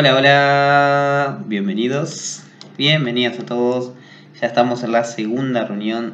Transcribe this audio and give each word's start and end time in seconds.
Hola, 0.00 0.14
hola, 0.14 1.38
bienvenidos, 1.46 2.44
bienvenidas 2.76 3.40
a 3.40 3.46
todos. 3.46 3.94
Ya 4.40 4.46
estamos 4.46 4.84
en 4.84 4.92
la 4.92 5.02
segunda 5.02 5.64
reunión 5.64 6.12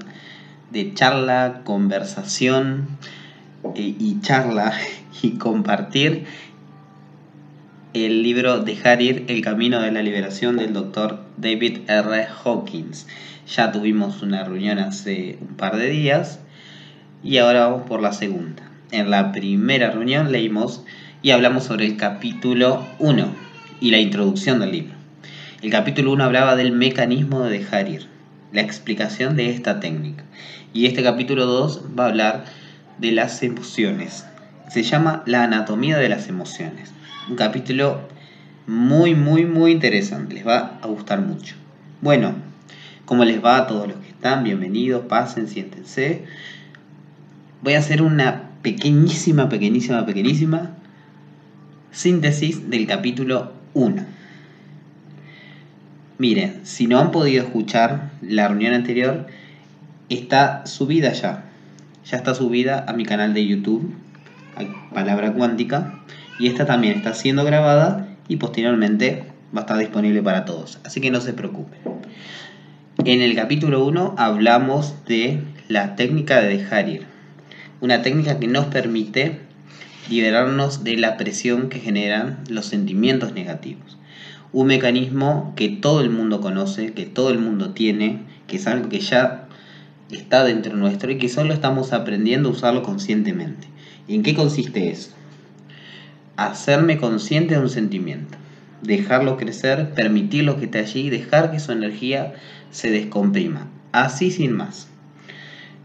de 0.70 0.94
charla, 0.94 1.60
conversación 1.64 2.88
eh, 3.74 3.94
y 3.98 4.22
charla 4.22 4.72
y 5.22 5.32
compartir 5.32 6.24
el 7.92 8.22
libro 8.22 8.60
Dejar 8.60 9.02
ir, 9.02 9.26
el 9.28 9.42
camino 9.42 9.82
de 9.82 9.92
la 9.92 10.00
liberación 10.00 10.56
del 10.56 10.72
doctor 10.72 11.20
David 11.36 11.80
R. 11.86 12.26
Hawkins. 12.42 13.06
Ya 13.54 13.70
tuvimos 13.70 14.22
una 14.22 14.44
reunión 14.44 14.78
hace 14.78 15.36
un 15.42 15.56
par 15.56 15.76
de 15.76 15.90
días 15.90 16.40
y 17.22 17.36
ahora 17.36 17.66
vamos 17.66 17.82
por 17.82 18.00
la 18.00 18.14
segunda. 18.14 18.62
En 18.92 19.10
la 19.10 19.30
primera 19.32 19.90
reunión 19.90 20.32
leímos 20.32 20.86
y 21.20 21.32
hablamos 21.32 21.64
sobre 21.64 21.84
el 21.84 21.98
capítulo 21.98 22.82
1 22.98 23.43
y 23.80 23.90
la 23.90 23.98
introducción 23.98 24.60
del 24.60 24.72
libro. 24.72 24.94
El 25.62 25.70
capítulo 25.70 26.12
1 26.12 26.24
hablaba 26.24 26.56
del 26.56 26.72
mecanismo 26.72 27.42
de 27.42 27.58
dejar 27.58 27.88
ir, 27.88 28.06
la 28.52 28.60
explicación 28.60 29.36
de 29.36 29.50
esta 29.50 29.80
técnica. 29.80 30.24
Y 30.72 30.86
este 30.86 31.02
capítulo 31.02 31.46
2 31.46 31.84
va 31.98 32.04
a 32.04 32.08
hablar 32.08 32.44
de 32.98 33.12
las 33.12 33.42
emociones. 33.42 34.26
Se 34.68 34.82
llama 34.82 35.22
La 35.26 35.44
anatomía 35.44 35.96
de 35.98 36.08
las 36.08 36.28
emociones. 36.28 36.92
Un 37.28 37.36
capítulo 37.36 38.00
muy, 38.66 39.14
muy, 39.14 39.44
muy 39.46 39.72
interesante. 39.72 40.34
Les 40.34 40.46
va 40.46 40.78
a 40.82 40.86
gustar 40.86 41.20
mucho. 41.20 41.56
Bueno, 42.00 42.34
¿cómo 43.04 43.24
les 43.24 43.42
va 43.42 43.58
a 43.58 43.66
todos 43.66 43.88
los 43.88 43.96
que 43.98 44.08
están? 44.08 44.44
Bienvenidos, 44.44 45.06
pasen, 45.06 45.48
siéntense. 45.48 46.24
Voy 47.62 47.74
a 47.74 47.78
hacer 47.78 48.02
una 48.02 48.50
pequeñísima, 48.62 49.48
pequeñísima, 49.48 50.04
pequeñísima 50.04 50.70
síntesis 51.90 52.68
del 52.70 52.86
capítulo 52.86 53.52
1. 53.74 54.02
Miren, 56.16 56.60
si 56.64 56.86
no 56.86 57.00
han 57.00 57.10
podido 57.10 57.42
escuchar 57.42 58.12
la 58.22 58.48
reunión 58.48 58.72
anterior, 58.72 59.26
está 60.08 60.64
subida 60.64 61.12
ya. 61.12 61.44
Ya 62.04 62.16
está 62.16 62.34
subida 62.34 62.84
a 62.86 62.92
mi 62.92 63.04
canal 63.04 63.34
de 63.34 63.46
YouTube, 63.46 63.92
Palabra 64.92 65.32
Cuántica, 65.32 66.00
y 66.38 66.46
esta 66.46 66.66
también 66.66 66.96
está 66.96 67.14
siendo 67.14 67.44
grabada 67.44 68.08
y 68.28 68.36
posteriormente 68.36 69.24
va 69.54 69.60
a 69.60 69.62
estar 69.62 69.78
disponible 69.78 70.22
para 70.22 70.44
todos. 70.44 70.78
Así 70.84 71.00
que 71.00 71.10
no 71.10 71.20
se 71.20 71.32
preocupen. 71.32 71.78
En 73.04 73.20
el 73.20 73.34
capítulo 73.34 73.84
1 73.84 74.14
hablamos 74.16 75.04
de 75.06 75.42
la 75.68 75.96
técnica 75.96 76.40
de 76.40 76.58
dejar 76.58 76.88
ir. 76.88 77.06
Una 77.80 78.02
técnica 78.02 78.38
que 78.38 78.46
nos 78.46 78.66
permite 78.66 79.40
liberarnos 80.08 80.84
de 80.84 80.96
la 80.96 81.16
presión 81.16 81.68
que 81.68 81.80
generan 81.80 82.40
los 82.48 82.66
sentimientos 82.66 83.32
negativos. 83.32 83.96
Un 84.52 84.68
mecanismo 84.68 85.52
que 85.56 85.68
todo 85.68 86.00
el 86.00 86.10
mundo 86.10 86.40
conoce, 86.40 86.92
que 86.92 87.06
todo 87.06 87.30
el 87.30 87.38
mundo 87.38 87.70
tiene, 87.70 88.20
que 88.46 88.56
es 88.56 88.66
algo 88.66 88.88
que 88.88 89.00
ya 89.00 89.48
está 90.10 90.44
dentro 90.44 90.76
nuestro 90.76 91.10
y 91.10 91.18
que 91.18 91.28
solo 91.28 91.52
estamos 91.52 91.92
aprendiendo 91.92 92.48
a 92.48 92.52
usarlo 92.52 92.82
conscientemente. 92.82 93.66
¿Y 94.06 94.14
en 94.14 94.22
qué 94.22 94.34
consiste 94.34 94.90
eso? 94.90 95.10
Hacerme 96.36 96.98
consciente 96.98 97.54
de 97.54 97.60
un 97.60 97.70
sentimiento, 97.70 98.36
dejarlo 98.82 99.36
crecer, 99.36 99.90
permitirlo 99.94 100.58
que 100.58 100.66
esté 100.66 100.78
allí, 100.78 101.10
dejar 101.10 101.50
que 101.50 101.60
su 101.60 101.72
energía 101.72 102.34
se 102.70 102.90
descomprima, 102.90 103.68
así 103.92 104.30
sin 104.30 104.52
más. 104.52 104.88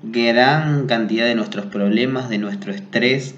Gran 0.04 0.88
cantidad 0.88 1.26
de 1.26 1.36
nuestros 1.36 1.66
problemas, 1.68 2.30
de 2.30 2.38
nuestro 2.38 2.74
estrés, 2.74 3.36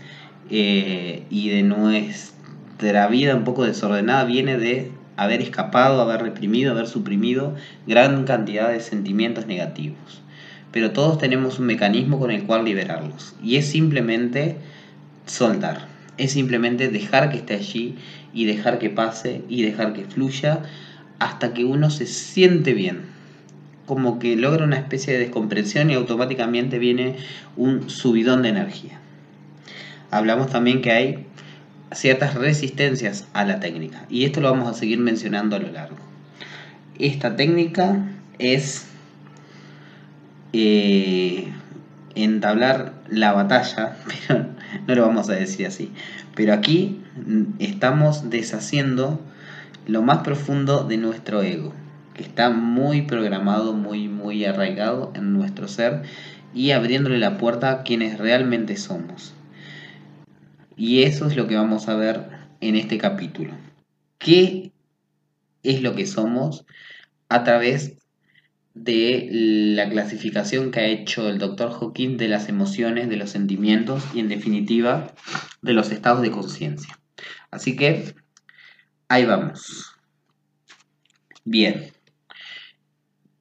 eh, 0.53 1.23
y 1.29 1.47
de 1.47 1.63
nuestra 1.63 3.07
vida 3.07 3.37
un 3.37 3.45
poco 3.45 3.63
desordenada 3.63 4.25
viene 4.25 4.57
de 4.57 4.91
haber 5.15 5.41
escapado, 5.41 6.01
haber 6.01 6.23
reprimido, 6.23 6.73
haber 6.73 6.87
suprimido 6.87 7.55
gran 7.87 8.25
cantidad 8.25 8.69
de 8.69 8.81
sentimientos 8.81 9.47
negativos. 9.47 10.21
Pero 10.73 10.91
todos 10.91 11.17
tenemos 11.17 11.59
un 11.59 11.67
mecanismo 11.67 12.19
con 12.19 12.31
el 12.31 12.43
cual 12.43 12.65
liberarlos. 12.65 13.33
Y 13.41 13.55
es 13.55 13.67
simplemente 13.67 14.57
soltar. 15.25 15.87
Es 16.17 16.33
simplemente 16.33 16.89
dejar 16.89 17.29
que 17.29 17.37
esté 17.37 17.53
allí 17.53 17.95
y 18.33 18.43
dejar 18.43 18.77
que 18.77 18.89
pase 18.89 19.43
y 19.47 19.61
dejar 19.61 19.93
que 19.93 20.03
fluya 20.03 20.63
hasta 21.19 21.53
que 21.53 21.63
uno 21.63 21.89
se 21.89 22.05
siente 22.05 22.73
bien. 22.73 23.03
Como 23.85 24.19
que 24.19 24.35
logra 24.35 24.65
una 24.65 24.77
especie 24.77 25.13
de 25.13 25.19
descompresión 25.19 25.89
y 25.91 25.93
automáticamente 25.93 26.77
viene 26.77 27.15
un 27.55 27.89
subidón 27.89 28.41
de 28.41 28.49
energía 28.49 29.00
hablamos 30.11 30.49
también 30.49 30.81
que 30.81 30.91
hay 30.91 31.25
ciertas 31.91 32.35
resistencias 32.35 33.27
a 33.33 33.43
la 33.43 33.59
técnica 33.59 34.05
y 34.09 34.25
esto 34.25 34.41
lo 34.41 34.51
vamos 34.51 34.69
a 34.69 34.73
seguir 34.73 34.99
mencionando 34.99 35.55
a 35.55 35.59
lo 35.59 35.71
largo. 35.71 35.97
Esta 36.99 37.35
técnica 37.35 38.05
es 38.37 38.85
eh, 40.53 41.47
entablar 42.15 42.93
la 43.09 43.33
batalla, 43.33 43.97
pero 44.27 44.45
no 44.87 44.95
lo 44.95 45.07
vamos 45.07 45.29
a 45.29 45.33
decir 45.33 45.65
así. 45.65 45.91
Pero 46.35 46.53
aquí 46.53 47.01
estamos 47.59 48.29
deshaciendo 48.29 49.19
lo 49.87 50.01
más 50.01 50.19
profundo 50.19 50.83
de 50.83 50.97
nuestro 50.97 51.41
ego, 51.41 51.73
que 52.13 52.23
está 52.23 52.49
muy 52.49 53.01
programado, 53.03 53.73
muy, 53.73 54.07
muy 54.07 54.45
arraigado 54.45 55.11
en 55.15 55.33
nuestro 55.33 55.67
ser 55.67 56.03
y 56.53 56.71
abriéndole 56.71 57.17
la 57.17 57.37
puerta 57.37 57.71
a 57.71 57.83
quienes 57.83 58.17
realmente 58.17 58.77
somos. 58.77 59.33
Y 60.75 61.03
eso 61.03 61.27
es 61.27 61.35
lo 61.35 61.47
que 61.47 61.55
vamos 61.55 61.87
a 61.87 61.95
ver 61.95 62.29
en 62.59 62.75
este 62.75 62.97
capítulo. 62.97 63.53
¿Qué 64.17 64.71
es 65.63 65.81
lo 65.81 65.95
que 65.95 66.05
somos 66.05 66.65
a 67.29 67.43
través 67.43 67.97
de 68.73 69.27
la 69.31 69.89
clasificación 69.89 70.71
que 70.71 70.79
ha 70.79 70.85
hecho 70.85 71.27
el 71.27 71.39
doctor 71.39 71.71
Hawking 71.71 72.17
de 72.17 72.29
las 72.29 72.47
emociones, 72.49 73.09
de 73.09 73.17
los 73.17 73.31
sentimientos 73.31 74.03
y 74.13 74.19
en 74.19 74.29
definitiva 74.29 75.13
de 75.61 75.73
los 75.73 75.91
estados 75.91 76.21
de 76.21 76.31
conciencia? 76.31 76.99
Así 77.49 77.75
que 77.75 78.15
ahí 79.09 79.25
vamos. 79.25 79.95
Bien. 81.43 81.91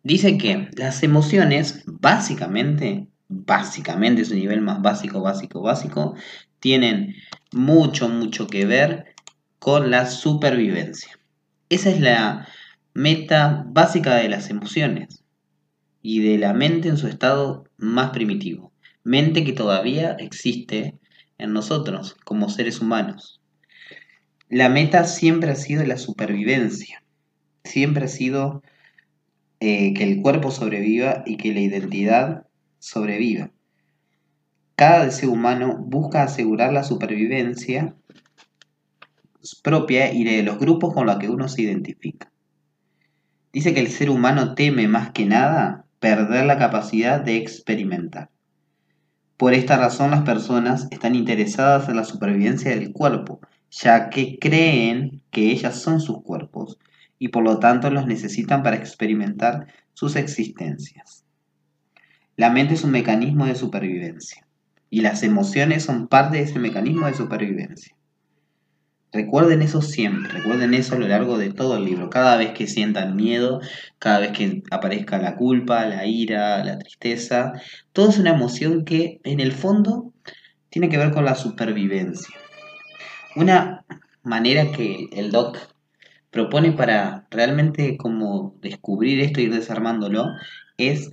Dice 0.03 0.39
que 0.39 0.71
las 0.77 1.03
emociones 1.03 1.85
básicamente, 1.87 3.07
básicamente 3.29 4.23
es 4.23 4.31
un 4.31 4.39
nivel 4.39 4.63
más 4.63 4.81
básico, 4.81 5.21
básico, 5.21 5.61
básico, 5.61 6.15
tienen 6.61 7.17
mucho, 7.53 8.09
mucho 8.09 8.47
que 8.47 8.67
ver 8.67 9.15
con 9.59 9.91
la 9.91 10.07
supervivencia. 10.07 11.19
Esa 11.69 11.91
es 11.91 12.01
la 12.01 12.47
meta 12.95 13.65
básica 13.69 14.17
de 14.17 14.29
las 14.29 14.51
emociones 14.51 15.25
y 16.03 16.21
de 16.21 16.39
la 16.39 16.53
mente 16.53 16.89
en 16.89 16.97
su 16.97 17.09
estado 17.09 17.65
más 17.77 18.11
primitivo. 18.11 18.73
Mente 19.03 19.45
que 19.45 19.53
todavía 19.53 20.17
existe 20.19 20.99
en 21.39 21.53
nosotros 21.53 22.17
como 22.25 22.49
seres 22.49 22.81
humanos. 22.81 23.41
La 24.49 24.69
meta 24.69 25.05
siempre 25.05 25.51
ha 25.51 25.57
sido 25.57 25.85
la 25.85 25.97
supervivencia. 25.97 27.03
Siempre 27.65 28.07
ha 28.07 28.09
sido 28.09 28.63
eh, 29.61 29.95
que 29.95 30.03
el 30.05 30.23
cuerpo 30.23 30.51
sobreviva 30.51 31.23
y 31.25 31.37
que 31.37 31.53
la 31.55 31.61
identidad 31.61 32.47
sobreviva. 32.79 33.53
Cada 34.81 35.05
deseo 35.05 35.31
humano 35.31 35.77
busca 35.77 36.23
asegurar 36.23 36.73
la 36.73 36.85
supervivencia 36.85 37.95
propia 39.63 40.11
y 40.11 40.25
de 40.25 40.43
los 40.43 40.59
grupos 40.59 40.95
con 40.95 41.05
los 41.05 41.19
que 41.19 41.29
uno 41.29 41.49
se 41.49 41.61
identifica. 41.61 42.33
Dice 43.53 43.75
que 43.75 43.81
el 43.81 43.89
ser 43.89 44.09
humano 44.09 44.55
teme 44.55 44.89
más 44.89 45.11
que 45.11 45.27
nada 45.27 45.85
perder 45.99 46.47
la 46.47 46.57
capacidad 46.57 47.21
de 47.21 47.37
experimentar. 47.37 48.31
Por 49.37 49.53
esta 49.53 49.77
razón 49.77 50.13
las 50.13 50.23
personas 50.23 50.89
están 50.91 51.15
interesadas 51.15 51.91
en 51.91 51.97
la 51.97 52.05
supervivencia 52.05 52.71
del 52.71 52.91
cuerpo, 52.91 53.41
ya 53.71 54.09
que 54.09 54.39
creen 54.39 55.21
que 55.31 55.51
ellas 55.51 55.77
son 55.77 56.01
sus 56.01 56.23
cuerpos 56.23 56.79
y 57.19 57.29
por 57.29 57.45
lo 57.45 57.59
tanto 57.59 57.91
los 57.91 58.07
necesitan 58.07 58.63
para 58.63 58.77
experimentar 58.77 59.67
sus 59.93 60.17
existencias. 60.17 61.27
La 62.39 62.49
mente 62.49 62.73
es 62.73 62.83
un 62.83 62.93
mecanismo 62.93 63.45
de 63.45 63.55
supervivencia. 63.55 64.47
Y 64.91 65.01
las 65.03 65.23
emociones 65.23 65.85
son 65.85 66.09
parte 66.09 66.39
de 66.39 66.43
ese 66.43 66.59
mecanismo 66.59 67.07
de 67.07 67.15
supervivencia. 67.15 67.95
Recuerden 69.13 69.63
eso 69.63 69.83
siempre, 69.83 70.31
recuerden 70.31 70.73
eso 70.73 70.95
a 70.95 70.99
lo 70.99 71.09
largo 71.09 71.37
de 71.37 71.53
todo 71.53 71.77
el 71.77 71.85
libro. 71.85 72.11
Cada 72.11 72.37
vez 72.37 72.53
que 72.53 72.69
sientan 72.69 73.17
miedo, 73.17 73.61
cada 73.99 74.21
vez 74.21 74.31
que 74.31 74.63
aparezca 74.71 75.19
la 75.19 75.35
culpa, 75.35 75.85
la 75.87 76.07
ira, 76.07 76.63
la 76.65 76.79
tristeza, 76.79 77.53
todo 77.93 78.11
es 78.11 78.19
una 78.19 78.31
emoción 78.31 78.85
que 78.85 79.21
en 79.25 79.41
el 79.41 79.51
fondo 79.51 80.13
tiene 80.69 80.89
que 80.89 80.99
ver 80.99 81.11
con 81.11 81.25
la 81.25 81.35
supervivencia. 81.35 82.37
Una 83.35 83.85
manera 84.23 84.71
que 84.71 85.09
el 85.13 85.33
doc 85.33 85.59
propone 86.31 86.71
para 86.71 87.27
realmente 87.31 87.97
como 87.97 88.55
descubrir 88.61 89.21
esto 89.21 89.41
y 89.41 89.45
ir 89.45 89.55
desarmándolo 89.55 90.27
es 90.77 91.11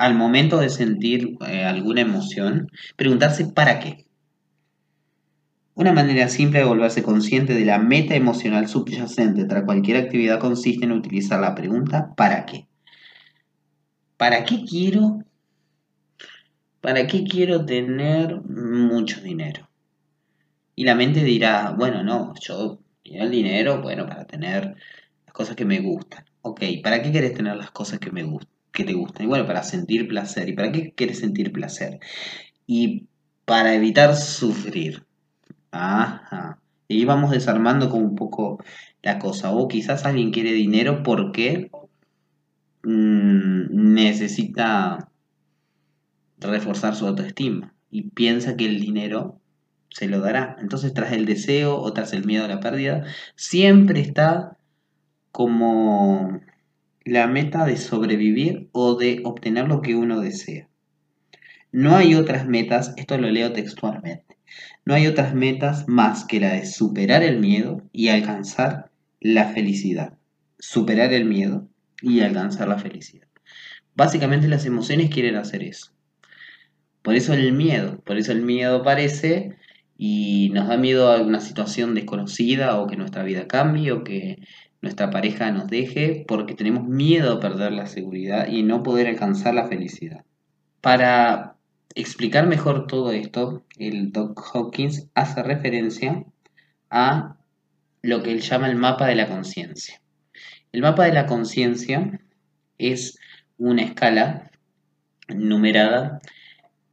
al 0.00 0.14
momento 0.14 0.58
de 0.58 0.70
sentir 0.70 1.36
eh, 1.46 1.62
alguna 1.64 2.00
emoción, 2.00 2.68
preguntarse 2.96 3.44
para 3.44 3.80
qué. 3.80 4.06
Una 5.74 5.92
manera 5.92 6.28
simple 6.30 6.60
de 6.60 6.64
volverse 6.64 7.02
consciente 7.02 7.52
de 7.52 7.66
la 7.66 7.78
meta 7.78 8.14
emocional 8.14 8.66
subyacente 8.66 9.44
tras 9.44 9.64
cualquier 9.64 9.98
actividad 9.98 10.40
consiste 10.40 10.86
en 10.86 10.92
utilizar 10.92 11.38
la 11.38 11.54
pregunta 11.54 12.14
¿para 12.16 12.46
qué? 12.46 12.66
¿Para 14.16 14.44
qué 14.44 14.64
quiero? 14.64 15.18
¿Para 16.80 17.06
qué 17.06 17.24
quiero 17.24 17.66
tener 17.66 18.40
mucho 18.40 19.20
dinero? 19.20 19.68
Y 20.76 20.84
la 20.84 20.94
mente 20.94 21.22
dirá, 21.22 21.74
bueno, 21.76 22.02
no, 22.02 22.32
yo 22.40 22.80
quiero 23.04 23.24
el 23.24 23.30
dinero, 23.30 23.82
bueno, 23.82 24.06
para 24.06 24.26
tener 24.26 24.76
las 25.26 25.34
cosas 25.34 25.56
que 25.56 25.66
me 25.66 25.80
gustan. 25.80 26.24
Ok, 26.40 26.62
¿para 26.82 27.02
qué 27.02 27.10
quieres 27.10 27.34
tener 27.34 27.54
las 27.56 27.70
cosas 27.70 27.98
que, 27.98 28.10
me 28.10 28.22
que 28.72 28.84
te 28.84 28.94
gustan? 28.94 29.26
Y 29.26 29.28
bueno, 29.28 29.46
para 29.46 29.62
sentir 29.62 30.08
placer. 30.08 30.48
¿Y 30.48 30.52
para 30.54 30.72
qué 30.72 30.92
quieres 30.94 31.18
sentir 31.18 31.52
placer? 31.52 32.00
Y 32.66 33.06
para 33.44 33.74
evitar 33.74 34.16
sufrir. 34.16 35.04
Ajá. 35.70 36.60
Y 36.88 37.04
vamos 37.04 37.30
desarmando 37.30 37.88
como 37.90 38.04
un 38.04 38.16
poco 38.16 38.62
la 39.02 39.18
cosa. 39.18 39.52
O 39.52 39.68
quizás 39.68 40.04
alguien 40.04 40.32
quiere 40.32 40.52
dinero 40.52 41.02
porque 41.02 41.70
mm, 42.82 43.92
necesita 43.94 45.10
reforzar 46.38 46.94
su 46.94 47.06
autoestima 47.06 47.74
y 47.90 48.10
piensa 48.10 48.56
que 48.56 48.66
el 48.66 48.80
dinero 48.80 49.40
se 49.90 50.08
lo 50.08 50.20
dará. 50.20 50.56
Entonces, 50.60 50.94
tras 50.94 51.12
el 51.12 51.26
deseo 51.26 51.76
o 51.76 51.92
tras 51.92 52.12
el 52.12 52.24
miedo 52.24 52.44
a 52.44 52.48
la 52.48 52.60
pérdida, 52.60 53.04
siempre 53.34 54.00
está 54.00 54.56
como 55.32 56.40
la 57.04 57.26
meta 57.26 57.64
de 57.64 57.76
sobrevivir 57.76 58.68
o 58.72 58.96
de 58.96 59.22
obtener 59.24 59.68
lo 59.68 59.82
que 59.82 59.94
uno 59.94 60.20
desea. 60.20 60.68
No 61.72 61.96
hay 61.96 62.14
otras 62.14 62.46
metas, 62.46 62.94
esto 62.96 63.16
lo 63.16 63.30
leo 63.30 63.52
textualmente, 63.52 64.36
no 64.84 64.94
hay 64.94 65.06
otras 65.06 65.34
metas 65.34 65.88
más 65.88 66.24
que 66.24 66.40
la 66.40 66.52
de 66.52 66.66
superar 66.66 67.22
el 67.22 67.38
miedo 67.38 67.82
y 67.92 68.08
alcanzar 68.08 68.90
la 69.20 69.52
felicidad. 69.52 70.18
Superar 70.58 71.12
el 71.12 71.24
miedo 71.24 71.68
y 72.02 72.20
alcanzar 72.20 72.68
la 72.68 72.78
felicidad. 72.78 73.28
Básicamente 73.94 74.48
las 74.48 74.66
emociones 74.66 75.10
quieren 75.10 75.36
hacer 75.36 75.62
eso. 75.62 75.92
Por 77.02 77.14
eso 77.14 77.32
el 77.32 77.52
miedo, 77.52 78.00
por 78.00 78.18
eso 78.18 78.32
el 78.32 78.42
miedo 78.42 78.76
aparece 78.78 79.56
y 79.96 80.50
nos 80.52 80.68
da 80.68 80.76
miedo 80.76 81.10
a 81.10 81.20
una 81.20 81.40
situación 81.40 81.94
desconocida 81.94 82.78
o 82.80 82.86
que 82.86 82.96
nuestra 82.96 83.22
vida 83.22 83.46
cambie 83.46 83.92
o 83.92 84.04
que 84.04 84.38
nuestra 84.82 85.10
pareja 85.10 85.50
nos 85.50 85.68
deje 85.68 86.24
porque 86.26 86.54
tenemos 86.54 86.86
miedo 86.86 87.34
a 87.34 87.40
perder 87.40 87.72
la 87.72 87.86
seguridad 87.86 88.48
y 88.48 88.62
no 88.62 88.82
poder 88.82 89.06
alcanzar 89.06 89.54
la 89.54 89.68
felicidad. 89.68 90.24
Para 90.80 91.56
explicar 91.94 92.46
mejor 92.46 92.86
todo 92.86 93.12
esto, 93.12 93.64
el 93.78 94.12
Doc 94.12 94.40
Hawkins 94.54 95.08
hace 95.14 95.42
referencia 95.42 96.24
a 96.88 97.36
lo 98.02 98.22
que 98.22 98.32
él 98.32 98.40
llama 98.40 98.68
el 98.68 98.76
mapa 98.76 99.06
de 99.06 99.16
la 99.16 99.28
conciencia. 99.28 100.00
El 100.72 100.82
mapa 100.82 101.04
de 101.04 101.12
la 101.12 101.26
conciencia 101.26 102.20
es 102.78 103.18
una 103.58 103.82
escala 103.82 104.50
numerada 105.28 106.20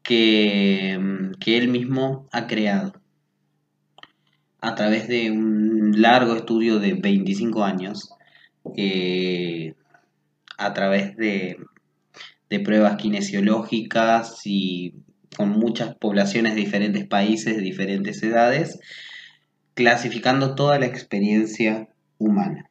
que, 0.04 1.00
que 1.40 1.58
él 1.58 1.70
mismo 1.70 2.28
ha 2.32 2.48
creado 2.48 2.94
a 4.60 4.76
través 4.76 5.08
de 5.08 5.32
un 5.32 5.67
largo 6.02 6.36
estudio 6.36 6.80
de 6.80 6.94
25 6.94 7.64
años, 7.64 8.10
a 10.58 10.74
través 10.74 11.16
de, 11.18 11.58
de, 12.50 12.60
pruebas 12.60 12.98
kinesiológicas 12.98 14.42
y 14.46 14.96
con 15.36 15.50
muchas 15.50 15.96
poblaciones 15.96 16.56
de 16.56 16.62
diferentes 16.62 17.08
países, 17.08 17.56
de 17.56 17.62
diferentes 17.62 18.22
edades, 18.24 18.80
clasificando 19.74 20.56
toda 20.56 20.80
la 20.80 20.88
experiencia 20.88 21.90
humana. 22.18 22.70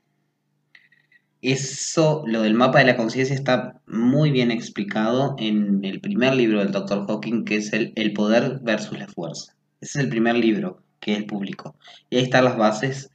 Eso, 1.43 2.25
lo 2.26 2.43
del 2.43 2.55
mapa 2.55 2.81
de 2.81 2.87
la 2.87 2.96
conciencia 2.96 3.34
está 3.34 3.81
muy 3.87 4.31
bien 4.31 4.50
explicado 4.50 5.37
en 5.38 5.84
el 5.84 6.00
primer 6.00 6.34
libro 6.34 6.58
del 6.58 6.72
Dr. 6.72 7.06
Hawking, 7.06 7.44
que 7.44 7.56
es 7.56 7.72
el, 7.72 7.93
el 7.94 8.12
poder 8.12 8.58
versus 8.62 8.99
la 8.99 9.06
fuerza. 9.06 9.55
Ese 9.81 9.99
es 9.99 10.05
el 10.05 10.11
primer 10.11 10.34
libro 10.37 10.86
que 11.00 11.12
es 11.12 11.19
el 11.19 11.26
público. 11.26 11.76
Y 12.10 12.16
ahí 12.16 12.22
están 12.25 12.44
las 12.44 12.56
bases 12.56 13.10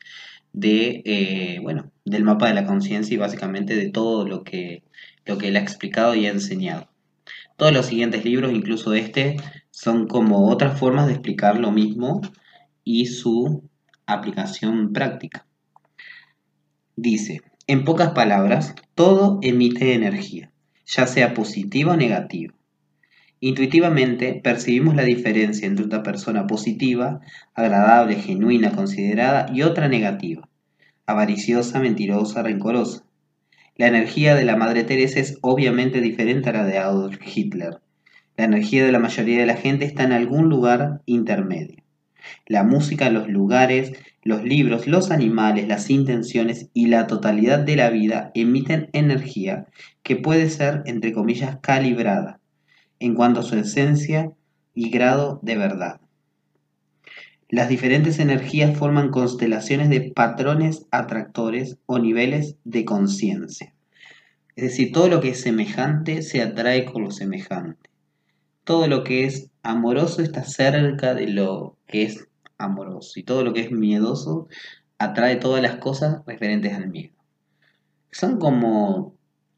de, 0.53 1.01
eh, 1.05 1.59
bueno, 1.61 1.91
del 2.05 2.23
mapa 2.23 2.47
de 2.47 2.53
la 2.53 2.65
conciencia 2.65 3.13
y 3.13 3.17
básicamente 3.17 3.75
de 3.75 3.89
todo 3.89 4.27
lo 4.27 4.43
que, 4.43 4.83
lo 5.25 5.37
que 5.37 5.49
él 5.49 5.55
ha 5.55 5.61
explicado 5.61 6.15
y 6.15 6.25
ha 6.25 6.31
enseñado. 6.31 6.89
Todos 7.57 7.73
los 7.73 7.85
siguientes 7.85 8.25
libros, 8.25 8.53
incluso 8.53 8.93
este, 8.93 9.37
son 9.69 10.07
como 10.07 10.49
otras 10.49 10.79
formas 10.79 11.07
de 11.07 11.13
explicar 11.13 11.59
lo 11.59 11.71
mismo 11.71 12.21
y 12.83 13.05
su 13.05 13.69
aplicación 14.05 14.93
práctica. 14.93 15.45
Dice, 16.95 17.41
en 17.67 17.85
pocas 17.85 18.11
palabras, 18.11 18.75
todo 18.95 19.39
emite 19.41 19.93
energía, 19.93 20.51
ya 20.85 21.07
sea 21.07 21.33
positiva 21.33 21.93
o 21.93 21.97
negativa. 21.97 22.53
Intuitivamente 23.43 24.39
percibimos 24.43 24.95
la 24.95 25.03
diferencia 25.03 25.67
entre 25.67 25.85
una 25.85 26.03
persona 26.03 26.45
positiva, 26.45 27.21
agradable, 27.55 28.17
genuina, 28.17 28.71
considerada 28.71 29.47
y 29.51 29.63
otra 29.63 29.87
negativa, 29.87 30.47
avariciosa, 31.07 31.79
mentirosa, 31.79 32.43
rencorosa. 32.43 33.03
La 33.77 33.87
energía 33.87 34.35
de 34.35 34.45
la 34.45 34.57
Madre 34.57 34.83
Teresa 34.83 35.19
es 35.19 35.39
obviamente 35.41 36.01
diferente 36.01 36.51
a 36.51 36.53
la 36.53 36.65
de 36.65 36.77
Adolf 36.77 37.17
Hitler. 37.25 37.79
La 38.37 38.45
energía 38.45 38.85
de 38.85 38.91
la 38.91 38.99
mayoría 38.99 39.39
de 39.39 39.47
la 39.47 39.57
gente 39.57 39.85
está 39.85 40.03
en 40.03 40.11
algún 40.11 40.47
lugar 40.47 41.01
intermedio. 41.07 41.81
La 42.45 42.63
música, 42.63 43.09
los 43.09 43.27
lugares, 43.27 43.93
los 44.21 44.43
libros, 44.43 44.85
los 44.85 45.09
animales, 45.09 45.67
las 45.67 45.89
intenciones 45.89 46.69
y 46.75 46.89
la 46.89 47.07
totalidad 47.07 47.57
de 47.57 47.75
la 47.75 47.89
vida 47.89 48.29
emiten 48.35 48.91
energía 48.93 49.65
que 50.03 50.15
puede 50.15 50.47
ser, 50.47 50.83
entre 50.85 51.11
comillas, 51.11 51.57
calibrada 51.59 52.40
en 53.01 53.15
cuanto 53.15 53.41
a 53.41 53.43
su 53.43 53.57
esencia 53.57 54.31
y 54.73 54.89
grado 54.89 55.39
de 55.41 55.57
verdad. 55.57 55.99
Las 57.49 57.67
diferentes 57.67 58.19
energías 58.19 58.77
forman 58.77 59.09
constelaciones 59.09 59.89
de 59.89 60.11
patrones 60.15 60.85
atractores 60.91 61.77
o 61.85 61.99
niveles 61.99 62.55
de 62.63 62.85
conciencia. 62.85 63.73
Es 64.55 64.63
decir, 64.63 64.93
todo 64.93 65.09
lo 65.09 65.19
que 65.19 65.29
es 65.29 65.41
semejante 65.41 66.21
se 66.21 66.41
atrae 66.41 66.85
con 66.85 67.03
lo 67.03 67.11
semejante. 67.11 67.89
Todo 68.63 68.87
lo 68.87 69.03
que 69.03 69.25
es 69.25 69.49
amoroso 69.63 70.21
está 70.21 70.43
cerca 70.43 71.13
de 71.13 71.27
lo 71.27 71.77
que 71.87 72.03
es 72.03 72.27
amoroso. 72.57 73.19
Y 73.19 73.23
todo 73.23 73.43
lo 73.43 73.53
que 73.53 73.61
es 73.61 73.71
miedoso 73.71 74.47
atrae 74.99 75.35
todas 75.37 75.61
las 75.61 75.77
cosas 75.77 76.21
referentes 76.25 76.73
al 76.73 76.89
miedo. 76.89 77.15
Son 78.11 78.39
como 78.39 79.15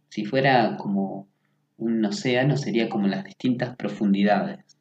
si 0.10 0.26
fuera 0.26 0.78
como 0.78 1.28
un 1.78 2.04
océano 2.06 2.58
sería 2.58 2.90
como 2.90 3.08
las 3.08 3.24
distintas 3.24 3.76
profundidades. 3.76 4.78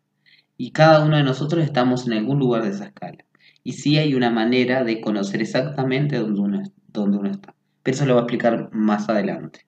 Y 0.56 0.72
cada 0.72 1.04
uno 1.04 1.16
de 1.16 1.24
nosotros 1.24 1.64
estamos 1.64 2.06
en 2.06 2.14
algún 2.14 2.38
lugar 2.38 2.62
de 2.62 2.70
esa 2.70 2.86
escala. 2.86 3.24
Y 3.64 3.72
sí 3.74 3.98
hay 3.98 4.14
una 4.14 4.30
manera 4.30 4.84
de 4.84 5.00
conocer 5.00 5.40
exactamente 5.40 6.18
dónde 6.18 6.40
uno, 6.40 6.62
dónde 6.88 7.18
uno 7.18 7.30
está. 7.30 7.54
Pero 7.82 7.94
eso 7.96 8.06
lo 8.06 8.14
va 8.14 8.20
a 8.20 8.24
explicar 8.24 8.68
más 8.72 9.08
adelante. 9.08 9.66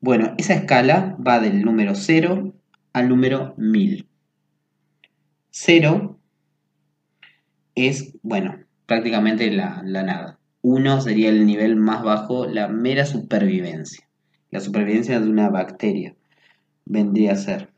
Bueno, 0.00 0.34
esa 0.38 0.54
escala 0.54 1.16
va 1.26 1.40
del 1.40 1.62
número 1.62 1.94
0 1.94 2.54
al 2.92 3.08
número 3.08 3.54
1000. 3.56 4.08
0 5.50 6.20
es, 7.74 8.14
bueno, 8.22 8.58
prácticamente 8.86 9.50
la, 9.50 9.82
la 9.84 10.02
nada. 10.02 10.38
1 10.62 11.00
sería 11.00 11.28
el 11.28 11.46
nivel 11.46 11.76
más 11.76 12.02
bajo, 12.02 12.46
la 12.46 12.68
mera 12.68 13.04
supervivencia 13.04 14.05
la 14.56 14.60
supervivencia 14.62 15.20
de 15.20 15.28
una 15.28 15.50
bacteria 15.50 16.14
vendría 16.86 17.32
a 17.32 17.36
ser. 17.36 17.68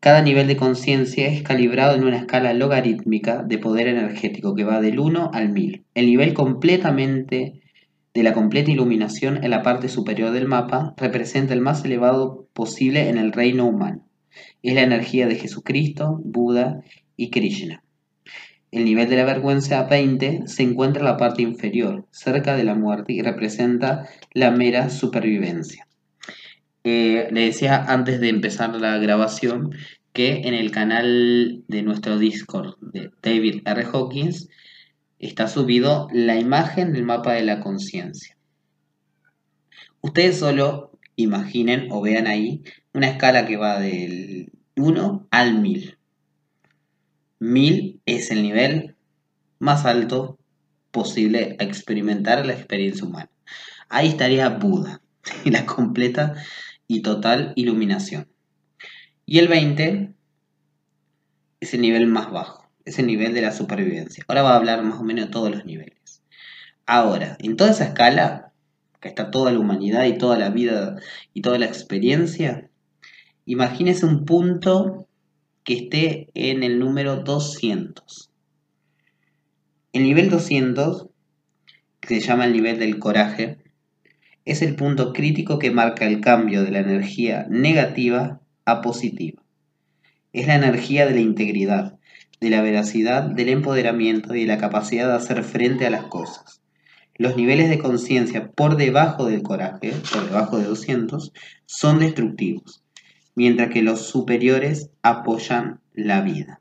Cada 0.00 0.22
nivel 0.22 0.48
de 0.48 0.56
conciencia 0.56 1.28
es 1.28 1.44
calibrado 1.44 1.94
en 1.94 2.02
una 2.02 2.16
escala 2.16 2.52
logarítmica 2.52 3.44
de 3.44 3.58
poder 3.58 3.86
energético 3.86 4.56
que 4.56 4.64
va 4.64 4.80
del 4.80 4.98
1 4.98 5.30
al 5.32 5.50
1000. 5.50 5.84
El 5.94 6.06
nivel 6.06 6.34
completamente 6.34 7.60
de 8.12 8.22
la 8.24 8.32
completa 8.32 8.72
iluminación 8.72 9.44
en 9.44 9.50
la 9.50 9.62
parte 9.62 9.88
superior 9.88 10.32
del 10.32 10.48
mapa 10.48 10.94
representa 10.96 11.54
el 11.54 11.60
más 11.60 11.84
elevado 11.84 12.48
posible 12.52 13.08
en 13.08 13.16
el 13.16 13.30
reino 13.30 13.66
humano. 13.66 14.08
Es 14.64 14.74
la 14.74 14.82
energía 14.82 15.28
de 15.28 15.36
Jesucristo, 15.36 16.20
Buda 16.24 16.82
y 17.16 17.30
Krishna. 17.30 17.83
El 18.74 18.86
nivel 18.86 19.08
de 19.08 19.14
la 19.14 19.24
vergüenza 19.24 19.84
20 19.84 20.48
se 20.48 20.64
encuentra 20.64 20.98
en 20.98 21.06
la 21.06 21.16
parte 21.16 21.42
inferior, 21.42 22.08
cerca 22.10 22.56
de 22.56 22.64
la 22.64 22.74
muerte, 22.74 23.12
y 23.12 23.22
representa 23.22 24.08
la 24.32 24.50
mera 24.50 24.90
supervivencia. 24.90 25.86
Eh, 26.82 27.28
le 27.30 27.42
decía 27.42 27.84
antes 27.84 28.18
de 28.18 28.30
empezar 28.30 28.74
la 28.74 28.98
grabación 28.98 29.76
que 30.12 30.48
en 30.48 30.54
el 30.54 30.72
canal 30.72 31.62
de 31.68 31.82
nuestro 31.84 32.18
Discord 32.18 32.74
de 32.80 33.12
David 33.22 33.62
R. 33.64 33.84
Hawkins 33.84 34.48
está 35.20 35.46
subido 35.46 36.08
la 36.12 36.36
imagen 36.36 36.92
del 36.92 37.04
mapa 37.04 37.34
de 37.34 37.44
la 37.44 37.60
conciencia. 37.60 38.36
Ustedes 40.00 40.40
solo 40.40 40.98
imaginen 41.14 41.92
o 41.92 42.02
vean 42.02 42.26
ahí 42.26 42.64
una 42.92 43.06
escala 43.06 43.46
que 43.46 43.56
va 43.56 43.78
del 43.78 44.50
1 44.74 45.28
al 45.30 45.60
1000. 45.60 45.96
1000 47.44 48.00
es 48.06 48.30
el 48.30 48.42
nivel 48.42 48.96
más 49.58 49.84
alto 49.84 50.38
posible 50.90 51.56
a 51.58 51.64
experimentar 51.64 52.46
la 52.46 52.54
experiencia 52.54 53.06
humana. 53.06 53.30
Ahí 53.88 54.08
estaría 54.08 54.48
Buda, 54.48 55.02
la 55.44 55.66
completa 55.66 56.34
y 56.86 57.02
total 57.02 57.52
iluminación. 57.56 58.28
Y 59.26 59.38
el 59.38 59.48
20 59.48 60.14
es 61.60 61.74
el 61.74 61.80
nivel 61.80 62.06
más 62.06 62.30
bajo, 62.30 62.70
es 62.84 62.98
el 62.98 63.06
nivel 63.06 63.34
de 63.34 63.42
la 63.42 63.52
supervivencia. 63.52 64.24
Ahora 64.26 64.42
va 64.42 64.52
a 64.52 64.56
hablar 64.56 64.82
más 64.82 64.98
o 64.98 65.04
menos 65.04 65.26
de 65.26 65.30
todos 65.30 65.50
los 65.50 65.64
niveles. 65.64 66.22
Ahora, 66.86 67.36
en 67.40 67.56
toda 67.56 67.70
esa 67.70 67.84
escala, 67.84 68.52
que 69.00 69.08
está 69.08 69.30
toda 69.30 69.52
la 69.52 69.58
humanidad 69.58 70.04
y 70.04 70.16
toda 70.16 70.38
la 70.38 70.48
vida 70.48 70.96
y 71.34 71.42
toda 71.42 71.58
la 71.58 71.66
experiencia, 71.66 72.70
imagínese 73.44 74.06
un 74.06 74.24
punto 74.24 75.03
que 75.64 75.74
esté 75.74 76.28
en 76.34 76.62
el 76.62 76.78
número 76.78 77.16
200. 77.16 78.30
El 79.94 80.02
nivel 80.02 80.28
200, 80.28 81.08
que 82.00 82.20
se 82.20 82.20
llama 82.20 82.44
el 82.44 82.52
nivel 82.52 82.78
del 82.78 82.98
coraje, 82.98 83.58
es 84.44 84.60
el 84.60 84.76
punto 84.76 85.14
crítico 85.14 85.58
que 85.58 85.70
marca 85.70 86.06
el 86.06 86.20
cambio 86.20 86.62
de 86.62 86.70
la 86.70 86.80
energía 86.80 87.46
negativa 87.48 88.40
a 88.66 88.82
positiva. 88.82 89.42
Es 90.34 90.46
la 90.46 90.56
energía 90.56 91.06
de 91.06 91.14
la 91.14 91.20
integridad, 91.20 91.98
de 92.40 92.50
la 92.50 92.60
veracidad, 92.60 93.22
del 93.22 93.48
empoderamiento 93.48 94.34
y 94.34 94.42
de 94.42 94.46
la 94.48 94.58
capacidad 94.58 95.08
de 95.08 95.14
hacer 95.14 95.44
frente 95.44 95.86
a 95.86 95.90
las 95.90 96.04
cosas. 96.04 96.60
Los 97.16 97.36
niveles 97.36 97.70
de 97.70 97.78
conciencia 97.78 98.50
por 98.50 98.76
debajo 98.76 99.26
del 99.26 99.42
coraje, 99.42 99.92
por 100.12 100.26
debajo 100.26 100.58
de 100.58 100.64
200, 100.64 101.32
son 101.64 102.00
destructivos, 102.00 102.83
mientras 103.34 103.70
que 103.70 103.82
los 103.82 104.06
superiores 104.06 104.90
apoyan 105.02 105.80
la 105.92 106.20
vida. 106.20 106.60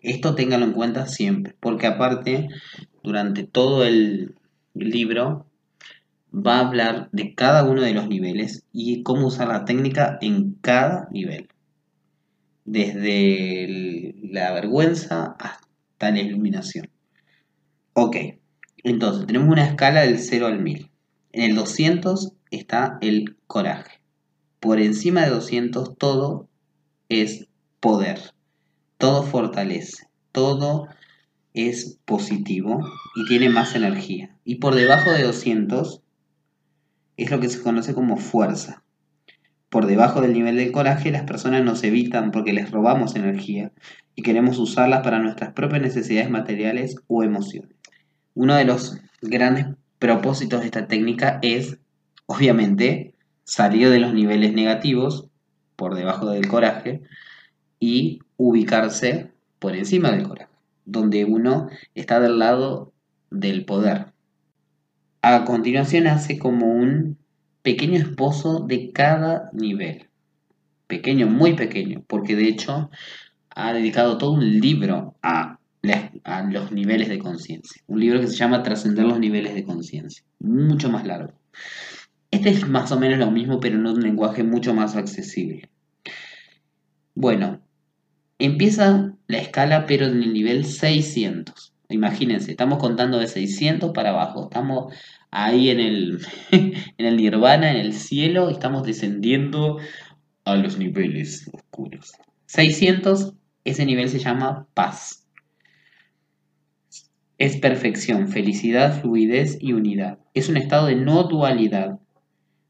Esto 0.00 0.34
téngalo 0.34 0.66
en 0.66 0.72
cuenta 0.72 1.06
siempre, 1.06 1.54
porque 1.60 1.86
aparte, 1.86 2.48
durante 3.02 3.44
todo 3.44 3.84
el 3.84 4.34
libro, 4.74 5.46
va 6.34 6.56
a 6.56 6.66
hablar 6.66 7.08
de 7.12 7.34
cada 7.34 7.64
uno 7.64 7.82
de 7.82 7.94
los 7.94 8.08
niveles 8.08 8.64
y 8.72 9.02
cómo 9.02 9.28
usar 9.28 9.48
la 9.48 9.64
técnica 9.64 10.18
en 10.20 10.54
cada 10.54 11.08
nivel. 11.10 11.48
Desde 12.64 14.14
la 14.22 14.52
vergüenza 14.52 15.36
hasta 15.38 16.10
la 16.10 16.20
iluminación. 16.20 16.90
Ok, 17.92 18.16
entonces 18.82 19.26
tenemos 19.26 19.48
una 19.48 19.64
escala 19.64 20.02
del 20.02 20.18
0 20.18 20.46
al 20.46 20.60
1000. 20.60 20.90
En 21.32 21.42
el 21.42 21.54
200 21.54 22.32
está 22.50 22.98
el 23.00 23.36
coraje. 23.46 23.93
Por 24.64 24.80
encima 24.80 25.20
de 25.20 25.28
200 25.28 25.98
todo 25.98 26.48
es 27.10 27.48
poder. 27.80 28.18
Todo 28.96 29.22
fortalece. 29.22 30.06
Todo 30.32 30.88
es 31.52 31.98
positivo 32.06 32.80
y 33.14 33.26
tiene 33.28 33.50
más 33.50 33.74
energía. 33.74 34.34
Y 34.42 34.54
por 34.54 34.74
debajo 34.74 35.12
de 35.12 35.22
200 35.22 36.00
es 37.18 37.30
lo 37.30 37.40
que 37.40 37.50
se 37.50 37.60
conoce 37.60 37.92
como 37.92 38.16
fuerza. 38.16 38.82
Por 39.68 39.84
debajo 39.84 40.22
del 40.22 40.32
nivel 40.32 40.56
del 40.56 40.72
coraje, 40.72 41.10
las 41.10 41.24
personas 41.24 41.62
nos 41.62 41.84
evitan 41.84 42.30
porque 42.30 42.54
les 42.54 42.70
robamos 42.70 43.16
energía 43.16 43.70
y 44.14 44.22
queremos 44.22 44.58
usarlas 44.58 45.02
para 45.02 45.18
nuestras 45.18 45.52
propias 45.52 45.82
necesidades 45.82 46.30
materiales 46.30 46.96
o 47.06 47.22
emociones. 47.22 47.76
Uno 48.32 48.54
de 48.54 48.64
los 48.64 48.98
grandes 49.20 49.66
propósitos 49.98 50.60
de 50.60 50.66
esta 50.66 50.86
técnica 50.86 51.38
es, 51.42 51.76
obviamente, 52.24 53.13
salir 53.44 53.90
de 53.90 54.00
los 54.00 54.12
niveles 54.14 54.52
negativos, 54.54 55.28
por 55.76 55.94
debajo 55.94 56.30
del 56.30 56.48
coraje, 56.48 57.02
y 57.78 58.20
ubicarse 58.36 59.32
por 59.58 59.76
encima 59.76 60.10
del 60.10 60.26
coraje, 60.26 60.52
donde 60.84 61.24
uno 61.24 61.68
está 61.94 62.20
del 62.20 62.38
lado 62.38 62.92
del 63.30 63.64
poder. 63.64 64.12
A 65.22 65.44
continuación 65.44 66.06
hace 66.06 66.38
como 66.38 66.66
un 66.66 67.18
pequeño 67.62 67.98
esposo 67.98 68.60
de 68.60 68.92
cada 68.92 69.50
nivel. 69.52 70.08
Pequeño, 70.86 71.26
muy 71.26 71.54
pequeño, 71.54 72.04
porque 72.06 72.36
de 72.36 72.48
hecho 72.48 72.90
ha 73.50 73.72
dedicado 73.72 74.18
todo 74.18 74.32
un 74.32 74.60
libro 74.60 75.14
a, 75.22 75.58
a 76.24 76.42
los 76.42 76.72
niveles 76.72 77.08
de 77.08 77.18
conciencia. 77.18 77.82
Un 77.86 78.00
libro 78.00 78.20
que 78.20 78.26
se 78.26 78.36
llama 78.36 78.62
Trascender 78.62 79.06
los 79.06 79.18
niveles 79.18 79.54
de 79.54 79.64
conciencia. 79.64 80.24
Mucho 80.40 80.90
más 80.90 81.06
largo. 81.06 81.32
Este 82.34 82.50
es 82.50 82.68
más 82.68 82.90
o 82.90 82.98
menos 82.98 83.20
lo 83.20 83.30
mismo, 83.30 83.60
pero 83.60 83.76
en 83.76 83.86
un 83.86 84.00
lenguaje 84.00 84.42
mucho 84.42 84.74
más 84.74 84.96
accesible. 84.96 85.70
Bueno, 87.14 87.60
empieza 88.40 89.14
la 89.28 89.38
escala, 89.38 89.86
pero 89.86 90.06
en 90.06 90.20
el 90.20 90.32
nivel 90.32 90.64
600. 90.64 91.72
Imagínense, 91.90 92.50
estamos 92.50 92.80
contando 92.80 93.20
de 93.20 93.28
600 93.28 93.92
para 93.92 94.10
abajo. 94.10 94.48
Estamos 94.50 94.92
ahí 95.30 95.70
en 95.70 95.78
el, 95.78 96.26
en 96.50 97.06
el 97.06 97.16
nirvana, 97.16 97.70
en 97.70 97.76
el 97.76 97.92
cielo, 97.92 98.50
y 98.50 98.54
estamos 98.54 98.82
descendiendo 98.82 99.78
a 100.44 100.56
los 100.56 100.76
niveles 100.76 101.48
oscuros. 101.52 102.14
600, 102.46 103.34
ese 103.62 103.86
nivel 103.86 104.08
se 104.08 104.18
llama 104.18 104.66
paz. 104.74 105.28
Es 107.38 107.58
perfección, 107.58 108.26
felicidad, 108.26 109.00
fluidez 109.00 109.56
y 109.60 109.72
unidad. 109.72 110.18
Es 110.34 110.48
un 110.48 110.56
estado 110.56 110.88
de 110.88 110.96
no 110.96 111.22
dualidad, 111.22 112.00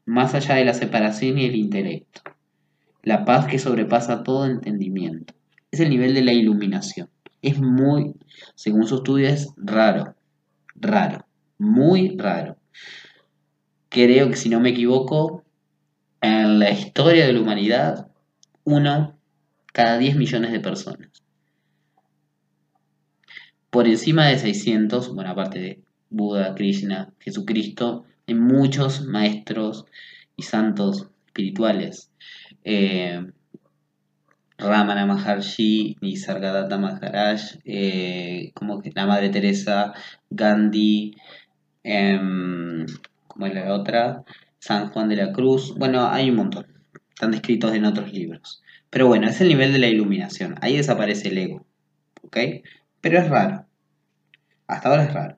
más 0.05 0.33
allá 0.35 0.55
de 0.55 0.65
la 0.65 0.73
separación 0.73 1.37
y 1.37 1.45
el 1.45 1.55
intelecto. 1.55 2.21
La 3.03 3.25
paz 3.25 3.47
que 3.47 3.59
sobrepasa 3.59 4.23
todo 4.23 4.45
entendimiento. 4.45 5.33
Es 5.71 5.79
el 5.79 5.89
nivel 5.89 6.13
de 6.13 6.23
la 6.23 6.33
iluminación 6.33 7.09
es 7.45 7.61
muy, 7.61 8.15
según 8.55 8.87
su 8.87 8.95
estudio, 8.95 9.29
es 9.29 9.53
raro, 9.55 10.15
raro, 10.73 11.27
muy 11.59 12.17
raro. 12.17 12.57
Creo 13.89 14.29
que 14.29 14.35
si 14.35 14.49
no 14.49 14.59
me 14.59 14.69
equivoco, 14.69 15.43
en 16.21 16.57
la 16.57 16.71
historia 16.71 17.27
de 17.27 17.33
la 17.33 17.41
humanidad, 17.41 18.07
uno 18.63 19.19
cada 19.71 19.99
10 19.99 20.15
millones 20.15 20.51
de 20.51 20.59
personas. 20.59 21.23
Por 23.69 23.87
encima 23.87 24.27
de 24.27 24.39
600, 24.39 25.13
bueno, 25.13 25.29
aparte 25.29 25.59
de 25.59 25.83
Buda, 26.09 26.55
Krishna, 26.55 27.13
Jesucristo, 27.19 28.05
hay 28.27 28.35
muchos 28.35 29.05
maestros 29.05 29.85
y 30.35 30.43
santos 30.43 31.09
espirituales. 31.25 32.11
Eh, 32.63 33.25
Ramana 34.57 35.05
Maharshi, 35.05 35.97
Nisargadatta 36.01 36.77
Maharaj, 36.77 37.59
eh, 37.65 38.51
como 38.53 38.81
que 38.81 38.91
la 38.95 39.05
Madre 39.05 39.29
Teresa, 39.29 39.93
Gandhi, 40.29 41.15
em, 41.83 42.85
como 43.27 43.45
es 43.47 43.53
la 43.53 43.73
otra, 43.73 44.23
San 44.59 44.89
Juan 44.89 45.09
de 45.09 45.17
la 45.17 45.31
Cruz. 45.33 45.75
Bueno, 45.77 46.07
hay 46.07 46.29
un 46.29 46.37
montón. 46.37 46.67
Están 47.09 47.31
descritos 47.31 47.73
en 47.73 47.85
otros 47.85 48.11
libros. 48.13 48.63
Pero 48.89 49.07
bueno, 49.07 49.27
es 49.27 49.41
el 49.41 49.49
nivel 49.49 49.73
de 49.73 49.79
la 49.79 49.87
iluminación. 49.87 50.55
Ahí 50.61 50.77
desaparece 50.77 51.29
el 51.29 51.37
ego. 51.37 51.65
¿Ok? 52.23 52.37
Pero 53.01 53.19
es 53.19 53.29
raro. 53.29 53.65
Hasta 54.67 54.89
ahora 54.89 55.03
es 55.03 55.13
raro. 55.13 55.37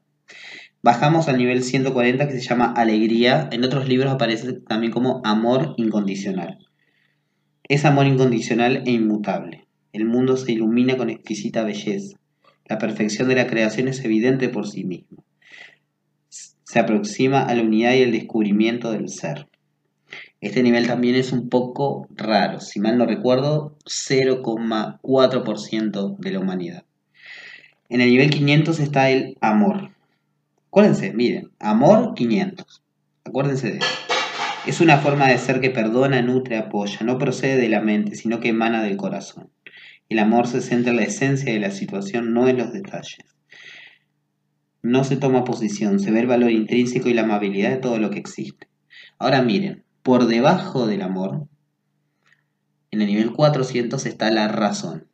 Bajamos 0.88 1.28
al 1.28 1.38
nivel 1.38 1.64
140 1.64 2.30
que 2.30 2.40
se 2.40 2.48
llama 2.48 2.72
alegría. 2.72 3.50
En 3.52 3.66
otros 3.66 3.90
libros 3.90 4.10
aparece 4.10 4.54
también 4.54 4.94
como 4.94 5.20
amor 5.26 5.74
incondicional. 5.76 6.60
Es 7.68 7.84
amor 7.84 8.08
incondicional 8.08 8.84
e 8.86 8.92
inmutable. 8.92 9.68
El 9.92 10.06
mundo 10.06 10.38
se 10.38 10.54
ilumina 10.54 10.96
con 10.96 11.10
exquisita 11.10 11.66
belleza. 11.66 12.18
La 12.68 12.78
perfección 12.78 13.28
de 13.28 13.36
la 13.36 13.48
creación 13.48 13.90
es 13.90 14.02
evidente 14.06 14.48
por 14.48 14.66
sí 14.66 14.86
misma. 14.86 15.26
Se 16.30 16.80
aproxima 16.80 17.42
a 17.42 17.54
la 17.54 17.64
unidad 17.64 17.94
y 17.94 18.04
el 18.04 18.14
descubrimiento 18.14 18.94
del 18.94 19.10
ser. 19.10 19.50
Este 20.40 20.64
nivel 20.64 20.88
también 20.88 21.16
es 21.16 21.34
un 21.34 21.50
poco 21.50 22.08
raro, 22.16 22.62
si 22.62 22.80
mal 22.80 22.98
no 22.98 23.06
recuerdo, 23.06 23.76
0,4% 23.84 26.18
de 26.18 26.32
la 26.32 26.40
humanidad. 26.40 26.86
En 27.90 28.00
el 28.00 28.10
nivel 28.10 28.30
500 28.30 28.80
está 28.80 29.10
el 29.10 29.38
amor. 29.42 29.97
Acuérdense, 30.78 31.12
miren, 31.12 31.50
amor 31.58 32.14
500. 32.14 32.84
Acuérdense 33.26 33.72
de 33.72 33.78
eso. 33.80 33.88
Es 34.68 34.80
una 34.80 35.00
forma 35.00 35.28
de 35.28 35.40
ser 35.40 35.60
que 35.60 35.72
perdona, 35.72 36.22
nutre, 36.22 36.56
apoya, 36.56 37.00
no 37.04 37.18
procede 37.18 37.58
de 37.58 37.68
la 37.68 37.82
mente, 37.82 38.16
sino 38.16 38.40
que 38.40 38.50
emana 38.50 38.84
del 38.84 38.96
corazón. 38.96 39.50
El 40.08 40.20
amor 40.20 40.46
se 40.46 40.62
centra 40.62 40.92
en 40.92 40.98
la 40.98 41.06
esencia 41.06 41.52
de 41.52 41.60
la 41.60 41.72
situación, 41.72 42.32
no 42.32 42.48
en 42.48 42.60
los 42.60 42.74
detalles. 42.74 43.26
No 44.84 45.04
se 45.04 45.18
toma 45.18 45.46
posición, 45.46 46.00
se 46.00 46.12
ve 46.12 46.20
el 46.20 46.28
valor 46.28 46.52
intrínseco 46.52 47.10
y 47.10 47.16
la 47.16 47.24
amabilidad 47.24 47.72
de 47.72 47.78
todo 47.78 47.98
lo 47.98 48.12
que 48.12 48.20
existe. 48.20 48.68
Ahora 49.18 49.42
miren, 49.42 49.84
por 50.04 50.28
debajo 50.28 50.86
del 50.86 51.02
amor, 51.02 51.48
en 52.92 53.02
el 53.02 53.08
nivel 53.08 53.32
400 53.34 54.06
está 54.06 54.30
la 54.30 54.48
razón. 54.48 55.08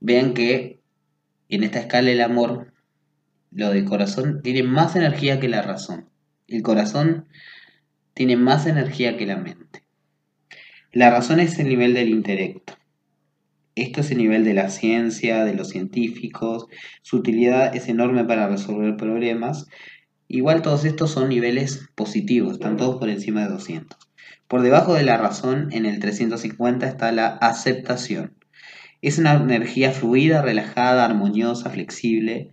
Vean 0.00 0.32
que 0.32 0.80
en 1.50 1.64
esta 1.64 1.80
escala 1.80 2.10
el 2.10 2.22
amor, 2.22 2.69
lo 3.50 3.70
del 3.70 3.84
corazón, 3.84 4.40
tiene 4.42 4.62
más 4.62 4.96
energía 4.96 5.40
que 5.40 5.48
la 5.48 5.62
razón. 5.62 6.08
El 6.48 6.62
corazón 6.62 7.26
tiene 8.14 8.36
más 8.36 8.66
energía 8.66 9.16
que 9.16 9.26
la 9.26 9.36
mente. 9.36 9.82
La 10.92 11.10
razón 11.10 11.40
es 11.40 11.58
el 11.58 11.68
nivel 11.68 11.94
del 11.94 12.08
intelecto. 12.08 12.74
Esto 13.76 14.00
es 14.00 14.10
el 14.10 14.18
nivel 14.18 14.44
de 14.44 14.54
la 14.54 14.68
ciencia, 14.68 15.44
de 15.44 15.54
los 15.54 15.68
científicos. 15.68 16.66
Su 17.02 17.18
utilidad 17.18 17.74
es 17.74 17.88
enorme 17.88 18.24
para 18.24 18.48
resolver 18.48 18.96
problemas. 18.96 19.66
Igual 20.26 20.62
todos 20.62 20.84
estos 20.84 21.12
son 21.12 21.28
niveles 21.28 21.88
positivos, 21.94 22.54
están 22.54 22.76
todos 22.76 22.96
por 22.96 23.08
encima 23.08 23.42
de 23.42 23.50
200. 23.50 23.98
Por 24.48 24.62
debajo 24.62 24.94
de 24.94 25.04
la 25.04 25.16
razón, 25.16 25.68
en 25.70 25.86
el 25.86 26.00
350 26.00 26.86
está 26.86 27.12
la 27.12 27.28
aceptación. 27.28 28.34
Es 29.00 29.18
una 29.18 29.34
energía 29.34 29.92
fluida, 29.92 30.42
relajada, 30.42 31.04
armoniosa, 31.04 31.70
flexible. 31.70 32.50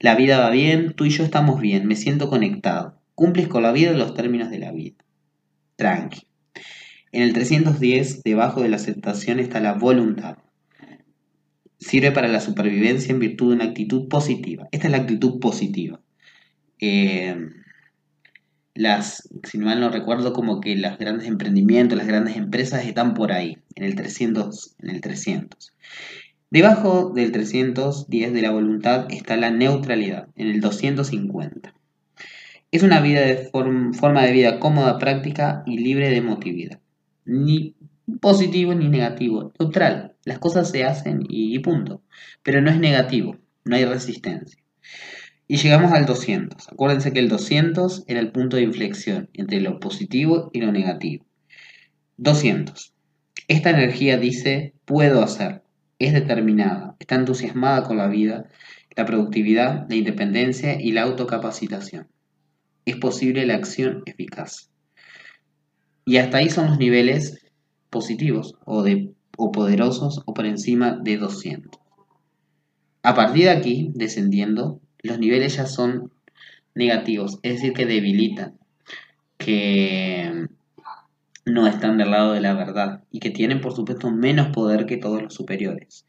La 0.00 0.14
vida 0.14 0.38
va 0.38 0.48
bien, 0.48 0.94
tú 0.94 1.04
y 1.04 1.10
yo 1.10 1.22
estamos 1.22 1.60
bien, 1.60 1.86
me 1.86 1.94
siento 1.94 2.30
conectado. 2.30 2.98
Cumples 3.14 3.48
con 3.48 3.62
la 3.62 3.70
vida 3.70 3.92
los 3.92 4.14
términos 4.14 4.50
de 4.50 4.58
la 4.58 4.72
vida. 4.72 4.96
Tranqui. 5.76 6.22
En 7.12 7.22
el 7.22 7.34
310, 7.34 8.22
debajo 8.22 8.62
de 8.62 8.70
la 8.70 8.76
aceptación, 8.76 9.38
está 9.38 9.60
la 9.60 9.74
voluntad. 9.74 10.38
Sirve 11.78 12.12
para 12.12 12.28
la 12.28 12.40
supervivencia 12.40 13.12
en 13.12 13.18
virtud 13.18 13.50
de 13.50 13.56
una 13.56 13.64
actitud 13.66 14.08
positiva. 14.08 14.68
Esta 14.72 14.86
es 14.86 14.90
la 14.92 14.98
actitud 14.98 15.38
positiva. 15.38 16.00
Eh, 16.78 17.36
las, 18.74 19.28
si 19.44 19.58
mal 19.58 19.80
no 19.80 19.90
recuerdo, 19.90 20.32
como 20.32 20.62
que 20.62 20.76
los 20.76 20.96
grandes 20.96 21.28
emprendimientos, 21.28 21.98
las 21.98 22.06
grandes 22.06 22.36
empresas 22.36 22.86
están 22.86 23.12
por 23.12 23.32
ahí, 23.32 23.58
en 23.74 23.84
el 23.84 23.96
300. 23.96 24.76
En 24.78 24.88
el 24.88 25.02
300. 25.02 25.74
Debajo 26.52 27.12
del 27.14 27.30
310 27.30 28.32
de 28.32 28.42
la 28.42 28.50
voluntad 28.50 29.06
está 29.10 29.36
la 29.36 29.52
neutralidad, 29.52 30.26
en 30.34 30.48
el 30.48 30.60
250. 30.60 31.72
Es 32.72 32.82
una 32.82 33.00
vida 33.00 33.20
de 33.20 33.48
forma 33.92 34.24
de 34.24 34.32
vida 34.32 34.58
cómoda, 34.58 34.98
práctica 34.98 35.62
y 35.64 35.78
libre 35.78 36.10
de 36.10 36.16
emotividad. 36.16 36.80
Ni 37.24 37.76
positivo 38.20 38.74
ni 38.74 38.88
negativo, 38.88 39.52
neutral. 39.60 40.16
Las 40.24 40.40
cosas 40.40 40.68
se 40.72 40.82
hacen 40.82 41.24
y 41.28 41.56
punto. 41.60 42.02
Pero 42.42 42.60
no 42.60 42.70
es 42.70 42.80
negativo, 42.80 43.36
no 43.64 43.76
hay 43.76 43.84
resistencia. 43.84 44.60
Y 45.46 45.58
llegamos 45.58 45.92
al 45.92 46.04
200. 46.04 46.68
Acuérdense 46.68 47.12
que 47.12 47.20
el 47.20 47.28
200 47.28 48.02
era 48.08 48.18
el 48.18 48.32
punto 48.32 48.56
de 48.56 48.62
inflexión 48.62 49.30
entre 49.34 49.60
lo 49.60 49.78
positivo 49.78 50.50
y 50.52 50.60
lo 50.62 50.72
negativo. 50.72 51.24
200. 52.16 52.92
Esta 53.46 53.70
energía 53.70 54.16
dice, 54.16 54.74
puedo 54.84 55.22
hacer, 55.22 55.62
es 56.00 56.14
determinada, 56.14 56.96
está 56.98 57.14
entusiasmada 57.14 57.84
con 57.84 57.98
la 57.98 58.08
vida, 58.08 58.48
la 58.96 59.04
productividad, 59.04 59.86
la 59.88 59.94
independencia 59.94 60.80
y 60.80 60.92
la 60.92 61.02
autocapacitación. 61.02 62.08
Es 62.86 62.96
posible 62.96 63.46
la 63.46 63.54
acción 63.54 64.02
eficaz. 64.06 64.70
Y 66.06 66.16
hasta 66.16 66.38
ahí 66.38 66.48
son 66.48 66.66
los 66.68 66.78
niveles 66.78 67.44
positivos 67.90 68.54
o, 68.64 68.82
de, 68.82 69.12
o 69.36 69.52
poderosos 69.52 70.22
o 70.24 70.32
por 70.32 70.46
encima 70.46 70.98
de 71.00 71.18
200. 71.18 71.78
A 73.02 73.14
partir 73.14 73.44
de 73.44 73.50
aquí, 73.50 73.92
descendiendo, 73.94 74.80
los 75.02 75.18
niveles 75.18 75.56
ya 75.56 75.66
son 75.66 76.12
negativos, 76.74 77.38
es 77.42 77.56
decir, 77.56 77.74
que 77.74 77.84
debilitan, 77.84 78.58
que 79.36 80.48
no 81.52 81.66
están 81.66 81.98
del 81.98 82.10
lado 82.10 82.32
de 82.32 82.40
la 82.40 82.54
verdad 82.54 83.04
y 83.10 83.20
que 83.20 83.30
tienen, 83.30 83.60
por 83.60 83.74
supuesto, 83.74 84.10
menos 84.10 84.48
poder 84.48 84.86
que 84.86 84.96
todos 84.96 85.22
los 85.22 85.34
superiores. 85.34 86.06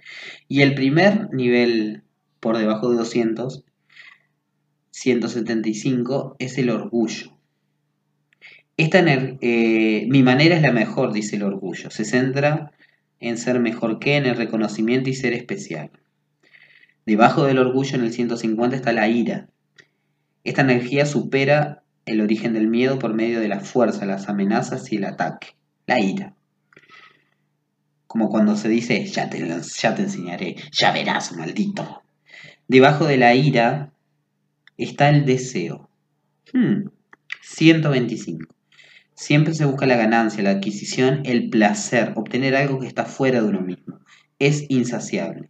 Y 0.48 0.62
el 0.62 0.76
primer 0.76 1.34
nivel 1.34 2.04
por 2.40 2.58
debajo 2.58 2.90
de 2.90 2.98
200, 2.98 3.64
175, 4.90 6.36
es 6.40 6.58
el 6.58 6.70
orgullo. 6.70 7.38
Esta, 8.78 9.04
eh, 9.08 10.08
mi 10.10 10.24
manera 10.24 10.56
es 10.56 10.62
la 10.62 10.72
mejor, 10.72 11.14
dice 11.14 11.36
el 11.36 11.44
orgullo. 11.44 11.92
Se 11.92 12.04
centra 12.04 12.72
en 13.20 13.38
ser 13.38 13.60
mejor 13.60 14.00
que, 14.00 14.18
en 14.18 14.26
el 14.26 14.36
reconocimiento 14.36 15.10
y 15.10 15.14
ser 15.14 15.34
especial. 15.34 15.92
Debajo 17.06 17.46
del 17.46 17.60
orgullo 17.60 17.96
en 17.96 18.06
el 18.06 18.12
150 18.12 18.76
está 18.76 18.92
la 18.92 19.08
ira. 19.08 19.50
Esta 20.44 20.62
energía 20.62 21.06
supera 21.06 21.84
el 22.06 22.22
origen 22.22 22.54
del 22.54 22.68
miedo 22.68 23.00
por 23.00 23.14
medio 23.14 23.40
de 23.40 23.48
la 23.48 23.60
fuerza, 23.60 24.06
las 24.06 24.30
amenazas 24.30 24.92
y 24.92 24.98
el 24.98 25.06
ataque. 25.06 25.56
La 25.88 26.00
ira. 26.00 26.36
Como 28.08 28.30
cuando 28.30 28.56
se 28.56 28.70
dice, 28.70 29.06
ya 29.06 29.30
te, 29.30 29.40
ya 29.40 29.96
te 29.96 30.02
enseñaré, 30.02 30.56
ya 30.72 30.92
verás, 30.92 31.32
maldito. 31.34 32.04
Debajo 32.68 33.06
de 33.06 33.18
la 33.18 33.36
ira 33.36 33.94
está 34.78 35.10
el 35.10 35.26
deseo. 35.26 35.90
125. 37.42 38.40
Hmm. 38.44 38.56
Siempre 39.14 39.54
se 39.54 39.66
busca 39.66 39.86
la 39.86 39.96
ganancia, 39.96 40.44
la 40.44 40.52
adquisición, 40.52 41.22
el 41.26 41.50
placer, 41.50 42.14
obtener 42.16 42.56
algo 42.56 42.80
que 42.80 42.88
está 42.88 43.06
fuera 43.06 43.42
de 43.42 43.50
uno 43.50 43.62
mismo. 43.62 44.00
Es 44.40 44.66
insaciable 44.70 45.50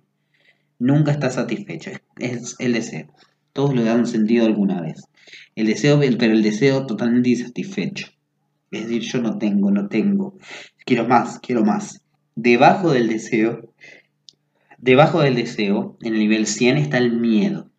nunca 0.81 1.11
está 1.11 1.29
satisfecho. 1.29 1.91
Es 2.17 2.55
el 2.59 2.73
deseo. 2.73 3.07
Todos 3.53 3.73
lo 3.73 3.83
dan 3.83 4.05
sentido 4.05 4.45
alguna 4.45 4.81
vez. 4.81 5.03
El 5.55 5.67
deseo, 5.67 5.99
pero 6.17 6.33
el 6.33 6.43
deseo 6.43 6.85
totalmente 6.85 7.29
insatisfecho. 7.29 8.07
Es 8.71 8.83
decir, 8.87 9.01
yo 9.01 9.21
no 9.21 9.37
tengo, 9.37 9.71
no 9.71 9.87
tengo. 9.87 10.37
Quiero 10.85 11.07
más, 11.07 11.39
quiero 11.39 11.63
más. 11.63 12.01
Debajo 12.35 12.91
del 12.91 13.09
deseo, 13.09 13.73
debajo 14.77 15.21
del 15.21 15.35
deseo, 15.35 15.97
en 16.01 16.13
el 16.13 16.19
nivel 16.19 16.47
100 16.47 16.77
está 16.77 16.97
el 16.97 17.19
miedo. 17.19 17.69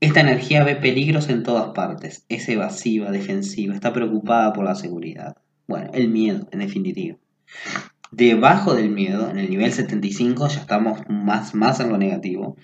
Esta 0.00 0.20
energía 0.20 0.62
ve 0.64 0.76
peligros 0.76 1.28
en 1.28 1.42
todas 1.42 1.72
partes. 1.74 2.24
Es 2.28 2.48
evasiva, 2.48 3.10
defensiva, 3.10 3.74
está 3.74 3.92
preocupada 3.92 4.52
por 4.52 4.64
la 4.64 4.74
seguridad. 4.74 5.36
Bueno, 5.66 5.90
el 5.92 6.08
miedo, 6.08 6.48
en 6.52 6.60
definitiva. 6.60 7.18
Debajo 8.10 8.74
del 8.74 8.90
miedo, 8.90 9.28
en 9.28 9.38
el 9.38 9.50
nivel 9.50 9.72
75, 9.72 10.48
ya 10.48 10.60
estamos 10.60 11.00
más, 11.08 11.54
más 11.54 11.80
en 11.80 11.90
lo 11.90 11.98
negativo, 11.98 12.56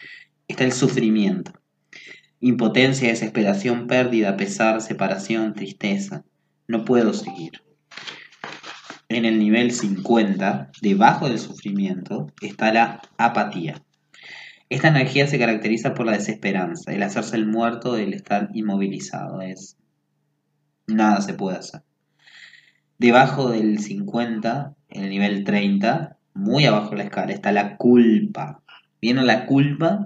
está 0.49 0.65
el 0.65 0.73
sufrimiento. 0.73 1.53
Impotencia, 2.47 3.09
desesperación, 3.09 3.87
pérdida, 3.87 4.37
pesar, 4.37 4.83
separación, 4.83 5.55
tristeza. 5.55 6.27
No 6.69 6.85
puedo 6.85 7.15
seguir. 7.15 7.63
En 9.09 9.25
el 9.25 9.39
nivel 9.39 9.71
50, 9.71 10.71
debajo 10.83 11.27
del 11.27 11.39
sufrimiento, 11.39 12.27
está 12.43 12.71
la 12.71 13.01
apatía. 13.17 13.83
Esta 14.69 14.89
energía 14.89 15.27
se 15.27 15.39
caracteriza 15.39 15.95
por 15.95 16.05
la 16.05 16.13
desesperanza, 16.13 16.93
el 16.93 17.03
hacerse 17.03 17.37
el 17.37 17.47
muerto, 17.47 17.97
el 17.97 18.13
estar 18.13 18.51
inmovilizado. 18.53 19.41
Es 19.41 19.79
nada 20.87 21.23
se 21.23 21.33
puede 21.33 21.57
hacer. 21.57 21.81
Debajo 22.99 23.49
del 23.49 23.79
50, 23.79 24.75
en 24.91 25.05
el 25.05 25.09
nivel 25.09 25.45
30, 25.45 26.19
muy 26.35 26.67
abajo 26.67 26.91
de 26.91 26.97
la 26.99 27.05
escala, 27.05 27.33
está 27.33 27.53
la 27.53 27.79
culpa. 27.79 28.61
Viene 29.01 29.23
la 29.23 29.47
culpa, 29.47 30.05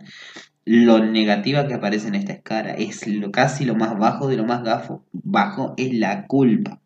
lo 0.71 0.99
negativa 1.05 1.67
que 1.67 1.75
aparece 1.75 2.09
en 2.09 2.15
esta 2.15 2.33
escala. 2.33 2.75
Es 2.75 3.07
lo, 3.07 3.31
casi 3.31 3.65
lo 3.65 3.75
más 3.75 3.99
bajo 3.99 4.29
de 4.29 4.37
lo 4.37 4.45
más 4.45 4.63
gafo. 4.63 5.05
Bajo 5.13 5.75
es 5.77 5.95
la 5.95 6.27
culpa. 6.27 6.81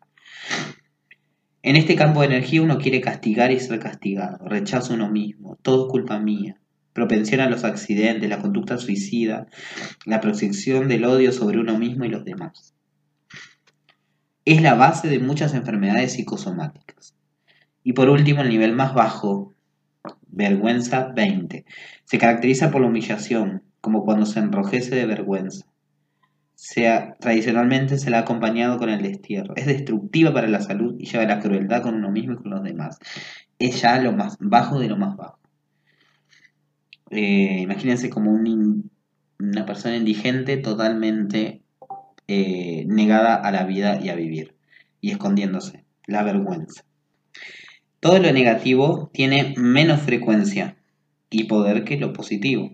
En 1.61 1.75
este 1.75 1.95
campo 1.95 2.21
de 2.21 2.27
energía 2.27 2.61
uno 2.61 2.77
quiere 2.77 3.01
castigar 3.01 3.51
y 3.51 3.59
ser 3.59 3.79
castigado. 3.79 4.37
Rechazo 4.47 4.93
uno 4.93 5.09
mismo. 5.09 5.57
Todo 5.61 5.87
es 5.87 5.91
culpa 5.91 6.19
mía. 6.19 6.59
Propensión 6.93 7.41
a 7.41 7.49
los 7.49 7.63
accidentes, 7.63 8.29
la 8.29 8.39
conducta 8.39 8.77
suicida, 8.77 9.47
la 10.05 10.21
proyección 10.21 10.87
del 10.87 11.05
odio 11.05 11.31
sobre 11.31 11.59
uno 11.59 11.77
mismo 11.77 12.05
y 12.05 12.09
los 12.09 12.23
demás 12.23 12.73
es 14.45 14.61
la 14.61 14.75
base 14.75 15.07
de 15.07 15.19
muchas 15.19 15.53
enfermedades 15.53 16.13
psicosomáticas. 16.13 17.15
Y 17.83 17.93
por 17.93 18.09
último, 18.09 18.41
el 18.41 18.49
nivel 18.49 18.73
más 18.73 18.93
bajo, 18.93 19.53
vergüenza 20.27 21.11
20, 21.15 21.65
se 22.03 22.17
caracteriza 22.17 22.71
por 22.71 22.81
la 22.81 22.87
humillación, 22.87 23.63
como 23.83 24.05
cuando 24.05 24.25
se 24.25 24.39
enrojece 24.39 24.95
de 24.95 25.05
vergüenza. 25.05 25.65
Sea, 26.55 27.17
tradicionalmente 27.19 27.97
se 27.97 28.09
la 28.09 28.19
ha 28.19 28.21
acompañado 28.21 28.77
con 28.77 28.89
el 28.89 29.01
destierro. 29.01 29.53
Es 29.57 29.65
destructiva 29.65 30.33
para 30.33 30.47
la 30.47 30.61
salud 30.61 30.95
y 30.97 31.05
lleva 31.05 31.25
la 31.25 31.41
crueldad 31.41 31.81
con 31.81 31.95
uno 31.95 32.09
mismo 32.09 32.31
y 32.31 32.37
con 32.37 32.51
los 32.51 32.63
demás. 32.63 32.97
Es 33.59 33.81
ya 33.81 33.99
lo 33.99 34.13
más 34.13 34.37
bajo 34.39 34.79
de 34.79 34.87
lo 34.87 34.95
más 34.95 35.17
bajo. 35.17 35.37
Eh, 37.09 37.59
imagínense 37.59 38.09
como 38.09 38.31
una 38.31 39.65
persona 39.65 39.97
indigente 39.97 40.55
totalmente 40.55 41.61
eh, 42.29 42.85
negada 42.87 43.35
a 43.35 43.51
la 43.51 43.65
vida 43.65 43.99
y 44.01 44.07
a 44.07 44.15
vivir, 44.15 44.55
y 45.01 45.11
escondiéndose, 45.11 45.83
la 46.07 46.23
vergüenza. 46.23 46.85
Todo 47.99 48.17
lo 48.19 48.31
negativo 48.31 49.09
tiene 49.13 49.53
menos 49.57 49.99
frecuencia 49.99 50.77
y 51.29 51.43
poder 51.43 51.83
que 51.83 51.97
lo 51.97 52.13
positivo. 52.13 52.71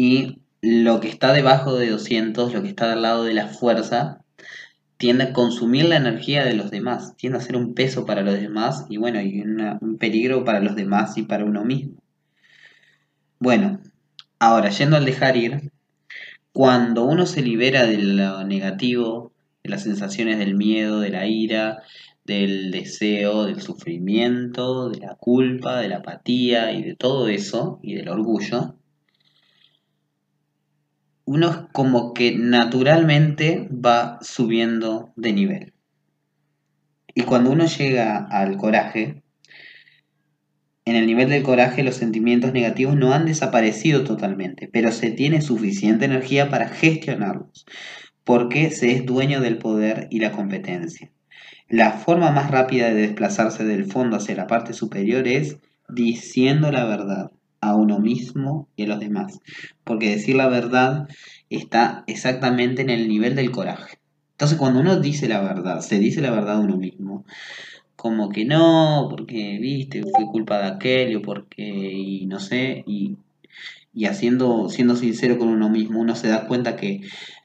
Y 0.00 0.38
lo 0.62 1.00
que 1.00 1.08
está 1.08 1.32
debajo 1.32 1.74
de 1.74 1.90
200, 1.90 2.54
lo 2.54 2.62
que 2.62 2.68
está 2.68 2.92
al 2.92 3.02
lado 3.02 3.24
de 3.24 3.34
la 3.34 3.48
fuerza, 3.48 4.20
tiende 4.96 5.24
a 5.24 5.32
consumir 5.32 5.86
la 5.86 5.96
energía 5.96 6.44
de 6.44 6.54
los 6.54 6.70
demás, 6.70 7.16
tiende 7.16 7.38
a 7.38 7.40
ser 7.40 7.56
un 7.56 7.74
peso 7.74 8.06
para 8.06 8.22
los 8.22 8.34
demás 8.34 8.86
y 8.88 8.96
bueno, 8.96 9.20
y 9.20 9.40
un 9.40 9.96
peligro 9.98 10.44
para 10.44 10.60
los 10.60 10.76
demás 10.76 11.18
y 11.18 11.22
para 11.22 11.44
uno 11.44 11.64
mismo. 11.64 12.00
Bueno, 13.40 13.80
ahora 14.38 14.70
yendo 14.70 14.96
al 14.96 15.04
dejar 15.04 15.36
ir, 15.36 15.72
cuando 16.52 17.02
uno 17.02 17.26
se 17.26 17.42
libera 17.42 17.84
de 17.84 17.98
lo 17.98 18.44
negativo, 18.44 19.32
de 19.64 19.70
las 19.70 19.82
sensaciones 19.82 20.38
del 20.38 20.54
miedo, 20.54 21.00
de 21.00 21.10
la 21.10 21.26
ira, 21.26 21.82
del 22.24 22.70
deseo, 22.70 23.46
del 23.46 23.60
sufrimiento, 23.60 24.90
de 24.90 25.00
la 25.00 25.16
culpa, 25.16 25.80
de 25.80 25.88
la 25.88 25.96
apatía 25.96 26.70
y 26.70 26.84
de 26.84 26.94
todo 26.94 27.26
eso, 27.26 27.80
y 27.82 27.94
del 27.94 28.10
orgullo, 28.10 28.76
uno 31.28 31.68
como 31.72 32.14
que 32.14 32.34
naturalmente 32.38 33.68
va 33.70 34.18
subiendo 34.22 35.12
de 35.14 35.34
nivel. 35.34 35.74
Y 37.14 37.24
cuando 37.24 37.50
uno 37.50 37.66
llega 37.66 38.16
al 38.16 38.56
coraje, 38.56 39.22
en 40.86 40.96
el 40.96 41.06
nivel 41.06 41.28
del 41.28 41.42
coraje 41.42 41.82
los 41.82 41.96
sentimientos 41.96 42.54
negativos 42.54 42.96
no 42.96 43.12
han 43.12 43.26
desaparecido 43.26 44.04
totalmente, 44.04 44.70
pero 44.72 44.90
se 44.90 45.10
tiene 45.10 45.42
suficiente 45.42 46.06
energía 46.06 46.48
para 46.48 46.70
gestionarlos, 46.70 47.66
porque 48.24 48.70
se 48.70 48.92
es 48.92 49.04
dueño 49.04 49.42
del 49.42 49.58
poder 49.58 50.08
y 50.10 50.20
la 50.20 50.32
competencia. 50.32 51.12
La 51.68 51.90
forma 51.90 52.30
más 52.30 52.50
rápida 52.50 52.86
de 52.88 53.02
desplazarse 53.02 53.64
del 53.64 53.84
fondo 53.84 54.16
hacia 54.16 54.34
la 54.34 54.46
parte 54.46 54.72
superior 54.72 55.28
es 55.28 55.58
diciendo 55.90 56.72
la 56.72 56.86
verdad 56.86 57.32
a 57.60 57.74
uno 57.74 57.98
mismo 57.98 58.68
y 58.76 58.84
a 58.84 58.88
los 58.88 59.00
demás, 59.00 59.40
porque 59.84 60.10
decir 60.10 60.36
la 60.36 60.48
verdad 60.48 61.08
está 61.50 62.04
exactamente 62.06 62.82
en 62.82 62.90
el 62.90 63.08
nivel 63.08 63.34
del 63.34 63.50
coraje. 63.50 63.98
Entonces 64.32 64.58
cuando 64.58 64.80
uno 64.80 65.00
dice 65.00 65.28
la 65.28 65.40
verdad, 65.40 65.80
se 65.80 65.98
dice 65.98 66.20
la 66.20 66.30
verdad 66.30 66.56
a 66.56 66.60
uno 66.60 66.76
mismo, 66.76 67.24
como 67.96 68.28
que 68.28 68.44
no, 68.44 69.08
porque, 69.10 69.58
viste, 69.60 70.02
fue 70.02 70.26
culpa 70.30 70.58
de 70.58 70.68
aquel, 70.68 71.16
o 71.16 71.22
porque, 71.22 71.64
y 71.64 72.26
no 72.26 72.38
sé, 72.38 72.84
y, 72.86 73.16
y 73.92 74.04
haciendo, 74.06 74.68
siendo 74.68 74.94
sincero 74.94 75.36
con 75.38 75.48
uno 75.48 75.68
mismo, 75.68 76.00
uno 76.00 76.14
se 76.14 76.28
da 76.28 76.46
cuenta 76.46 76.76
que 76.76 77.00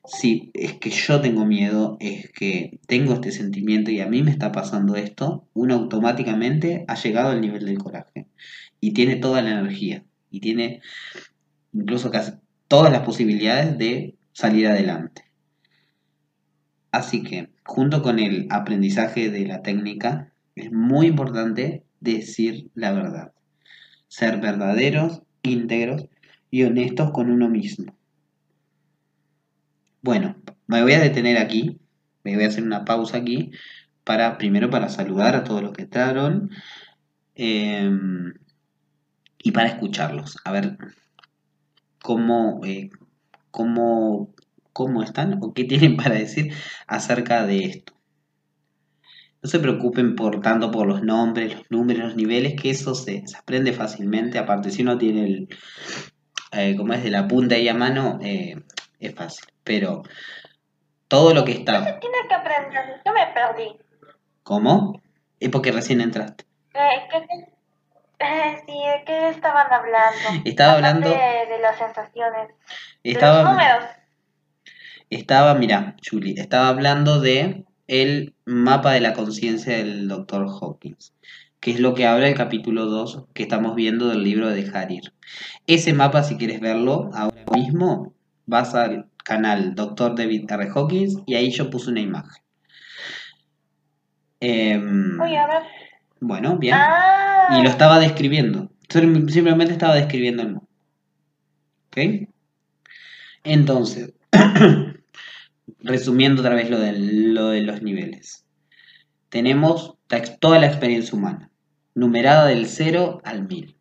si 0.05 0.51
es 0.53 0.73
que 0.73 0.91
yo 0.91 1.21
tengo 1.21 1.45
miedo, 1.45 1.97
es 1.99 2.31
que 2.31 2.79
tengo 2.87 3.13
este 3.13 3.31
sentimiento 3.31 3.89
y 3.89 4.01
a 4.01 4.07
mí 4.07 4.21
me 4.21 4.29
está 4.29 4.51
pasando 4.51 4.95
esto, 4.95 5.47
uno 5.55 5.73
automáticamente 5.73 6.85
ha 6.87 6.95
llegado 6.95 7.31
al 7.31 7.41
nivel 7.41 7.65
del 7.65 7.79
coraje 7.79 8.27
y 8.83 8.91
tiene 8.91 9.15
toda 9.15 9.41
la 9.41 9.51
energía 9.51 10.03
y 10.29 10.41
tiene 10.41 10.81
incluso 11.71 12.11
casi 12.11 12.33
todas 12.67 12.91
las 12.91 13.03
posibilidades 13.03 13.77
de 13.77 14.17
salir 14.33 14.67
adelante. 14.67 15.23
Así 16.91 17.23
que, 17.23 17.49
junto 17.63 18.01
con 18.01 18.19
el 18.19 18.45
aprendizaje 18.49 19.29
de 19.29 19.47
la 19.47 19.61
técnica, 19.61 20.33
es 20.55 20.69
muy 20.73 21.07
importante 21.07 21.85
decir 22.01 22.71
la 22.75 22.91
verdad. 22.91 23.31
Ser 24.09 24.41
verdaderos, 24.41 25.21
íntegros 25.43 26.09
y 26.51 26.63
honestos 26.63 27.11
con 27.11 27.31
uno 27.31 27.47
mismo. 27.47 27.95
Bueno, 30.01 30.35
me 30.67 30.83
voy 30.83 30.91
a 30.91 30.99
detener 30.99 31.37
aquí. 31.37 31.79
Me 32.25 32.35
voy 32.35 32.43
a 32.43 32.47
hacer 32.49 32.65
una 32.65 32.83
pausa 32.83 33.15
aquí. 33.15 33.51
Para, 34.03 34.37
primero 34.37 34.69
para 34.69 34.89
saludar 34.89 35.37
a 35.37 35.45
todos 35.45 35.63
los 35.63 35.71
que 35.71 35.83
entraron. 35.83 36.51
Em, 37.35 38.33
y 39.43 39.51
para 39.51 39.67
escucharlos. 39.67 40.37
A 40.45 40.51
ver 40.51 40.77
cómo, 42.01 42.61
eh, 42.65 42.89
cómo, 43.51 44.33
cómo 44.71 45.03
están 45.03 45.37
o 45.41 45.53
qué 45.53 45.63
tienen 45.65 45.97
para 45.97 46.15
decir 46.15 46.53
acerca 46.87 47.45
de 47.45 47.59
esto. 47.59 47.93
No 49.43 49.49
se 49.49 49.59
preocupen 49.59 50.15
por 50.15 50.39
tanto 50.39 50.71
por 50.71 50.87
los 50.87 51.03
nombres, 51.03 51.53
los 51.53 51.69
números, 51.69 52.05
los 52.05 52.15
niveles, 52.15 52.59
que 52.59 52.69
eso 52.69 52.95
se, 52.95 53.25
aprende 53.37 53.73
fácilmente. 53.73 54.39
Aparte, 54.39 54.71
si 54.71 54.83
uno 54.83 54.97
tiene 54.97 55.25
el, 55.25 55.49
eh, 56.53 56.77
como 56.77 56.93
es 56.93 57.03
de 57.03 57.11
la 57.11 57.27
punta 57.27 57.55
ahí 57.55 57.67
a 57.67 57.73
mano, 57.73 58.19
eh, 58.23 58.55
es 59.01 59.13
fácil. 59.13 59.45
Pero 59.65 60.03
todo 61.09 61.33
lo 61.33 61.43
que 61.43 61.51
está... 61.51 61.99
Tiene 61.99 62.17
que 62.29 62.33
aprender, 62.33 63.01
yo 63.05 63.11
me 63.11 63.33
perdí. 63.33 63.77
¿Cómo? 64.43 65.01
Es 65.41 65.49
porque 65.49 65.73
recién 65.73 65.99
entraste. 65.99 66.45
Eh, 66.73 67.07
¿qué, 67.11 67.52
eh, 68.23 68.63
sí, 68.65 68.73
¿de 68.73 69.03
qué 69.05 69.29
estaban 69.29 69.71
hablando? 69.71 70.41
Estaba 70.45 70.73
hablando... 70.73 71.09
De, 71.09 71.59
las 71.61 71.77
sensaciones. 71.77 72.49
Estaba, 73.03 73.37
de 73.37 73.43
los 73.43 73.51
números. 73.51 73.83
Estaba, 75.09 75.53
mira, 75.55 75.95
Julie, 76.09 76.39
estaba 76.39 76.67
hablando 76.67 77.21
de 77.21 77.65
el 77.87 78.33
mapa 78.45 78.93
de 78.93 79.01
la 79.01 79.13
conciencia 79.13 79.77
del 79.77 80.07
Dr. 80.07 80.47
Hawkins, 80.47 81.13
que 81.59 81.71
es 81.71 81.79
lo 81.79 81.93
que 81.93 82.07
habla 82.07 82.27
el 82.27 82.35
capítulo 82.35 82.85
2 82.85 83.25
que 83.33 83.43
estamos 83.43 83.75
viendo 83.75 84.09
del 84.09 84.23
libro 84.23 84.49
de 84.49 84.55
Dejar 84.55 84.91
ir. 84.91 85.13
Ese 85.67 85.93
mapa, 85.93 86.23
si 86.23 86.37
quieres 86.37 86.59
verlo 86.59 87.09
ahora 87.13 87.43
mismo, 87.53 88.13
vas 88.45 88.75
al 88.75 89.09
canal 89.23 89.75
Dr. 89.75 90.15
David 90.15 90.49
R. 90.51 90.69
Hawkins 90.73 91.19
y 91.25 91.35
ahí 91.35 91.51
yo 91.51 91.69
puse 91.69 91.91
una 91.91 92.01
imagen. 92.01 92.43
Em, 94.39 95.17
bueno, 96.23 96.57
bien. 96.57 96.75
Ah. 96.77 97.57
Y 97.59 97.63
lo 97.63 97.69
estaba 97.69 97.99
describiendo. 97.99 98.71
Simplemente 98.89 99.73
estaba 99.73 99.95
describiendo 99.95 100.43
el 100.43 100.53
mapa. 100.53 100.67
¿Ok? 101.87 102.29
Entonces, 103.43 104.13
resumiendo 105.79 106.41
otra 106.41 106.55
vez 106.55 106.69
lo 106.69 106.79
de, 106.79 106.93
lo 106.93 107.49
de 107.49 107.61
los 107.61 107.81
niveles. 107.81 108.45
Tenemos 109.29 109.95
toda 110.39 110.59
la 110.59 110.67
experiencia 110.67 111.17
humana, 111.17 111.51
numerada 111.95 112.45
del 112.45 112.67
0 112.67 113.21
al 113.23 113.47
1000. 113.47 113.75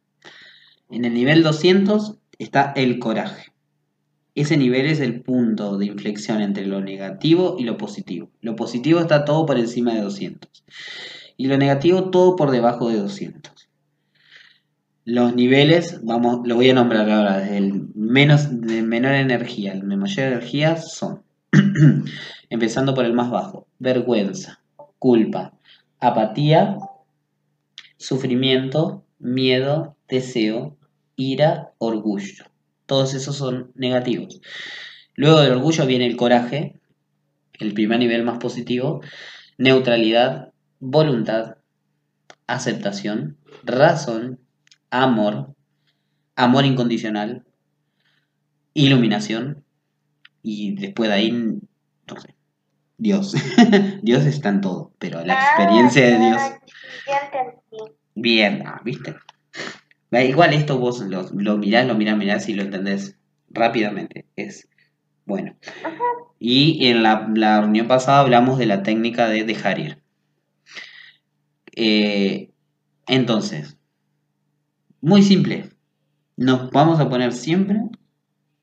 En 0.90 1.04
el 1.04 1.14
nivel 1.14 1.42
200 1.42 2.18
está 2.38 2.72
el 2.74 2.98
coraje. 2.98 3.52
Ese 4.34 4.56
nivel 4.56 4.86
es 4.86 5.00
el 5.00 5.22
punto 5.22 5.76
de 5.76 5.86
inflexión 5.86 6.40
entre 6.40 6.66
lo 6.66 6.80
negativo 6.80 7.56
y 7.58 7.64
lo 7.64 7.76
positivo. 7.76 8.30
Lo 8.40 8.56
positivo 8.56 8.98
está 9.00 9.24
todo 9.24 9.44
por 9.44 9.58
encima 9.58 9.92
de 9.94 10.00
200 10.00 10.64
y 11.42 11.46
lo 11.46 11.58
negativo 11.58 12.10
todo 12.10 12.36
por 12.36 12.52
debajo 12.52 12.88
de 12.88 12.98
200. 12.98 13.68
Los 15.04 15.34
niveles, 15.34 15.98
vamos, 16.04 16.46
lo 16.46 16.54
voy 16.54 16.70
a 16.70 16.74
nombrar 16.74 17.10
ahora, 17.10 17.38
desde 17.38 17.56
el 17.56 17.88
menos, 17.96 18.60
de 18.60 18.82
menor 18.82 19.14
energía 19.14 19.72
al 19.72 19.88
de 19.88 19.96
mayor 19.96 20.28
energía 20.28 20.76
son 20.76 21.24
Empezando 22.48 22.94
por 22.94 23.06
el 23.06 23.12
más 23.12 23.28
bajo. 23.32 23.66
Vergüenza, 23.80 24.62
culpa, 25.00 25.54
apatía, 25.98 26.76
sufrimiento, 27.96 29.04
miedo, 29.18 29.96
deseo, 30.08 30.76
ira, 31.16 31.72
orgullo. 31.78 32.44
Todos 32.86 33.14
esos 33.14 33.34
son 33.34 33.72
negativos. 33.74 34.40
Luego 35.16 35.40
del 35.40 35.54
orgullo 35.54 35.86
viene 35.86 36.06
el 36.06 36.16
coraje, 36.16 36.80
el 37.58 37.74
primer 37.74 37.98
nivel 37.98 38.22
más 38.22 38.38
positivo, 38.38 39.00
neutralidad, 39.58 40.51
voluntad, 40.82 41.58
aceptación, 42.48 43.38
razón, 43.62 44.40
amor, 44.90 45.54
amor 46.34 46.64
incondicional, 46.64 47.44
iluminación, 48.74 49.62
y 50.42 50.74
después 50.74 51.08
de 51.08 51.14
ahí, 51.14 51.30
no 51.30 52.20
sé, 52.20 52.34
Dios. 52.98 53.34
Dios 54.02 54.26
está 54.26 54.48
en 54.48 54.60
todo, 54.60 54.92
pero 54.98 55.24
la 55.24 55.34
experiencia 55.34 56.04
de 56.04 56.18
Dios. 56.18 56.42
Bien, 58.16 58.64
ah, 58.66 58.80
¿viste? 58.84 59.14
Igual 60.10 60.52
esto 60.52 60.78
vos 60.78 61.00
lo, 61.00 61.28
lo 61.32 61.58
mirás, 61.58 61.86
lo 61.86 61.94
mirás, 61.94 62.16
mirás 62.16 62.48
y 62.48 62.54
lo 62.54 62.62
entendés 62.62 63.16
rápidamente. 63.50 64.26
Es 64.34 64.68
bueno. 65.26 65.56
Y 66.40 66.88
en 66.88 67.04
la, 67.04 67.60
reunión 67.60 67.86
pasada 67.86 68.18
hablamos 68.18 68.58
de 68.58 68.66
la 68.66 68.82
técnica 68.82 69.28
de 69.28 69.44
dejar 69.44 69.78
ir. 69.78 70.01
Eh, 71.76 72.50
entonces, 73.06 73.76
muy 75.00 75.22
simple. 75.22 75.70
Nos 76.36 76.70
vamos 76.70 77.00
a 77.00 77.08
poner 77.08 77.32
siempre 77.32 77.80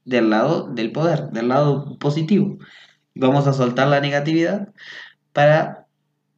del 0.06 0.30
lado 0.30 0.72
del 0.74 0.92
poder, 0.92 1.30
del 1.32 1.50
lado 1.50 1.98
positivo. 2.00 2.58
Vamos 3.16 3.48
a 3.48 3.54
soltar 3.54 3.88
la 3.88 4.02
negatividad 4.02 4.70
para 5.34 5.88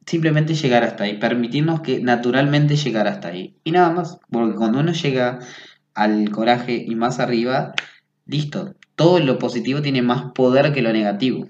simplemente 0.06 0.54
llegar 0.54 0.82
hasta 0.84 1.04
ahí, 1.04 1.18
permitirnos 1.18 1.80
que 1.80 2.00
naturalmente 2.00 2.76
llegar 2.76 3.06
hasta 3.06 3.28
ahí. 3.28 3.56
Y 3.64 3.72
nada 3.72 3.90
más, 3.90 4.18
porque 4.30 4.56
cuando 4.56 4.80
uno 4.80 4.92
llega 4.92 5.38
al 5.94 6.30
coraje 6.30 6.84
y 6.86 6.94
más 6.94 7.20
arriba, 7.20 7.72
listo, 8.26 8.74
todo 8.96 9.20
lo 9.20 9.38
positivo 9.38 9.82
tiene 9.82 10.02
más 10.02 10.32
poder 10.32 10.72
que 10.72 10.82
lo 10.82 10.92
negativo. 10.92 11.48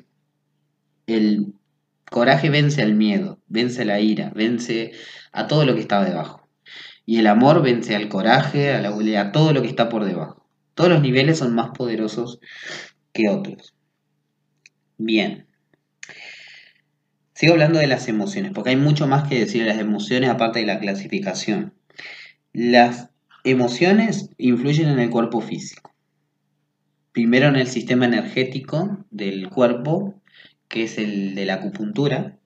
El 1.06 1.54
coraje 2.12 2.48
vence 2.48 2.82
al 2.82 2.94
miedo, 2.94 3.40
vence 3.48 3.84
la 3.84 3.98
ira, 3.98 4.30
vence 4.36 4.92
a 5.32 5.48
todo 5.48 5.64
lo 5.64 5.74
que 5.74 5.80
está 5.80 6.04
debajo. 6.04 6.48
Y 7.04 7.18
el 7.18 7.26
amor 7.26 7.62
vence 7.62 7.96
al 7.96 8.08
coraje, 8.08 8.72
a, 8.72 8.80
la, 8.80 9.20
a 9.20 9.32
todo 9.32 9.52
lo 9.52 9.62
que 9.62 9.68
está 9.68 9.88
por 9.88 10.04
debajo. 10.04 10.46
Todos 10.74 10.90
los 10.90 11.02
niveles 11.02 11.38
son 11.38 11.54
más 11.56 11.70
poderosos 11.76 12.38
que 13.12 13.28
otros. 13.28 13.74
Bien. 14.96 15.46
Sigo 17.34 17.54
hablando 17.54 17.80
de 17.80 17.88
las 17.88 18.06
emociones, 18.06 18.52
porque 18.54 18.70
hay 18.70 18.76
mucho 18.76 19.08
más 19.08 19.28
que 19.28 19.40
decir 19.40 19.62
de 19.62 19.68
las 19.68 19.80
emociones 19.80 20.30
aparte 20.30 20.60
de 20.60 20.66
la 20.66 20.78
clasificación. 20.78 21.74
Las 22.52 23.10
emociones 23.42 24.30
influyen 24.38 24.88
en 24.88 25.00
el 25.00 25.10
cuerpo 25.10 25.40
físico. 25.40 25.92
Primero 27.10 27.48
en 27.48 27.56
el 27.56 27.66
sistema 27.66 28.06
energético 28.06 29.04
del 29.10 29.50
cuerpo, 29.50 30.21
que 30.72 30.84
es 30.84 30.96
el 30.98 31.34
de 31.36 31.44
la 31.44 31.54
acupuntura, 31.54 32.38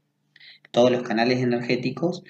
todos 0.73 0.91
los 0.91 1.03
canales 1.03 1.39
energéticos, 1.41 2.25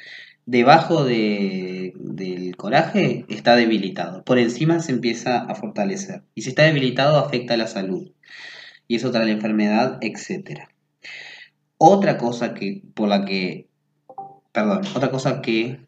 debajo 0.44 1.04
de- 1.04 1.94
del 1.96 2.54
coraje 2.56 3.24
está 3.28 3.56
debilitado. 3.56 4.22
Por 4.22 4.38
encima 4.38 4.78
se 4.80 4.92
empieza 4.92 5.38
a 5.38 5.54
fortalecer. 5.54 6.22
Y 6.34 6.42
si 6.42 6.50
está 6.50 6.64
debilitado 6.64 7.16
afecta 7.18 7.54
a 7.54 7.56
la 7.56 7.66
salud. 7.66 8.12
Y 8.86 8.96
eso 8.96 9.10
trae 9.10 9.24
la 9.26 9.32
enfermedad, 9.32 9.98
etc. 10.02 10.68
Otra 11.78 12.18
cosa 12.18 12.54
que 12.54 12.82
por 12.94 13.08
la 13.08 13.24
que 13.24 13.68
perdón, 14.52 14.82
otra 14.94 15.10
cosa 15.10 15.40
que 15.42 15.80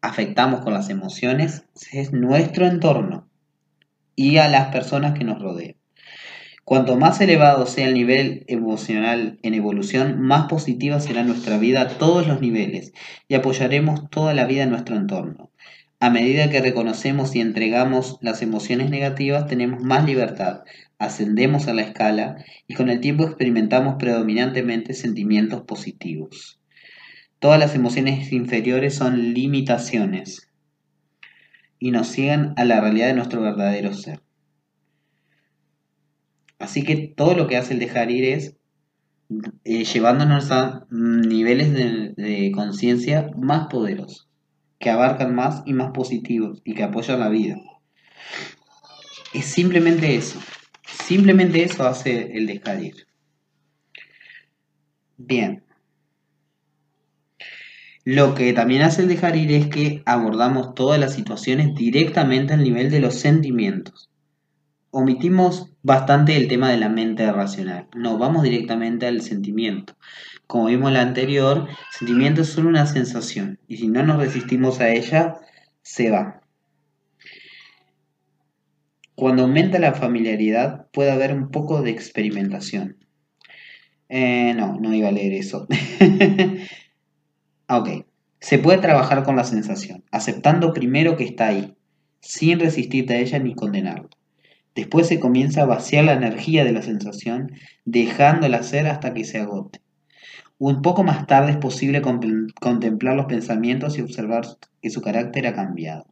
afectamos 0.00 0.62
con 0.62 0.72
las 0.72 0.88
emociones 0.88 1.64
es 1.92 2.12
nuestro 2.12 2.66
entorno 2.66 3.28
y 4.16 4.38
a 4.38 4.48
las 4.48 4.72
personas 4.72 5.16
que 5.18 5.24
nos 5.24 5.40
rodean. 5.40 5.76
Cuanto 6.64 6.96
más 6.96 7.20
elevado 7.20 7.66
sea 7.66 7.88
el 7.88 7.94
nivel 7.94 8.44
emocional 8.46 9.38
en 9.42 9.54
evolución, 9.54 10.20
más 10.20 10.46
positiva 10.46 11.00
será 11.00 11.24
nuestra 11.24 11.58
vida 11.58 11.80
a 11.82 11.88
todos 11.88 12.26
los 12.26 12.40
niveles 12.40 12.92
y 13.28 13.34
apoyaremos 13.34 14.08
toda 14.10 14.34
la 14.34 14.44
vida 14.44 14.62
en 14.62 14.70
nuestro 14.70 14.96
entorno. 14.96 15.50
A 15.98 16.10
medida 16.10 16.48
que 16.48 16.62
reconocemos 16.62 17.34
y 17.34 17.40
entregamos 17.40 18.18
las 18.22 18.40
emociones 18.40 18.88
negativas, 18.88 19.46
tenemos 19.46 19.82
más 19.82 20.06
libertad, 20.06 20.62
ascendemos 20.98 21.66
a 21.66 21.74
la 21.74 21.82
escala 21.82 22.44
y 22.66 22.74
con 22.74 22.88
el 22.88 23.00
tiempo 23.00 23.24
experimentamos 23.24 23.96
predominantemente 23.98 24.94
sentimientos 24.94 25.62
positivos. 25.62 26.60
Todas 27.38 27.58
las 27.58 27.74
emociones 27.74 28.32
inferiores 28.32 28.94
son 28.94 29.34
limitaciones 29.34 30.50
y 31.78 31.90
nos 31.90 32.08
ciegan 32.08 32.54
a 32.56 32.64
la 32.64 32.80
realidad 32.80 33.08
de 33.08 33.14
nuestro 33.14 33.40
verdadero 33.40 33.92
ser. 33.92 34.20
Así 36.60 36.84
que 36.84 37.12
todo 37.16 37.34
lo 37.34 37.48
que 37.48 37.56
hace 37.56 37.72
el 37.72 37.80
dejar 37.80 38.10
ir 38.10 38.24
es 38.24 38.54
eh, 39.64 39.84
llevándonos 39.84 40.50
a 40.50 40.86
niveles 40.90 41.72
de, 41.72 42.12
de 42.16 42.52
conciencia 42.54 43.30
más 43.36 43.68
poderosos, 43.68 44.28
que 44.78 44.90
abarcan 44.90 45.34
más 45.34 45.62
y 45.64 45.72
más 45.72 45.92
positivos 45.92 46.60
y 46.64 46.74
que 46.74 46.82
apoyan 46.82 47.18
la 47.18 47.30
vida. 47.30 47.56
Es 49.32 49.46
simplemente 49.46 50.14
eso. 50.14 50.38
Simplemente 50.86 51.62
eso 51.62 51.86
hace 51.86 52.36
el 52.36 52.46
dejar 52.46 52.82
ir. 52.82 53.06
Bien. 55.16 55.64
Lo 58.04 58.34
que 58.34 58.52
también 58.52 58.82
hace 58.82 59.02
el 59.02 59.08
dejar 59.08 59.36
ir 59.36 59.50
es 59.52 59.68
que 59.68 60.02
abordamos 60.04 60.74
todas 60.74 61.00
las 61.00 61.14
situaciones 61.14 61.74
directamente 61.74 62.52
al 62.52 62.62
nivel 62.62 62.90
de 62.90 63.00
los 63.00 63.14
sentimientos. 63.14 64.09
Omitimos 64.92 65.70
bastante 65.82 66.36
el 66.36 66.48
tema 66.48 66.70
de 66.70 66.76
la 66.76 66.88
mente 66.88 67.30
racional. 67.30 67.86
No, 67.94 68.18
vamos 68.18 68.42
directamente 68.42 69.06
al 69.06 69.20
sentimiento. 69.20 69.94
Como 70.46 70.66
vimos 70.66 70.88
en 70.88 70.94
la 70.94 71.02
anterior, 71.02 71.68
sentimiento 71.96 72.42
es 72.42 72.48
solo 72.48 72.68
una 72.68 72.86
sensación 72.86 73.60
y 73.68 73.76
si 73.76 73.86
no 73.86 74.02
nos 74.02 74.18
resistimos 74.18 74.80
a 74.80 74.90
ella, 74.90 75.36
se 75.82 76.10
va. 76.10 76.40
Cuando 79.14 79.42
aumenta 79.42 79.78
la 79.78 79.92
familiaridad 79.92 80.88
puede 80.92 81.12
haber 81.12 81.34
un 81.34 81.50
poco 81.50 81.82
de 81.82 81.90
experimentación. 81.90 82.96
Eh, 84.08 84.54
no, 84.54 84.76
no 84.80 84.92
iba 84.92 85.08
a 85.08 85.12
leer 85.12 85.34
eso. 85.34 85.68
Ok. 87.72 88.04
Se 88.40 88.58
puede 88.58 88.78
trabajar 88.78 89.22
con 89.22 89.36
la 89.36 89.44
sensación, 89.44 90.02
aceptando 90.10 90.72
primero 90.72 91.16
que 91.16 91.22
está 91.22 91.46
ahí, 91.46 91.76
sin 92.20 92.58
resistirte 92.58 93.14
a 93.14 93.18
ella 93.18 93.38
ni 93.38 93.54
condenarla. 93.54 94.08
Después 94.74 95.08
se 95.08 95.20
comienza 95.20 95.62
a 95.62 95.66
vaciar 95.66 96.04
la 96.04 96.12
energía 96.12 96.64
de 96.64 96.72
la 96.72 96.82
sensación, 96.82 97.52
dejándola 97.84 98.62
ser 98.62 98.86
hasta 98.86 99.12
que 99.14 99.24
se 99.24 99.38
agote. 99.38 99.80
Un 100.58 100.82
poco 100.82 101.02
más 101.02 101.26
tarde 101.26 101.52
es 101.52 101.56
posible 101.56 102.02
contemplar 102.02 103.16
los 103.16 103.26
pensamientos 103.26 103.96
y 103.96 104.02
observar 104.02 104.46
que 104.82 104.90
su 104.90 105.00
carácter 105.00 105.46
ha 105.46 105.54
cambiado. 105.54 106.06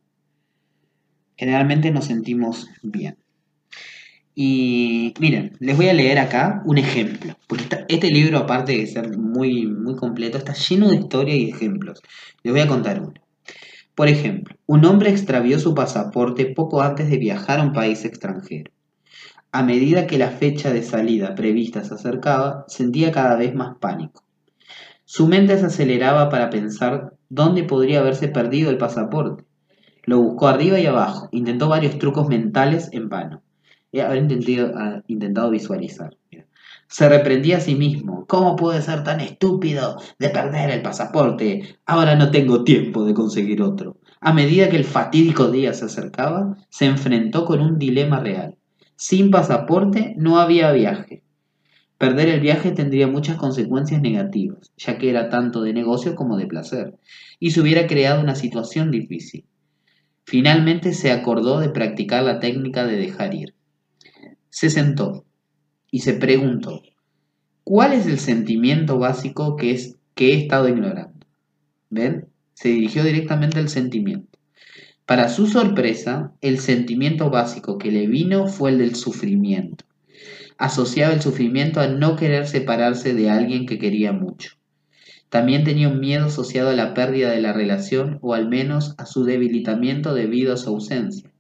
Generalmente 1.37 1.90
nos 1.90 2.07
sentimos 2.07 2.68
bien. 2.83 3.16
Y 4.35 5.14
miren, 5.21 5.57
les 5.59 5.77
voy 5.77 5.88
a 5.88 5.92
leer 5.92 6.18
acá 6.18 6.62
un 6.64 6.79
ejemplo, 6.79 7.37
porque 7.47 7.64
este 7.88 8.11
libro, 8.11 8.38
aparte 8.38 8.77
de 8.77 8.87
ser 8.87 9.18
muy, 9.18 9.66
muy 9.66 9.97
completo, 9.97 10.38
está 10.38 10.55
lleno 10.55 10.88
de 10.88 10.97
historia 10.97 11.35
y 11.35 11.51
ejemplos. 11.51 12.01
Les 12.42 12.53
voy 12.53 12.62
a 12.62 12.68
contar 12.68 13.03
uno. 13.03 13.21
Por 13.99 14.07
ejemplo, 14.07 14.55
un 14.67 14.85
hombre 14.85 15.11
extravió 15.11 15.59
su 15.59 15.75
pasaporte 15.75 16.47
poco 16.47 16.83
antes 16.83 17.11
de 17.11 17.19
viajar 17.19 17.59
a 17.59 17.65
un 17.65 17.73
país 17.73 18.05
extranjero. 18.05 18.71
A 19.51 19.65
medida 19.65 20.07
que 20.07 20.19
la 20.19 20.31
fecha 20.31 20.73
de 20.73 20.85
salida 20.85 21.35
prevista 21.35 21.83
se 21.83 21.95
acercaba, 21.95 22.65
sentía 22.69 23.11
cada 23.11 23.35
vez 23.35 23.57
más 23.57 23.77
pánico. 23.81 24.23
Su 25.05 25.27
mente 25.27 25.59
se 25.59 25.67
aceleraba 25.67 26.29
para 26.29 26.49
pensar 26.49 27.15
dónde 27.29 27.65
podría 27.65 27.99
haberse 27.99 28.29
perdido 28.29 28.71
el 28.71 28.79
pasaporte. 28.79 29.43
Lo 30.05 30.21
buscó 30.21 30.47
arriba 30.47 30.79
y 30.79 30.87
abajo, 30.87 31.29
intentó 31.33 31.69
varios 31.69 31.99
trucos 31.99 32.29
mentales 32.29 32.91
en 32.93 33.09
vano 33.09 33.43
haber 34.01 34.19
intentado, 34.19 34.69
uh, 34.69 35.03
intentado 35.09 35.51
visualizar. 35.51 36.17
Se 36.88 37.07
reprendía 37.07 37.59
a 37.59 37.61
sí 37.61 37.74
mismo. 37.74 38.24
¿Cómo 38.27 38.57
puede 38.57 38.81
ser 38.81 39.05
tan 39.05 39.20
estúpido 39.20 40.01
de 40.18 40.31
perder 40.31 40.70
el 40.70 40.81
pasaporte? 40.81 41.77
Ahora 41.85 42.16
no 42.16 42.31
tengo 42.31 42.64
tiempo 42.64 43.05
de 43.05 43.12
conseguir 43.12 43.61
otro. 43.61 43.98
A 44.20 44.33
medida 44.33 44.70
que 44.70 44.77
el 44.77 44.85
fatídico 44.85 45.51
día 45.51 45.74
se 45.74 45.85
acercaba, 45.85 46.57
se 46.70 46.87
enfrentó 46.87 47.44
con 47.44 47.61
un 47.61 47.79
dilema 47.79 48.20
real. 48.20 48.57
Sin 48.96 49.31
pasaporte 49.31 50.14
no 50.16 50.40
había 50.40 50.72
viaje. 50.72 51.22
Perder 51.98 52.29
el 52.29 52.40
viaje 52.40 52.70
tendría 52.70 53.07
muchas 53.07 53.37
consecuencias 53.37 54.01
negativas, 54.01 54.72
ya 54.77 54.98
que 54.98 55.11
era 55.11 55.29
tanto 55.29 55.62
de 55.62 55.74
negocio 55.74 56.14
como 56.14 56.37
de 56.37 56.46
placer, 56.46 56.94
y 57.38 57.51
se 57.51 57.61
hubiera 57.61 57.87
creado 57.87 58.22
una 58.22 58.35
situación 58.35 58.90
difícil. 58.90 59.44
Finalmente 60.24 60.94
se 60.94 61.12
acordó 61.12 61.61
de 61.61 61.68
practicar 61.68 62.22
la 62.22 62.38
técnica 62.40 62.87
de 62.87 62.96
dejar 62.96 63.35
ir. 63.35 63.55
Se 64.48 64.70
sentó 64.70 65.24
y 65.90 66.01
se 66.01 66.14
preguntó, 66.14 66.83
¿cuál 67.64 67.92
es 67.92 68.07
el 68.07 68.18
sentimiento 68.18 68.98
básico 68.98 69.57
que, 69.57 69.72
es, 69.72 69.96
que 70.14 70.33
he 70.33 70.37
estado 70.42 70.68
ignorando? 70.68 71.27
¿Ven? 71.90 72.27
Se 72.55 72.68
dirigió 72.68 73.05
directamente 73.05 73.59
al 73.59 73.68
sentimiento. 73.68 74.38
Para 75.07 75.29
su 75.29 75.46
sorpresa, 75.46 76.33
el 76.42 76.59
sentimiento 76.59 77.31
básico 77.31 77.79
que 77.79 77.90
le 77.90 78.07
vino 78.07 78.46
fue 78.46 78.70
el 78.70 78.79
del 78.79 78.94
sufrimiento. 78.94 79.87
Asociaba 80.59 81.14
el 81.14 81.22
sufrimiento 81.22 81.81
a 81.81 81.88
no 81.88 82.16
querer 82.16 82.46
separarse 82.46 83.14
de 83.14 83.31
alguien 83.31 83.64
que 83.64 83.79
quería 83.79 84.12
mucho. 84.12 84.59
También 85.31 85.64
tenía 85.64 85.88
un 85.88 86.01
miedo 86.01 86.27
asociado 86.27 86.70
a 86.70 86.74
la 86.74 86.94
pérdida 86.94 87.31
de 87.31 87.40
la 87.40 87.53
relación 87.53 88.18
o 88.22 88.35
al 88.35 88.48
menos 88.48 88.94
a 88.98 89.07
su 89.07 89.24
debilitamiento 89.24 90.14
debido 90.14 90.53
a 90.53 90.57
su 90.57 90.70
ausencia. 90.70 91.31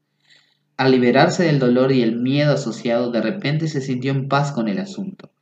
Al 0.78 0.92
liberarse 0.92 1.42
del 1.42 1.58
dolor 1.58 1.90
y 1.90 2.02
el 2.02 2.20
miedo 2.20 2.52
asociado, 2.52 3.10
de 3.10 3.20
repente 3.20 3.66
se 3.66 3.80
sintió 3.80 4.12
en 4.12 4.28
paz 4.28 4.52
con 4.52 4.68
el 4.68 4.78
asunto. 4.78 5.32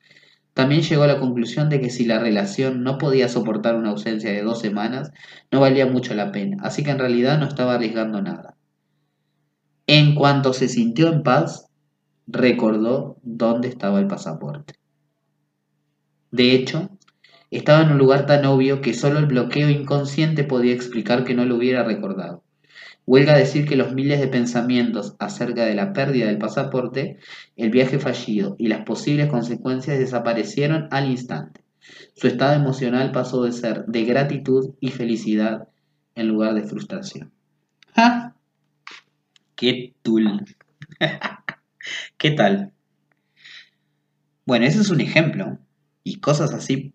También 0.55 0.81
llegó 0.81 1.03
a 1.03 1.09
la 1.09 1.21
conclusión 1.21 1.69
de 1.69 1.79
que 1.79 1.91
si 1.91 2.07
la 2.07 2.19
relación 2.19 2.83
no 2.83 2.97
podía 2.97 3.29
soportar 3.29 3.77
una 3.77 3.91
ausencia 3.91 4.33
de 4.33 4.43
dos 4.43 4.61
semanas, 4.61 5.13
no 5.53 5.61
valía 5.61 5.85
mucho 5.87 6.15
la 6.15 6.33
pena, 6.33 6.57
así 6.63 6.83
que 6.83 6.91
en 6.91 6.99
realidad 6.99 7.39
no 7.39 7.47
estaba 7.47 7.75
arriesgando 7.75 8.23
nada. 8.23 8.57
En 9.87 10.15
cuanto 10.15 10.55
se 10.55 10.71
sintió 10.71 11.09
en 11.13 11.23
paz, 11.23 11.67
recordó 12.27 13.19
dónde 13.23 13.69
estaba 13.69 14.01
el 14.01 14.07
pasaporte. 14.07 14.77
De 16.31 16.55
hecho, 16.55 16.89
estaba 17.51 17.83
en 17.83 17.93
un 17.93 17.99
lugar 17.99 18.25
tan 18.25 18.47
obvio 18.47 18.81
que 18.81 18.95
solo 18.95 19.19
el 19.19 19.27
bloqueo 19.27 19.69
inconsciente 19.69 20.45
podía 20.45 20.73
explicar 20.73 21.25
que 21.25 21.35
no 21.35 21.45
lo 21.45 21.57
hubiera 21.57 21.85
recordado. 21.85 22.46
Huelga 23.07 23.37
decir 23.37 23.69
que 23.69 23.77
los 23.77 23.95
miles 23.95 24.19
de 24.21 24.27
pensamientos 24.27 25.15
acerca 25.21 25.65
de 25.65 25.77
la 25.77 25.93
pérdida 25.93 26.27
del 26.27 26.39
pasaporte, 26.39 27.19
el 27.55 27.71
viaje 27.71 28.01
fallido 28.01 28.57
y 28.59 28.67
las 28.67 28.85
posibles 28.85 29.29
consecuencias 29.29 29.99
desaparecieron 29.99 30.89
al 30.91 31.09
instante. 31.09 31.63
Su 32.15 32.27
estado 32.27 32.55
emocional 32.55 33.13
pasó 33.13 33.45
de 33.45 33.53
ser 33.53 33.85
de 33.87 34.05
gratitud 34.05 34.75
y 34.81 34.91
felicidad 34.91 35.69
en 36.17 36.27
lugar 36.27 36.55
de 36.55 36.65
frustración. 36.65 37.33
¡Ja! 37.95 38.35
¡Qué 39.55 39.95
tul! 40.03 40.45
¿Qué 42.19 42.31
tal? 42.33 42.73
Bueno, 44.45 44.67
ese 44.67 44.81
es 44.81 44.91
un 44.91 45.01
ejemplo. 45.01 45.59
Y 46.03 46.19
cosas 46.21 46.53
así 46.53 46.93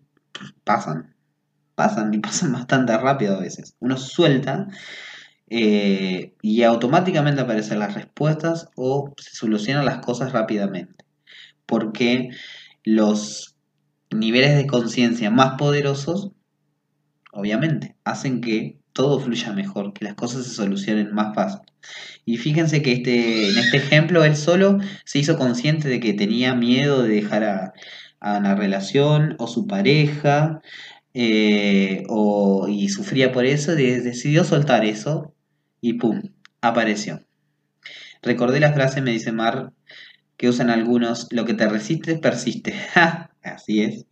pasan. 0.64 1.14
Pasan 1.74 2.12
y 2.12 2.18
pasan 2.18 2.52
bastante 2.52 2.96
rápido 2.98 3.36
a 3.36 3.40
veces. 3.40 3.76
Uno 3.80 3.96
suelta 3.96 4.68
eh, 5.54 6.34
y 6.42 6.62
automáticamente 6.62 7.42
aparecen 7.42 7.78
las 7.80 7.94
respuestas 7.94 8.68
o 8.76 9.12
se 9.18 9.36
solucionan 9.36 9.84
las 9.84 9.98
cosas 9.98 10.32
rápidamente. 10.32 11.04
Porque 11.66 12.30
los 12.84 13.56
niveles 14.10 14.56
de 14.56 14.66
conciencia 14.66 15.30
más 15.30 15.56
poderosos, 15.58 16.32
obviamente, 17.32 17.96
hacen 18.04 18.40
que 18.40 18.78
todo 18.92 19.20
fluya 19.20 19.52
mejor, 19.52 19.92
que 19.94 20.04
las 20.04 20.14
cosas 20.14 20.44
se 20.44 20.50
solucionen 20.54 21.14
más 21.14 21.34
fácil. 21.34 21.60
Y 22.24 22.36
fíjense 22.38 22.82
que 22.82 22.92
este, 22.92 23.50
en 23.50 23.58
este 23.58 23.78
ejemplo 23.78 24.24
él 24.24 24.36
solo 24.36 24.78
se 25.04 25.18
hizo 25.20 25.36
consciente 25.38 25.88
de 25.88 26.00
que 26.00 26.14
tenía 26.14 26.54
miedo 26.54 27.02
de 27.02 27.14
dejar 27.16 27.44
a, 27.44 27.72
a 28.20 28.38
una 28.38 28.54
relación 28.54 29.36
o 29.38 29.46
su 29.48 29.66
pareja 29.66 30.60
eh, 31.14 32.04
o, 32.08 32.68
y 32.68 32.88
sufría 32.90 33.32
por 33.32 33.46
eso, 33.46 33.74
de- 33.74 34.00
decidió 34.02 34.44
soltar 34.44 34.84
eso 34.84 35.34
y 35.82 35.94
¡pum! 35.94 36.22
apareció. 36.62 37.20
Recordé 38.22 38.60
la 38.60 38.72
frase, 38.72 39.02
me 39.02 39.10
dice 39.10 39.32
Mar, 39.32 39.72
que 40.38 40.48
usan 40.48 40.70
algunos, 40.70 41.26
lo 41.30 41.44
que 41.44 41.52
te 41.52 41.68
resiste, 41.68 42.16
persiste. 42.16 42.74
Así 43.42 43.82
es, 43.82 44.06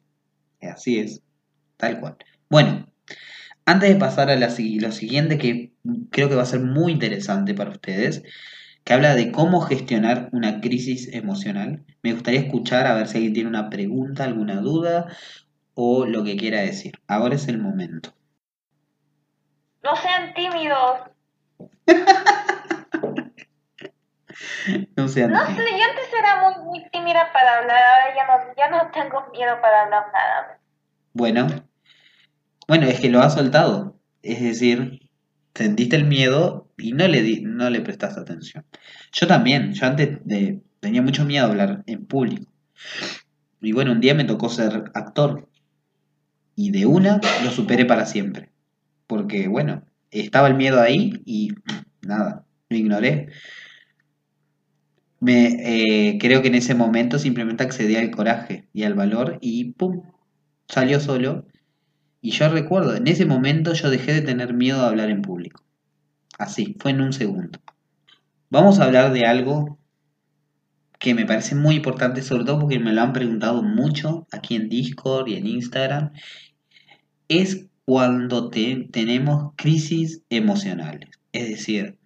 así 0.61 0.99
es, 0.99 1.23
tal 1.77 2.01
cual. 2.01 2.17
Bueno, 2.49 2.93
antes 3.65 3.89
de 3.89 3.95
pasar 3.95 4.29
a 4.29 4.35
la 4.35 4.49
lo 4.49 4.93
siguiente, 4.93 5.39
que 5.39 5.73
creo 6.11 6.29
que 6.29 6.35
va 6.35 6.43
a 6.43 6.47
ser 6.47 6.59
muy 6.59 6.91
interesante 6.91 7.55
para 7.55 7.71
ustedes, 7.71 8.25
que 8.83 8.93
habla 8.93 9.15
de 9.15 9.31
cómo 9.31 9.61
gestionar 9.61 10.29
una 10.33 10.61
crisis 10.61 11.15
emocional, 11.15 11.85
me 12.03 12.13
gustaría 12.13 12.41
escuchar 12.41 12.89
a 12.89 12.95
ver 12.95 13.07
si 13.07 13.19
alguien 13.19 13.35
tiene 13.35 13.49
una 13.49 13.71
pregunta, 13.71 14.25
alguna 14.25 14.61
duda 14.61 15.07
o 15.75 16.07
lo 16.07 16.25
que 16.25 16.37
quiera 16.37 16.61
decir. 16.61 16.95
Ahora 17.07 17.37
es 17.37 17.47
el 17.47 17.59
momento. 17.59 18.13
No 19.85 19.95
sean 19.95 20.35
tímidos. 20.35 21.03
No 24.97 25.09
sé, 25.09 25.21
yo 25.23 25.27
antes 25.37 26.09
era 26.19 26.43
muy, 26.43 26.65
muy 26.65 26.91
tímida 26.91 27.33
para 27.33 27.59
hablar, 27.59 27.77
ahora 27.83 28.15
ya 28.15 28.27
no, 28.27 28.55
ya 28.57 28.69
no 28.71 28.91
tengo 28.91 29.27
miedo 29.33 29.61
para 29.61 29.83
hablar 29.83 30.05
nada. 30.13 30.61
Bueno, 31.13 31.47
bueno, 32.69 32.87
es 32.87 33.01
que 33.01 33.11
lo 33.11 33.21
has 33.21 33.35
soltado. 33.35 33.99
Es 34.23 34.41
decir, 34.41 35.01
sentiste 35.55 35.97
el 35.97 36.05
miedo 36.05 36.71
y 36.77 36.93
no 36.93 37.09
le, 37.09 37.23
di- 37.23 37.43
no 37.43 37.71
le 37.71 37.81
prestaste 37.81 38.21
atención. 38.21 38.65
Yo 39.13 39.27
también, 39.27 39.73
yo 39.73 39.87
antes 39.87 40.19
de- 40.25 40.61
tenía 40.81 41.03
mucho 41.03 41.25
miedo 41.25 41.47
a 41.47 41.49
hablar 41.51 41.83
en 41.87 42.07
público. 42.07 42.51
Y 43.61 43.73
bueno, 43.73 43.93
un 43.93 44.01
día 44.01 44.15
me 44.15 44.25
tocó 44.25 44.49
ser 44.49 44.91
actor. 44.95 45.49
Y 46.55 46.71
de 46.73 46.87
una 46.87 47.21
lo 47.43 47.51
superé 47.51 47.85
para 47.87 48.07
siempre. 48.07 48.51
Porque 49.07 49.49
bueno, 49.49 49.83
estaba 50.11 50.49
el 50.49 50.55
miedo 50.55 50.81
ahí 50.81 51.23
y 51.25 51.53
nada, 52.03 52.45
lo 52.69 52.77
ignoré. 52.77 53.29
Me, 55.21 56.13
eh, 56.13 56.19
creo 56.19 56.41
que 56.41 56.49
en 56.49 56.55
ese 56.55 56.75
momento 56.75 57.19
simplemente 57.19 57.63
accedí 57.63 57.97
al 57.97 58.11
coraje 58.11 58.69
y 58.73 58.85
al 58.85 58.95
valor 58.95 59.39
y 59.41 59.73
¡pum! 59.73 60.03
Salió 60.69 61.01
solo. 61.01 61.47
Y 62.23 62.31
yo 62.33 62.49
recuerdo, 62.49 62.97
en 62.97 63.07
ese 63.07 63.27
momento 63.27 63.73
yo 63.75 63.91
dejé 63.91 64.13
de 64.13 64.23
tener 64.23 64.55
miedo 64.55 64.83
a 64.83 64.89
hablar 64.89 65.11
en 65.11 65.23
público. 65.23 65.65
Así, 66.39 66.77
fue 66.79 66.93
en 66.93 67.03
un 67.03 67.13
segundo. 67.13 67.59
Vamos 68.51 68.79
a 68.79 68.85
hablar 68.85 69.13
de 69.13 69.27
algo 69.27 69.79
que 70.99 71.15
me 71.15 71.25
parece 71.25 71.55
muy 71.55 71.77
importante, 71.77 72.23
sobre 72.23 72.45
todo 72.45 72.61
porque 72.61 72.79
me 72.79 72.93
lo 72.93 73.01
han 73.01 73.13
preguntado 73.13 73.63
mucho 73.63 74.27
aquí 74.31 74.55
en 74.55 74.69
Discord 74.69 75.29
y 75.29 75.35
en 75.37 75.47
Instagram. 75.47 76.13
Es 77.29 77.70
cuando 77.91 78.51
te- 78.51 78.87
tenemos 78.93 79.53
crisis 79.57 80.23
emocionales. 80.31 81.11
Es 81.33 81.49
decir, 81.49 81.99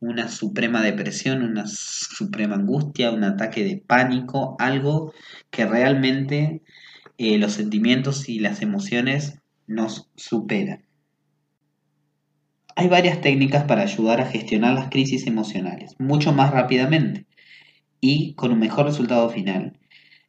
una 0.00 0.26
suprema 0.28 0.82
depresión, 0.82 1.44
una 1.44 1.68
suprema 1.68 2.56
angustia, 2.56 3.12
un 3.12 3.22
ataque 3.22 3.62
de 3.62 3.76
pánico, 3.76 4.56
algo 4.58 5.12
que 5.50 5.66
realmente 5.66 6.62
eh, 7.16 7.38
los 7.38 7.52
sentimientos 7.52 8.28
y 8.28 8.40
las 8.40 8.60
emociones 8.60 9.38
nos 9.68 10.10
superan. 10.16 10.84
Hay 12.74 12.88
varias 12.88 13.20
técnicas 13.20 13.62
para 13.62 13.82
ayudar 13.82 14.20
a 14.20 14.26
gestionar 14.26 14.74
las 14.74 14.90
crisis 14.90 15.28
emocionales 15.28 15.94
mucho 16.00 16.32
más 16.32 16.50
rápidamente 16.50 17.24
y 18.00 18.34
con 18.34 18.50
un 18.50 18.58
mejor 18.58 18.86
resultado 18.86 19.30
final 19.30 19.78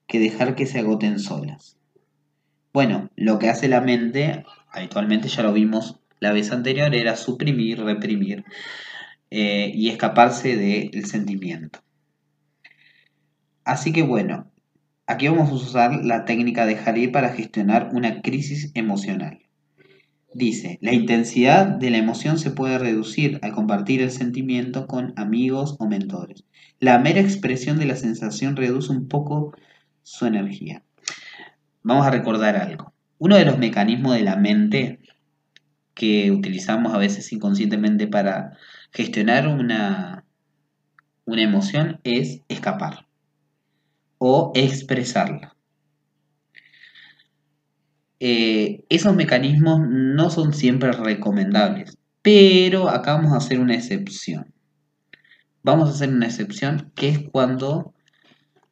que 0.05 0.19
dejar 0.19 0.53
que 0.53 0.67
se 0.67 0.77
agoten 0.77 1.17
solas. 1.17 1.79
Bueno, 2.71 3.09
lo 3.15 3.39
que 3.39 3.49
hace 3.49 3.67
la 3.67 3.81
mente, 3.81 4.45
habitualmente 4.71 5.27
ya 5.27 5.43
lo 5.43 5.53
vimos 5.53 5.99
la 6.19 6.31
vez 6.31 6.51
anterior, 6.51 6.93
era 6.93 7.15
suprimir, 7.15 7.81
reprimir 7.81 8.45
eh, 9.29 9.71
y 9.73 9.89
escaparse 9.89 10.55
del 10.55 11.05
sentimiento. 11.05 11.79
Así 13.63 13.91
que 13.91 14.03
bueno, 14.03 14.51
aquí 15.07 15.27
vamos 15.27 15.49
a 15.49 15.53
usar 15.53 16.05
la 16.05 16.25
técnica 16.25 16.65
de 16.65 16.75
Jarir 16.75 17.11
para 17.11 17.33
gestionar 17.33 17.89
una 17.93 18.21
crisis 18.21 18.71
emocional. 18.75 19.39
Dice, 20.33 20.77
la 20.81 20.93
intensidad 20.93 21.65
de 21.65 21.89
la 21.89 21.97
emoción 21.97 22.39
se 22.39 22.51
puede 22.51 22.77
reducir 22.77 23.39
al 23.41 23.51
compartir 23.51 24.01
el 24.01 24.11
sentimiento 24.11 24.87
con 24.87 25.13
amigos 25.17 25.75
o 25.79 25.87
mentores. 25.87 26.45
La 26.79 26.99
mera 26.99 27.19
expresión 27.19 27.77
de 27.77 27.85
la 27.85 27.97
sensación 27.97 28.55
reduce 28.55 28.91
un 28.91 29.07
poco 29.09 29.53
su 30.03 30.25
energía. 30.25 30.83
Vamos 31.83 32.07
a 32.07 32.11
recordar 32.11 32.55
algo. 32.55 32.93
Uno 33.21 33.37
de 33.37 33.45
los 33.45 33.59
mecanismos 33.59 34.15
de 34.15 34.23
la 34.23 34.35
mente 34.35 34.99
que 35.93 36.31
utilizamos 36.31 36.91
a 36.91 36.97
veces 36.97 37.31
inconscientemente 37.31 38.07
para 38.07 38.57
gestionar 38.91 39.47
una, 39.47 40.25
una 41.25 41.43
emoción 41.43 41.99
es 42.03 42.41
escapar 42.47 43.05
o 44.17 44.51
expresarla. 44.55 45.55
Eh, 48.19 48.85
esos 48.89 49.15
mecanismos 49.15 49.81
no 49.87 50.31
son 50.31 50.51
siempre 50.51 50.91
recomendables, 50.91 51.99
pero 52.23 52.89
acá 52.89 53.13
vamos 53.13 53.33
a 53.33 53.37
hacer 53.37 53.59
una 53.59 53.75
excepción. 53.75 54.51
Vamos 55.61 55.89
a 55.89 55.91
hacer 55.91 56.09
una 56.09 56.25
excepción 56.25 56.91
que 56.95 57.09
es 57.09 57.19
cuando 57.29 57.93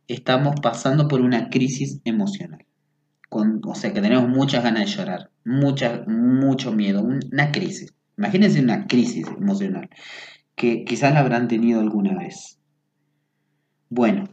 estamos 0.07 0.55
pasando 0.59 1.07
por 1.07 1.21
una 1.21 1.51
crisis 1.51 2.01
emocional. 2.03 2.65
O 3.29 3.75
sea, 3.75 3.93
que 3.93 4.01
tenemos 4.01 4.27
muchas 4.27 4.63
ganas 4.63 4.85
de 4.85 4.91
llorar, 4.97 5.29
mucha, 5.45 6.03
mucho 6.07 6.71
miedo, 6.73 7.03
un- 7.03 7.19
una 7.31 7.51
crisis. 7.51 7.93
Imagínense 8.17 8.59
una 8.61 8.87
crisis 8.87 9.27
emocional 9.27 9.89
que 10.55 10.83
quizás 10.85 11.13
la 11.13 11.21
habrán 11.21 11.47
tenido 11.47 11.79
alguna 11.79 12.17
vez. 12.17 12.59
Bueno, 13.89 14.29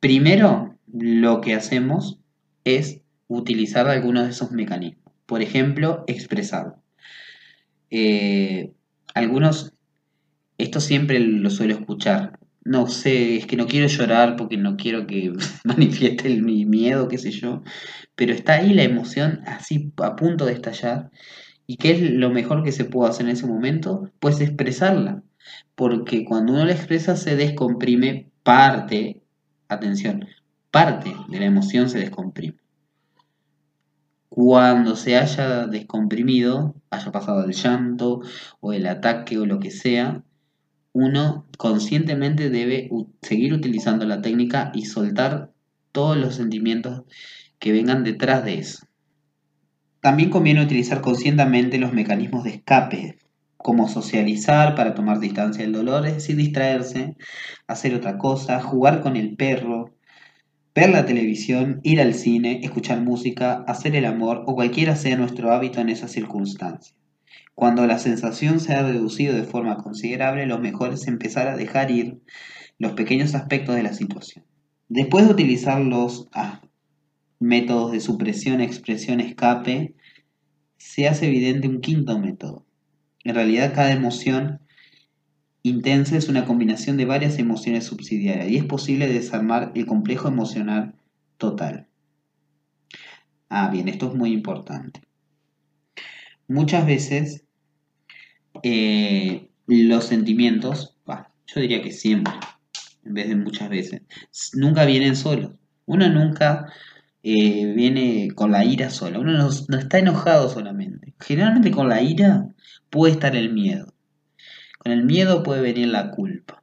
primero 0.00 0.76
lo 0.92 1.40
que 1.40 1.54
hacemos 1.54 2.18
es 2.64 3.00
utilizar 3.28 3.88
algunos 3.88 4.24
de 4.24 4.30
esos 4.30 4.52
mecanismos. 4.52 5.12
Por 5.26 5.42
ejemplo, 5.42 6.04
expresarlo. 6.06 6.82
Eh, 7.90 8.72
algunos, 9.14 9.74
esto 10.58 10.80
siempre 10.80 11.20
lo 11.20 11.50
suelo 11.50 11.74
escuchar. 11.74 12.38
No 12.64 12.86
sé, 12.86 13.36
es 13.36 13.46
que 13.46 13.56
no 13.56 13.66
quiero 13.66 13.88
llorar 13.88 14.36
porque 14.36 14.56
no 14.56 14.76
quiero 14.76 15.06
que 15.06 15.32
manifieste 15.64 16.28
el- 16.28 16.42
mi 16.42 16.64
miedo, 16.64 17.08
qué 17.08 17.18
sé 17.18 17.30
yo. 17.30 17.62
Pero 18.16 18.32
está 18.34 18.54
ahí 18.54 18.72
la 18.74 18.82
emoción 18.84 19.42
así 19.46 19.92
a 19.98 20.16
punto 20.16 20.44
de 20.46 20.52
estallar. 20.54 21.10
¿Y 21.66 21.76
qué 21.78 21.92
es 21.92 22.10
lo 22.12 22.30
mejor 22.30 22.64
que 22.64 22.72
se 22.72 22.84
puede 22.84 23.10
hacer 23.10 23.26
en 23.26 23.32
ese 23.32 23.46
momento? 23.46 24.10
Pues 24.20 24.40
expresarla. 24.40 25.22
Porque 25.76 26.24
cuando 26.24 26.52
uno 26.54 26.64
la 26.64 26.72
expresa 26.72 27.16
se 27.16 27.36
descomprime 27.36 28.30
parte, 28.44 29.22
atención, 29.68 30.26
parte 30.70 31.12
de 31.28 31.40
la 31.40 31.46
emoción 31.46 31.88
se 31.90 31.98
descomprime. 32.00 32.56
Cuando 34.28 34.96
se 34.96 35.16
haya 35.16 35.66
descomprimido, 35.66 36.74
haya 36.90 37.12
pasado 37.12 37.44
el 37.44 37.52
llanto 37.52 38.20
o 38.60 38.72
el 38.72 38.86
ataque 38.86 39.38
o 39.38 39.46
lo 39.46 39.58
que 39.60 39.70
sea, 39.70 40.24
uno 40.92 41.46
conscientemente 41.56 42.50
debe 42.50 42.90
seguir 43.22 43.52
utilizando 43.52 44.04
la 44.04 44.20
técnica 44.20 44.70
y 44.74 44.84
soltar 44.84 45.52
todos 45.90 46.16
los 46.16 46.34
sentimientos 46.34 47.02
que 47.58 47.72
vengan 47.72 48.04
detrás 48.04 48.44
de 48.44 48.54
eso. 48.58 48.86
También 50.00 50.30
conviene 50.30 50.64
utilizar 50.64 51.00
conscientemente 51.00 51.78
los 51.78 51.92
mecanismos 51.92 52.44
de 52.44 52.50
escape, 52.50 53.18
como 53.56 53.88
socializar 53.88 54.74
para 54.74 54.94
tomar 54.94 55.20
distancia 55.20 55.62
del 55.62 55.72
dolor, 55.72 56.06
es 56.06 56.14
decir, 56.14 56.36
distraerse, 56.36 57.16
hacer 57.68 57.94
otra 57.94 58.18
cosa, 58.18 58.60
jugar 58.60 59.00
con 59.00 59.16
el 59.16 59.36
perro, 59.36 59.94
ver 60.74 60.90
la 60.90 61.06
televisión, 61.06 61.80
ir 61.84 62.00
al 62.00 62.14
cine, 62.14 62.60
escuchar 62.62 63.00
música, 63.00 63.64
hacer 63.68 63.94
el 63.94 64.06
amor 64.06 64.42
o 64.46 64.54
cualquiera 64.56 64.96
sea 64.96 65.16
nuestro 65.16 65.52
hábito 65.52 65.80
en 65.80 65.90
esas 65.90 66.10
circunstancias. 66.10 66.96
Cuando 67.54 67.86
la 67.86 67.98
sensación 67.98 68.60
se 68.60 68.74
ha 68.74 68.82
reducido 68.82 69.34
de 69.34 69.44
forma 69.44 69.76
considerable, 69.76 70.46
lo 70.46 70.58
mejor 70.58 70.94
es 70.94 71.06
empezar 71.06 71.48
a 71.48 71.56
dejar 71.56 71.90
ir 71.90 72.22
los 72.78 72.92
pequeños 72.92 73.34
aspectos 73.34 73.76
de 73.76 73.82
la 73.82 73.92
situación. 73.92 74.44
Después 74.88 75.26
de 75.26 75.32
utilizar 75.32 75.80
los 75.80 76.28
ah, 76.32 76.62
métodos 77.38 77.92
de 77.92 78.00
supresión, 78.00 78.60
expresión, 78.60 79.20
escape, 79.20 79.94
se 80.78 81.06
hace 81.06 81.26
evidente 81.26 81.68
un 81.68 81.80
quinto 81.80 82.18
método. 82.18 82.66
En 83.24 83.34
realidad 83.34 83.72
cada 83.74 83.92
emoción 83.92 84.60
intensa 85.62 86.16
es 86.16 86.28
una 86.28 86.44
combinación 86.44 86.96
de 86.96 87.04
varias 87.04 87.38
emociones 87.38 87.84
subsidiarias 87.84 88.48
y 88.48 88.56
es 88.56 88.64
posible 88.64 89.06
desarmar 89.06 89.72
el 89.74 89.86
complejo 89.86 90.28
emocional 90.28 90.94
total. 91.38 91.86
Ah, 93.48 93.68
bien, 93.70 93.88
esto 93.88 94.08
es 94.08 94.14
muy 94.14 94.32
importante. 94.32 95.02
Muchas 96.52 96.86
veces 96.86 97.44
eh, 98.62 99.48
los 99.66 100.04
sentimientos, 100.04 100.98
bah, 101.06 101.32
yo 101.46 101.62
diría 101.62 101.82
que 101.82 101.92
siempre, 101.92 102.34
en 103.04 103.14
vez 103.14 103.28
de 103.28 103.36
muchas 103.36 103.70
veces, 103.70 104.02
nunca 104.52 104.84
vienen 104.84 105.16
solos. 105.16 105.52
Uno 105.86 106.10
nunca 106.10 106.70
eh, 107.22 107.72
viene 107.74 108.28
con 108.34 108.52
la 108.52 108.66
ira 108.66 108.90
sola. 108.90 109.18
Uno 109.18 109.32
no, 109.32 109.48
no 109.68 109.78
está 109.78 109.98
enojado 109.98 110.50
solamente. 110.50 111.14
Generalmente 111.20 111.70
con 111.70 111.88
la 111.88 112.02
ira 112.02 112.48
puede 112.90 113.14
estar 113.14 113.34
el 113.34 113.52
miedo. 113.52 113.94
Con 114.78 114.92
el 114.92 115.04
miedo 115.04 115.42
puede 115.42 115.62
venir 115.62 115.88
la 115.88 116.10
culpa. 116.10 116.62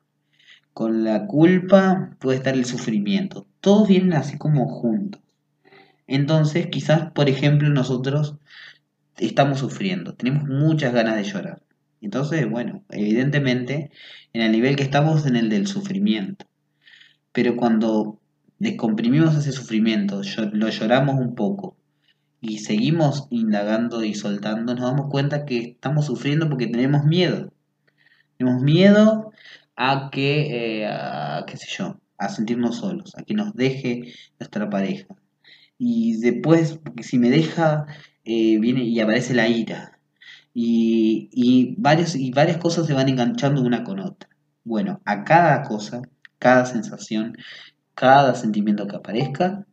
Con 0.74 1.04
la 1.04 1.26
culpa 1.26 2.16
puede 2.20 2.38
estar 2.38 2.54
el 2.54 2.66
sufrimiento. 2.66 3.48
Todos 3.60 3.88
vienen 3.88 4.14
así 4.14 4.38
como 4.38 4.68
juntos. 4.68 5.22
Entonces, 6.06 6.68
quizás, 6.68 7.12
por 7.12 7.30
ejemplo, 7.30 7.70
nosotros 7.70 8.38
estamos 9.20 9.60
sufriendo, 9.60 10.14
tenemos 10.14 10.48
muchas 10.48 10.94
ganas 10.94 11.16
de 11.16 11.24
llorar. 11.24 11.62
Entonces, 12.02 12.50
bueno, 12.50 12.84
evidentemente, 12.90 13.92
en 14.34 14.42
el 14.42 14.52
nivel 14.52 14.76
que 14.76 14.84
estamos, 14.84 15.26
en 15.26 15.36
el 15.36 15.50
del 15.50 15.68
sufrimiento. 15.68 16.46
Pero 17.32 17.56
cuando 17.56 18.20
descomprimimos 18.58 19.36
ese 19.36 19.52
sufrimiento, 19.52 20.22
lo 20.54 20.70
lloramos 20.70 21.16
un 21.16 21.36
poco 21.36 21.78
y 22.42 22.60
seguimos 22.60 23.28
indagando 23.30 24.04
y 24.04 24.14
soltando, 24.16 24.74
nos 24.76 24.86
damos 24.86 25.10
cuenta 25.10 25.46
que 25.46 25.60
estamos 25.60 26.06
sufriendo 26.06 26.50
porque 26.50 26.68
tenemos 26.68 27.04
miedo. 27.04 27.52
Tenemos 28.38 28.62
miedo 28.62 29.32
a 29.76 30.10
que, 30.12 30.84
eh, 30.84 30.90
qué 31.48 31.58
sé 31.58 31.68
yo, 31.70 32.00
a 32.18 32.30
sentirnos 32.30 32.78
solos, 32.78 33.16
a 33.18 33.24
que 33.24 33.34
nos 33.34 33.54
deje 33.56 34.14
nuestra 34.40 34.70
pareja. 34.70 35.08
Y 35.78 36.20
después, 36.20 36.80
si 37.02 37.18
me 37.18 37.30
deja, 37.30 37.86
eh, 38.30 38.60
viene 38.60 38.84
y 38.84 39.00
aparece 39.00 39.34
la 39.34 39.48
ira. 39.48 40.00
Y, 40.54 41.30
y, 41.32 41.76
varios, 41.80 42.16
y 42.16 42.30
varias 42.32 42.58
cosas 42.58 42.86
se 42.86 42.94
van 42.94 43.10
enganchando 43.10 43.62
una 43.64 43.84
con 43.84 44.00
otra. 44.00 44.30
Bueno, 44.64 45.02
a 45.06 45.24
cada 45.24 45.64
cosa, 45.64 46.04
cada 46.38 46.66
sensación, 46.66 47.38
cada 47.96 48.36
sentimiento 48.36 48.88
que 48.88 48.98
aparezca, 48.98 49.66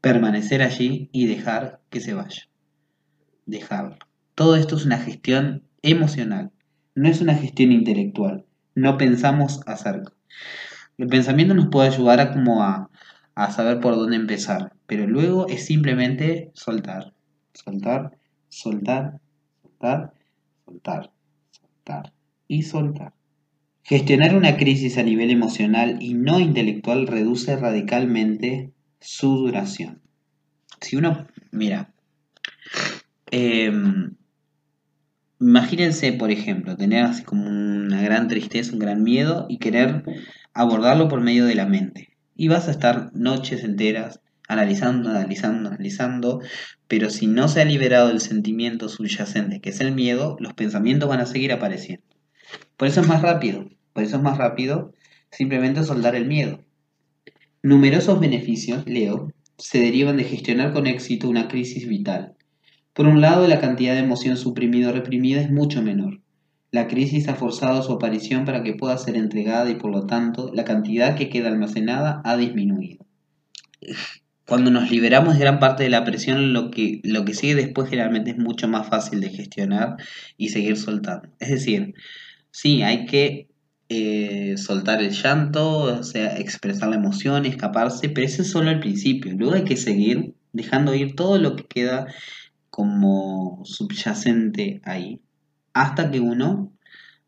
permanecer 0.00 0.62
allí 0.62 1.08
y 1.12 1.26
dejar 1.26 1.80
que 1.90 2.00
se 2.00 2.14
vaya. 2.14 2.42
Dejarlo. 3.46 3.96
Todo 4.36 4.54
esto 4.54 4.76
es 4.76 4.84
una 4.84 4.98
gestión 4.98 5.64
emocional, 5.82 6.52
no 6.94 7.08
es 7.08 7.20
una 7.20 7.34
gestión 7.34 7.72
intelectual. 7.72 8.44
No 8.76 8.96
pensamos 8.96 9.60
acerca. 9.66 10.12
El 10.98 11.08
pensamiento 11.08 11.54
nos 11.54 11.66
puede 11.66 11.88
ayudar 11.88 12.20
a 12.20 12.32
como 12.32 12.62
a, 12.62 12.90
a 13.34 13.50
saber 13.50 13.80
por 13.80 13.96
dónde 13.96 14.16
empezar, 14.16 14.72
pero 14.86 15.06
luego 15.06 15.48
es 15.48 15.66
simplemente 15.66 16.52
soltar, 16.54 17.13
soltar, 17.64 18.18
soltar, 18.48 19.20
soltar, 19.62 20.12
soltar, 20.64 21.12
soltar 21.50 22.12
y 22.48 22.62
soltar. 22.62 23.12
Gestionar 23.82 24.34
una 24.34 24.56
crisis 24.56 24.96
a 24.96 25.02
nivel 25.02 25.30
emocional 25.30 25.98
y 26.00 26.14
no 26.14 26.40
intelectual 26.40 27.06
reduce 27.06 27.56
radicalmente 27.56 28.72
su 29.00 29.36
duración. 29.36 30.00
Si 30.80 30.96
uno, 30.96 31.26
mira, 31.50 31.92
em, 33.30 34.14
imagínense, 35.40 36.12
por 36.14 36.30
ejemplo, 36.30 36.76
tener 36.76 37.04
así 37.04 37.24
como 37.24 37.46
una 37.46 38.00
gran 38.00 38.28
tristeza, 38.28 38.72
un 38.72 38.78
gran 38.78 39.02
miedo 39.02 39.46
y 39.48 39.58
querer 39.58 40.04
abordarlo 40.54 41.08
por 41.08 41.20
medio 41.20 41.44
de 41.44 41.54
la 41.54 41.66
mente. 41.66 42.16
Y 42.36 42.48
vas 42.48 42.68
a 42.68 42.70
estar 42.70 43.10
noches 43.14 43.64
enteras 43.64 44.20
analizando, 44.48 45.10
analizando, 45.10 45.70
analizando, 45.70 46.40
pero 46.88 47.10
si 47.10 47.26
no 47.26 47.48
se 47.48 47.62
ha 47.62 47.64
liberado 47.64 48.10
el 48.10 48.20
sentimiento 48.20 48.88
subyacente, 48.88 49.60
que 49.60 49.70
es 49.70 49.80
el 49.80 49.94
miedo, 49.94 50.36
los 50.40 50.54
pensamientos 50.54 51.08
van 51.08 51.20
a 51.20 51.26
seguir 51.26 51.52
apareciendo. 51.52 52.04
Por 52.76 52.88
eso 52.88 53.00
es 53.00 53.08
más 53.08 53.22
rápido, 53.22 53.68
por 53.92 54.04
eso 54.04 54.16
es 54.16 54.22
más 54.22 54.38
rápido 54.38 54.92
simplemente 55.30 55.82
soldar 55.82 56.14
el 56.14 56.26
miedo. 56.26 56.60
Numerosos 57.62 58.20
beneficios, 58.20 58.86
leo, 58.86 59.32
se 59.56 59.80
derivan 59.80 60.16
de 60.16 60.24
gestionar 60.24 60.72
con 60.72 60.86
éxito 60.86 61.28
una 61.28 61.48
crisis 61.48 61.88
vital. 61.88 62.34
Por 62.92 63.06
un 63.06 63.20
lado, 63.20 63.48
la 63.48 63.60
cantidad 63.60 63.94
de 63.94 64.00
emoción 64.00 64.36
suprimida 64.36 64.90
o 64.90 64.92
reprimida 64.92 65.40
es 65.40 65.50
mucho 65.50 65.82
menor. 65.82 66.20
La 66.70 66.86
crisis 66.86 67.28
ha 67.28 67.34
forzado 67.34 67.82
su 67.82 67.92
aparición 67.92 68.44
para 68.44 68.62
que 68.62 68.74
pueda 68.74 68.98
ser 68.98 69.16
entregada 69.16 69.70
y 69.70 69.76
por 69.76 69.90
lo 69.90 70.06
tanto 70.06 70.50
la 70.52 70.64
cantidad 70.64 71.16
que 71.16 71.28
queda 71.28 71.48
almacenada 71.48 72.20
ha 72.24 72.36
disminuido 72.36 73.04
cuando 74.46 74.70
nos 74.70 74.90
liberamos 74.90 75.34
de 75.34 75.40
gran 75.40 75.58
parte 75.58 75.84
de 75.84 75.90
la 75.90 76.04
presión, 76.04 76.52
lo 76.52 76.70
que, 76.70 77.00
lo 77.02 77.24
que 77.24 77.34
sigue 77.34 77.54
después 77.54 77.88
generalmente 77.88 78.30
es 78.30 78.38
mucho 78.38 78.68
más 78.68 78.88
fácil 78.88 79.20
de 79.20 79.30
gestionar 79.30 79.96
y 80.36 80.50
seguir 80.50 80.76
soltando. 80.76 81.28
Es 81.38 81.48
decir, 81.48 81.94
sí, 82.50 82.82
hay 82.82 83.06
que 83.06 83.48
eh, 83.88 84.56
soltar 84.58 85.02
el 85.02 85.12
llanto, 85.12 85.98
o 85.98 86.02
sea, 86.02 86.36
expresar 86.38 86.90
la 86.90 86.96
emoción, 86.96 87.46
escaparse, 87.46 88.08
pero 88.10 88.26
ese 88.26 88.42
es 88.42 88.50
solo 88.50 88.70
el 88.70 88.80
principio. 88.80 89.32
Luego 89.34 89.54
hay 89.54 89.64
que 89.64 89.76
seguir 89.76 90.34
dejando 90.52 90.94
ir 90.94 91.14
todo 91.14 91.38
lo 91.38 91.56
que 91.56 91.64
queda 91.64 92.06
como 92.70 93.62
subyacente 93.64 94.80
ahí, 94.84 95.20
hasta 95.72 96.10
que 96.10 96.20
uno, 96.20 96.72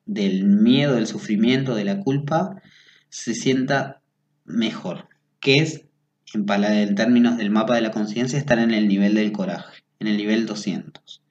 del 0.04 0.44
miedo, 0.44 0.94
del 0.94 1.06
sufrimiento, 1.06 1.74
de 1.74 1.84
la 1.84 2.00
culpa, 2.00 2.60
se 3.08 3.34
sienta 3.34 4.02
mejor, 4.44 5.08
que 5.40 5.54
es 5.56 5.85
en, 6.34 6.94
términos 6.94 7.36
del 7.36 7.50
mapa 7.50 7.74
de 7.74 7.80
la 7.80 7.90
conciencia, 7.90 8.38
están 8.38 8.58
en 8.58 8.72
el 8.72 8.88
nivel 8.88 9.14
del 9.14 9.32
coraje, 9.32 9.82
en 10.00 10.08
el 10.08 10.16
nivel 10.16 10.46
200, 10.46 11.22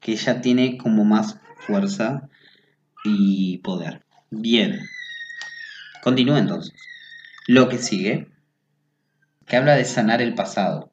que 0.00 0.16
ya 0.16 0.40
tiene 0.40 0.76
como 0.76 1.04
más 1.04 1.38
fuerza 1.56 2.28
y 3.04 3.58
poder. 3.58 4.04
Bien, 4.30 4.80
continúa 6.02 6.38
entonces. 6.38 6.74
Lo 7.46 7.68
que 7.68 7.78
sigue, 7.78 8.28
que 9.46 9.56
habla 9.56 9.76
de 9.76 9.84
sanar 9.84 10.22
el 10.22 10.34
pasado. 10.34 10.90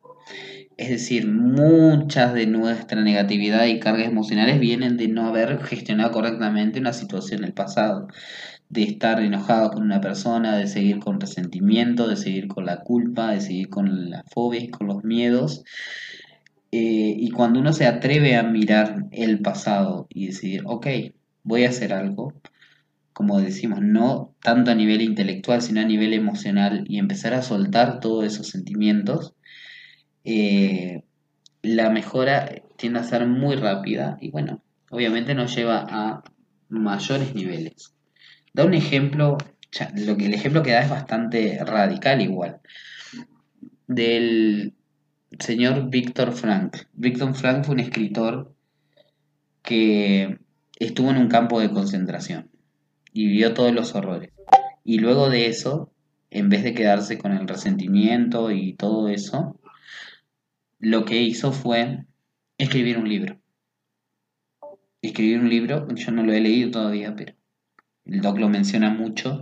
Es 0.77 0.89
decir, 0.89 1.27
muchas 1.27 2.33
de 2.33 2.47
nuestra 2.47 3.01
negatividad 3.01 3.65
y 3.65 3.79
cargas 3.79 4.07
emocionales 4.07 4.59
vienen 4.59 4.97
de 4.97 5.07
no 5.07 5.27
haber 5.27 5.63
gestionado 5.63 6.11
correctamente 6.11 6.79
una 6.79 6.93
situación 6.93 7.41
del 7.41 7.53
pasado 7.53 8.07
de 8.71 8.83
estar 8.83 9.19
enojado 9.19 9.71
con 9.71 9.83
una 9.83 9.99
persona, 9.99 10.55
de 10.55 10.65
seguir 10.65 10.99
con 10.99 11.19
resentimiento, 11.19 12.07
de 12.07 12.15
seguir 12.15 12.47
con 12.47 12.65
la 12.65 12.77
culpa, 12.77 13.31
de 13.31 13.41
seguir 13.41 13.69
con 13.69 14.09
la 14.09 14.23
fobia, 14.33 14.71
con 14.71 14.87
los 14.87 15.03
miedos. 15.03 15.65
Eh, 16.71 17.13
y 17.17 17.31
cuando 17.31 17.59
uno 17.59 17.73
se 17.73 17.85
atreve 17.85 18.37
a 18.37 18.43
mirar 18.43 19.07
el 19.11 19.41
pasado 19.41 20.07
y 20.09 20.27
decidir, 20.27 20.63
ok, 20.65 20.87
voy 21.43 21.65
a 21.65 21.69
hacer 21.69 21.91
algo, 21.91 22.33
como 23.11 23.41
decimos, 23.41 23.81
no 23.81 24.33
tanto 24.41 24.71
a 24.71 24.75
nivel 24.75 25.01
intelectual, 25.01 25.61
sino 25.61 25.81
a 25.81 25.85
nivel 25.85 26.13
emocional, 26.13 26.85
y 26.87 26.97
empezar 26.97 27.33
a 27.33 27.41
soltar 27.41 27.99
todos 27.99 28.23
esos 28.23 28.47
sentimientos, 28.47 29.33
eh, 30.23 31.03
la 31.61 31.89
mejora 31.89 32.49
tiende 32.77 32.99
a 32.99 33.03
ser 33.03 33.27
muy 33.27 33.57
rápida 33.57 34.17
y 34.21 34.31
bueno, 34.31 34.63
obviamente 34.89 35.35
nos 35.35 35.53
lleva 35.53 35.85
a 35.89 36.23
mayores 36.69 37.35
niveles. 37.35 37.93
Da 38.53 38.65
un 38.65 38.73
ejemplo, 38.73 39.37
lo 39.95 40.17
que, 40.17 40.25
el 40.25 40.33
ejemplo 40.33 40.63
que 40.63 40.71
da 40.71 40.81
es 40.81 40.89
bastante 40.89 41.63
radical 41.63 42.21
igual, 42.21 42.59
del 43.87 44.73
señor 45.39 45.89
Víctor 45.89 46.33
Frank. 46.33 46.77
Víctor 46.93 47.33
Frank 47.33 47.65
fue 47.65 47.75
un 47.75 47.79
escritor 47.79 48.53
que 49.61 50.39
estuvo 50.79 51.11
en 51.11 51.17
un 51.17 51.27
campo 51.29 51.59
de 51.59 51.71
concentración 51.71 52.49
y 53.13 53.27
vio 53.27 53.53
todos 53.53 53.73
los 53.73 53.95
horrores. 53.95 54.31
Y 54.83 54.99
luego 54.99 55.29
de 55.29 55.47
eso, 55.47 55.93
en 56.29 56.49
vez 56.49 56.63
de 56.63 56.73
quedarse 56.73 57.17
con 57.17 57.33
el 57.33 57.47
resentimiento 57.47 58.51
y 58.51 58.73
todo 58.73 59.07
eso, 59.07 59.59
lo 60.79 61.05
que 61.05 61.21
hizo 61.21 61.51
fue 61.51 62.05
escribir 62.57 62.97
un 62.97 63.07
libro. 63.07 63.39
Escribir 65.01 65.39
un 65.39 65.49
libro, 65.49 65.87
yo 65.95 66.11
no 66.11 66.23
lo 66.23 66.33
he 66.33 66.41
leído 66.41 66.71
todavía, 66.71 67.15
pero 67.15 67.33
el 68.05 68.21
doc 68.21 68.37
lo 68.37 68.49
menciona 68.49 68.89
mucho 68.89 69.41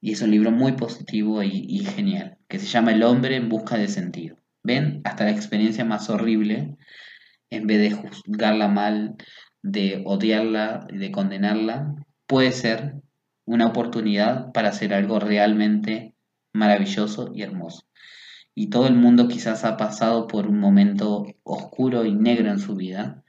y 0.00 0.12
es 0.12 0.22
un 0.22 0.30
libro 0.30 0.50
muy 0.50 0.72
positivo 0.72 1.42
y, 1.42 1.78
genial, 1.80 2.38
que 2.48 2.58
se 2.58 2.66
llama 2.66 2.92
El 2.92 3.02
hombre 3.02 3.36
en 3.36 3.48
busca 3.48 3.76
de 3.76 3.88
sentido. 3.88 4.36
¿Ven? 4.62 5.00
Hasta 5.04 5.24
la 5.24 5.30
experiencia 5.30 5.84
más 5.84 6.10
horrible, 6.10 6.76
en 7.50 7.66
vez 7.66 7.80
de 7.80 7.90
juzgarla 7.90 8.68
mal, 8.68 9.16
de 9.62 10.02
odiarla, 10.04 10.86
de 10.92 11.10
condenarla, 11.10 11.94
puede 12.26 12.52
ser 12.52 12.96
una 13.44 13.66
oportunidad 13.66 14.52
para 14.52 14.68
hacer 14.68 14.92
algo 14.92 15.18
realmente 15.18 16.14
maravilloso 16.52 17.32
y 17.34 17.42
hermoso. 17.42 17.86
Y 18.54 18.68
todo 18.70 18.88
el 18.88 18.94
mundo 18.94 19.28
quizás 19.28 19.64
ha 19.64 19.76
pasado 19.76 20.26
por 20.26 20.46
un 20.46 20.58
momento 20.58 21.26
oscuro 21.44 22.04
y 22.04 22.14
negro 22.14 22.50
en 22.50 22.58
su 22.58 22.74
vida, 22.76 23.22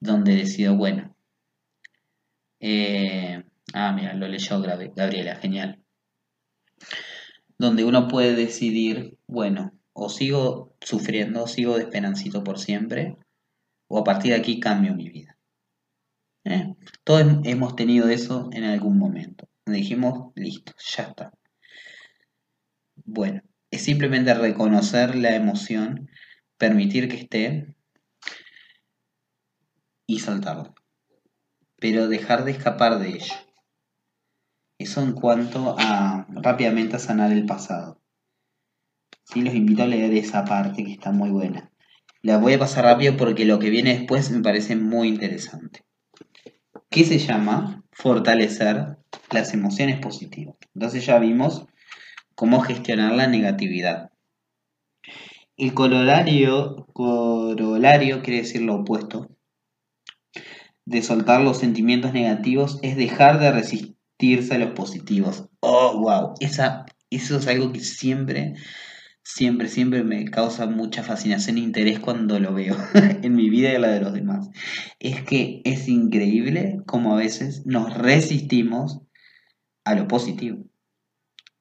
donde 0.00 0.36
decidió, 0.36 0.76
bueno, 0.76 1.16
eh, 2.60 3.43
Ah, 3.76 3.92
mira, 3.92 4.14
lo 4.14 4.28
leyó 4.28 4.60
Gabriela, 4.60 5.34
genial. 5.34 5.82
Donde 7.58 7.82
uno 7.82 8.06
puede 8.06 8.36
decidir, 8.36 9.18
bueno, 9.26 9.72
o 9.92 10.08
sigo 10.08 10.76
sufriendo, 10.80 11.48
sigo 11.48 11.76
despenancito 11.76 12.44
por 12.44 12.60
siempre, 12.60 13.16
o 13.88 13.98
a 13.98 14.04
partir 14.04 14.30
de 14.30 14.38
aquí 14.38 14.60
cambio 14.60 14.94
mi 14.94 15.08
vida. 15.08 15.36
¿Eh? 16.44 16.72
Todos 17.02 17.40
hemos 17.42 17.74
tenido 17.74 18.08
eso 18.08 18.48
en 18.52 18.62
algún 18.62 18.96
momento. 18.96 19.48
Dijimos, 19.66 20.32
listo, 20.36 20.72
ya 20.78 21.02
está. 21.02 21.32
Bueno, 23.04 23.42
es 23.72 23.82
simplemente 23.82 24.34
reconocer 24.34 25.16
la 25.16 25.34
emoción, 25.34 26.08
permitir 26.58 27.08
que 27.08 27.16
esté 27.16 27.74
y 30.06 30.20
soltarlo. 30.20 30.76
Pero 31.80 32.06
dejar 32.06 32.44
de 32.44 32.52
escapar 32.52 33.00
de 33.00 33.08
ello. 33.08 33.34
Eso 34.78 35.02
en 35.02 35.12
cuanto 35.12 35.76
a 35.78 36.26
rápidamente 36.28 36.96
a 36.96 36.98
sanar 36.98 37.30
el 37.32 37.46
pasado. 37.46 38.00
Sí, 39.24 39.40
los 39.42 39.54
invito 39.54 39.84
a 39.84 39.86
leer 39.86 40.12
esa 40.14 40.44
parte 40.44 40.84
que 40.84 40.92
está 40.92 41.12
muy 41.12 41.30
buena. 41.30 41.70
La 42.22 42.38
voy 42.38 42.54
a 42.54 42.58
pasar 42.58 42.84
rápido 42.84 43.16
porque 43.16 43.44
lo 43.44 43.58
que 43.58 43.70
viene 43.70 43.96
después 43.96 44.30
me 44.30 44.42
parece 44.42 44.76
muy 44.76 45.08
interesante. 45.08 45.84
¿Qué 46.90 47.04
se 47.04 47.18
llama 47.18 47.84
fortalecer 47.92 48.98
las 49.30 49.54
emociones 49.54 50.00
positivas? 50.00 50.56
Entonces 50.74 51.06
ya 51.06 51.18
vimos 51.18 51.66
cómo 52.34 52.60
gestionar 52.60 53.12
la 53.12 53.28
negatividad. 53.28 54.10
El 55.56 55.72
corolario, 55.72 56.86
corolario 56.92 58.22
quiere 58.22 58.40
decir 58.40 58.62
lo 58.62 58.76
opuesto 58.76 59.30
de 60.84 61.02
soltar 61.02 61.40
los 61.40 61.58
sentimientos 61.58 62.12
negativos 62.12 62.78
es 62.82 62.96
dejar 62.96 63.38
de 63.38 63.52
resistirse 63.52 63.93
a 64.18 64.58
los 64.58 64.70
positivos. 64.70 65.48
Oh, 65.60 65.98
wow, 66.00 66.34
Esa, 66.40 66.86
eso 67.10 67.36
es 67.36 67.46
algo 67.46 67.72
que 67.72 67.80
siempre, 67.80 68.54
siempre, 69.22 69.68
siempre 69.68 70.04
me 70.04 70.24
causa 70.26 70.66
mucha 70.66 71.02
fascinación 71.02 71.58
e 71.58 71.60
interés 71.60 71.98
cuando 71.98 72.38
lo 72.38 72.54
veo 72.54 72.76
en 73.22 73.34
mi 73.34 73.50
vida 73.50 73.72
y 73.72 73.74
en 73.74 73.82
la 73.82 73.88
de 73.88 74.00
los 74.00 74.12
demás. 74.12 74.48
Es 75.00 75.22
que 75.22 75.62
es 75.64 75.88
increíble 75.88 76.80
cómo 76.86 77.14
a 77.14 77.18
veces 77.18 77.66
nos 77.66 77.92
resistimos 77.94 79.00
a 79.84 79.94
lo 79.94 80.08
positivo 80.08 80.64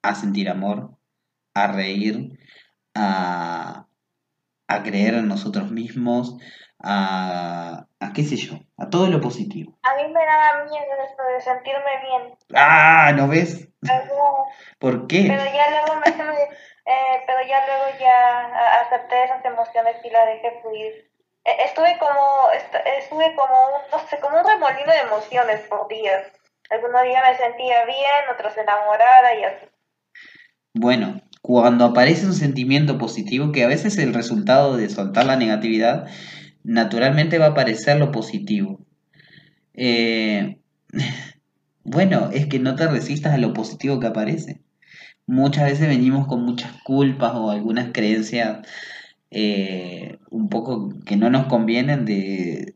a 0.02 0.16
sentir 0.16 0.50
amor, 0.50 0.98
a 1.54 1.68
reír, 1.68 2.40
a, 2.94 3.88
creer 4.84 5.16
en 5.16 5.28
nosotros 5.28 5.72
mismos, 5.72 6.36
a, 6.80 7.88
a, 8.04 8.14
qué 8.14 8.24
sé 8.24 8.36
yo, 8.36 8.60
a 8.78 8.90
todo 8.90 9.08
lo 9.08 9.22
positivo. 9.22 9.74
A 9.84 9.96
mí 9.96 10.04
me 10.12 10.26
daba 10.26 10.64
miedo 10.66 10.86
esto 11.10 11.24
de 11.24 11.42
sentirme 11.42 11.92
bien. 12.02 12.38
Ah, 12.56 13.12
¿no 13.16 13.28
ves? 13.28 13.68
¿Por 14.80 15.08
qué? 15.08 15.26
Pero 15.28 15.44
ya 15.44 15.70
luego 15.70 16.00
me, 16.00 16.12
eh, 16.86 17.24
pero 17.26 17.40
ya 17.48 17.66
luego 17.66 17.98
ya 18.00 18.82
acepté 18.82 19.24
esas 19.24 19.44
emociones 19.46 19.96
y 20.04 20.10
las 20.10 20.26
dejé 20.28 20.60
fluir. 20.62 21.12
E, 21.46 21.64
estuve 21.66 21.98
como, 22.00 22.50
estuve 23.00 23.36
como, 23.36 23.56
no 23.92 24.08
sé, 24.08 24.20
como 24.20 24.40
un 24.40 24.48
remolino 24.48 24.92
de 24.92 25.00
emociones 25.00 25.62
por 25.68 25.88
días. 25.88 26.32
Algunos 26.70 27.04
días 27.04 27.24
me 27.30 27.38
sentía 27.38 27.86
bien, 27.86 28.30
otros 28.34 28.58
enamorada 28.58 29.36
y 29.36 29.44
así. 29.44 29.66
Bueno, 30.74 31.22
cuando 31.42 31.86
aparece 31.86 32.26
un 32.26 32.34
sentimiento 32.34 32.98
positivo, 32.98 33.52
que 33.52 33.64
a 33.64 33.68
veces 33.68 33.98
es 33.98 34.04
el 34.04 34.14
resultado 34.14 34.76
de 34.76 34.90
soltar 34.90 35.26
la 35.26 35.36
negatividad, 35.36 36.08
naturalmente 36.64 37.38
va 37.38 37.48
a 37.48 37.50
aparecer 37.50 37.98
lo 37.98 38.12
positivo. 38.12 38.80
Eh, 39.74 40.58
bueno, 41.84 42.30
es 42.32 42.48
que 42.48 42.60
no 42.60 42.76
te 42.76 42.88
resistas 42.88 43.34
a 43.34 43.38
lo 43.38 43.54
positivo 43.54 44.00
que 44.00 44.08
aparece. 44.08 44.62
Muchas 45.26 45.66
veces 45.66 45.88
venimos 45.88 46.28
con 46.28 46.44
muchas 46.44 46.74
culpas 46.84 47.34
o 47.36 47.52
algunas 47.52 47.92
creencias 47.94 48.68
eh, 49.32 50.20
un 50.30 50.50
poco 50.50 50.90
que 51.06 51.16
no 51.18 51.30
nos 51.30 51.48
convienen 51.48 52.06
de, 52.06 52.76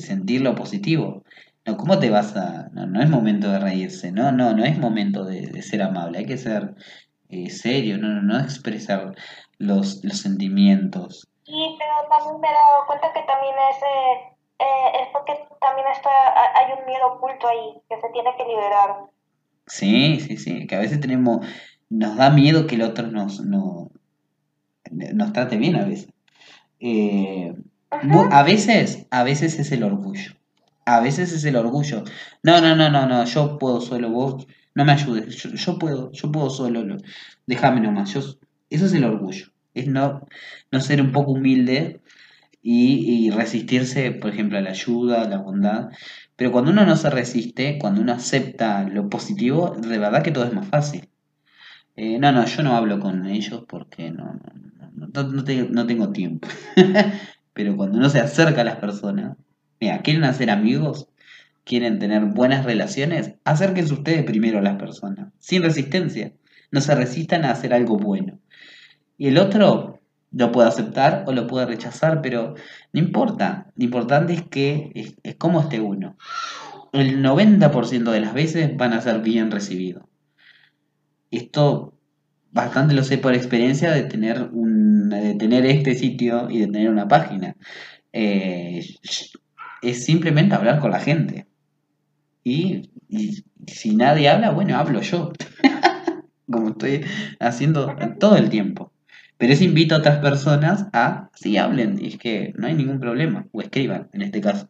sentir 0.00 0.42
lo 0.42 0.54
positivo. 0.54 1.24
No, 1.66 1.76
¿cómo 1.76 1.98
te 1.98 2.10
vas 2.10 2.36
a.? 2.36 2.70
No, 2.72 3.02
es 3.02 3.10
momento 3.10 3.50
de 3.50 3.58
reírse, 3.58 4.12
no, 4.12 4.32
no, 4.32 4.54
no 4.54 4.64
es 4.64 4.78
momento 4.78 5.24
de, 5.24 5.48
de 5.48 5.62
ser 5.62 5.82
amable, 5.82 6.18
hay 6.18 6.26
que 6.26 6.38
ser 6.38 6.74
eh, 7.28 7.50
serio, 7.50 7.98
no, 7.98 8.22
no, 8.22 8.38
expresar 8.38 9.14
los, 9.58 10.04
los 10.04 10.18
sentimientos. 10.18 11.28
Sí, 11.46 11.76
pero 11.78 11.92
también 12.10 12.40
me 12.40 12.48
he 12.48 12.52
dado 12.52 12.86
cuenta 12.88 13.12
que 13.12 13.22
también 13.22 13.54
es, 13.70 13.76
eh, 13.76 14.34
eh, 14.58 15.02
es 15.02 15.08
porque 15.12 15.32
también 15.60 15.86
está, 15.92 16.10
hay 16.56 16.72
un 16.76 16.84
miedo 16.86 17.06
oculto 17.06 17.46
ahí 17.46 17.80
que 17.88 18.00
se 18.00 18.08
tiene 18.12 18.30
que 18.36 18.44
liberar. 18.44 18.96
Sí, 19.68 20.18
sí, 20.20 20.36
sí, 20.38 20.66
que 20.66 20.74
a 20.74 20.80
veces 20.80 21.00
tenemos, 21.00 21.46
nos 21.88 22.16
da 22.16 22.30
miedo 22.30 22.66
que 22.66 22.74
el 22.74 22.82
otro 22.82 23.06
nos, 23.06 23.40
no, 23.40 23.90
nos 24.90 25.32
trate 25.32 25.56
bien 25.56 25.76
a 25.76 25.84
veces. 25.84 26.08
a 28.32 28.42
veces, 28.42 29.06
a 29.12 29.22
veces 29.22 29.58
es 29.60 29.70
el 29.70 29.84
orgullo. 29.84 30.32
A 30.84 31.00
veces 31.00 31.32
es 31.32 31.44
el 31.44 31.56
orgullo. 31.56 32.02
No, 32.42 32.60
no, 32.60 32.74
no, 32.74 32.90
no, 32.90 33.06
no, 33.06 33.24
yo 33.24 33.56
puedo 33.58 33.80
solo, 33.80 34.10
vos 34.10 34.46
no 34.76 34.84
me 34.84 34.92
ayudes, 34.92 35.36
yo, 35.36 35.78
puedo, 35.78 36.12
yo 36.12 36.30
puedo 36.30 36.50
solo, 36.50 36.98
déjame 37.46 37.80
nomás, 37.80 38.12
yo, 38.12 38.20
eso 38.20 38.86
es 38.86 38.92
el 38.92 39.04
orgullo, 39.04 39.46
es 39.80 39.88
no, 39.88 40.26
no 40.70 40.80
ser 40.80 41.00
un 41.00 41.12
poco 41.12 41.32
humilde 41.32 42.00
y, 42.62 43.30
resistirse, 43.30 44.10
por 44.10 44.30
ejemplo, 44.32 44.58
a 44.58 44.60
la 44.60 44.70
ayuda, 44.70 45.22
a 45.22 45.28
la 45.28 45.38
bondad, 45.38 45.90
pero 46.34 46.50
cuando 46.50 46.72
uno 46.72 46.84
no 46.84 46.96
se 46.96 47.10
resiste, 47.10 47.78
cuando 47.78 48.00
uno 48.00 48.12
acepta 48.12 48.82
lo 48.88 49.08
positivo, 49.08 49.76
de 49.80 49.98
verdad 49.98 50.22
que 50.22 50.32
todo 50.32 50.44
es 50.44 50.52
más 50.52 50.66
fácil. 50.66 51.08
Eh, 51.96 52.18
no, 52.18 52.32
no, 52.32 52.44
yo 52.44 52.62
no 52.62 52.76
hablo 52.76 52.98
con 53.00 53.26
ellos 53.26 53.64
porque 53.68 54.10
no, 54.10 54.38
no, 54.94 55.86
tengo 55.86 56.12
tiempo. 56.12 56.48
pero 57.52 57.76
cuando 57.76 57.98
uno 57.98 58.10
se 58.10 58.20
acerca 58.20 58.62
a 58.62 58.64
las 58.64 58.76
personas, 58.76 59.36
mira, 59.80 60.02
¿quieren 60.02 60.24
hacer 60.24 60.50
amigos? 60.50 61.08
quieren 61.66 61.98
tener 61.98 62.24
buenas 62.26 62.64
relaciones, 62.64 63.34
acérquense 63.44 63.92
ustedes 63.92 64.24
primero 64.24 64.60
a 64.60 64.62
las 64.62 64.76
personas, 64.76 65.32
sin 65.38 65.62
resistencia. 65.62 66.32
No 66.70 66.80
se 66.80 66.94
resistan 66.94 67.44
a 67.44 67.50
hacer 67.50 67.74
algo 67.74 67.98
bueno. 67.98 68.38
Y 69.18 69.28
el 69.28 69.38
otro 69.38 70.00
lo 70.32 70.52
puede 70.52 70.68
aceptar 70.68 71.24
o 71.26 71.32
lo 71.32 71.46
puede 71.46 71.66
rechazar, 71.66 72.20
pero 72.20 72.54
no 72.92 73.00
importa. 73.00 73.72
Lo 73.76 73.84
importante 73.84 74.34
es 74.34 74.42
que 74.42 74.92
es, 74.94 75.36
como 75.36 75.60
esté 75.60 75.80
uno. 75.80 76.16
El 76.92 77.22
90% 77.22 78.10
de 78.10 78.20
las 78.20 78.34
veces 78.34 78.76
van 78.76 78.92
a 78.92 79.00
ser 79.00 79.20
bien 79.20 79.50
recibidos. 79.50 80.04
Esto 81.30 81.94
bastante 82.52 82.94
lo 82.94 83.02
sé 83.02 83.18
por 83.18 83.34
experiencia 83.34 83.90
de 83.90 84.04
tener, 84.04 84.48
un, 84.52 85.10
de 85.10 85.34
tener 85.34 85.66
este 85.66 85.94
sitio 85.94 86.48
y 86.50 86.60
de 86.60 86.66
tener 86.66 86.90
una 86.90 87.08
página. 87.08 87.56
Eh, 88.12 88.84
es 89.82 90.04
simplemente 90.04 90.54
hablar 90.54 90.80
con 90.80 90.90
la 90.90 91.00
gente. 91.00 91.46
Y, 92.44 92.90
si 93.66 93.96
nadie 93.96 94.28
habla, 94.28 94.50
bueno, 94.50 94.76
hablo 94.76 95.00
yo. 95.00 95.32
Como 96.50 96.70
estoy 96.70 97.04
haciendo 97.40 97.96
todo 98.20 98.36
el 98.36 98.50
tiempo. 98.50 98.92
Pero 99.38 99.52
eso 99.52 99.64
invito 99.64 99.94
a 99.94 99.98
otras 99.98 100.18
personas 100.18 100.86
a, 100.92 101.30
sí, 101.34 101.56
hablen, 101.56 101.98
y 102.02 102.08
es 102.08 102.18
que 102.18 102.52
no 102.56 102.66
hay 102.66 102.74
ningún 102.74 103.00
problema, 103.00 103.46
o 103.52 103.60
escriban 103.60 104.08
en 104.12 104.22
este 104.22 104.40
caso. 104.40 104.68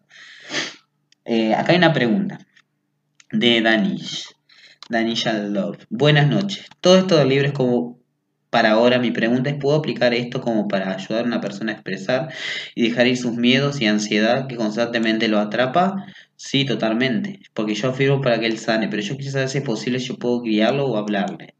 Eh, 1.25 1.55
acá 1.55 1.73
hay 1.73 1.79
una 1.79 1.93
pregunta 1.93 2.39
de 3.31 3.61
Danish. 3.61 4.27
Danish 4.89 5.27
Love. 5.27 5.85
Buenas 5.91 6.29
noches. 6.29 6.67
Todo 6.81 6.99
esto 6.99 7.17
del 7.17 7.29
libro 7.29 7.47
es 7.49 7.53
como 7.53 7.99
para 8.51 8.73
ahora. 8.73 8.99
Mi 8.99 9.11
pregunta 9.11 9.51
es, 9.51 9.57
¿puedo 9.57 9.77
aplicar 9.77 10.15
esto 10.15 10.41
como 10.41 10.69
para 10.69 10.95
ayudar 10.95 11.25
a 11.25 11.27
una 11.27 11.41
persona 11.41 11.73
a 11.73 11.75
expresar 11.75 12.33
y 12.75 12.89
dejar 12.89 13.09
ir 13.09 13.17
sus 13.17 13.33
miedos 13.35 13.81
y 13.81 13.87
ansiedad 13.87 14.47
que 14.47 14.57
constantemente 14.57 15.29
lo 15.29 15.41
atrapa? 15.41 16.07
Sí, 16.37 16.65
totalmente. 16.65 17.41
Porque 17.55 17.75
yo 17.75 17.91
afirmo 17.91 18.21
para 18.21 18.39
que 18.39 18.47
él 18.47 18.59
sane, 18.59 18.89
pero 18.89 19.03
yo 19.03 19.17
saber 19.31 19.49
si 19.49 19.59
es 19.59 19.65
posible, 19.65 19.99
yo 19.99 20.17
puedo 20.17 20.43
guiarlo 20.43 20.87
o 20.87 20.97
hablarle. 20.97 21.55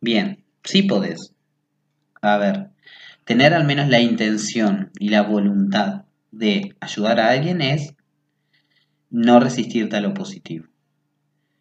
Bien, 0.00 0.44
sí 0.64 0.82
podés. 0.82 1.32
A 2.20 2.36
ver, 2.38 2.70
tener 3.24 3.54
al 3.54 3.64
menos 3.64 3.88
la 3.88 4.00
intención 4.00 4.90
y 4.98 5.10
la 5.10 5.22
voluntad 5.22 6.04
de 6.30 6.76
ayudar 6.80 7.20
a 7.20 7.30
alguien 7.30 7.60
es 7.60 7.94
no 9.10 9.40
resistirte 9.40 9.96
a 9.96 10.00
lo 10.00 10.14
positivo. 10.14 10.66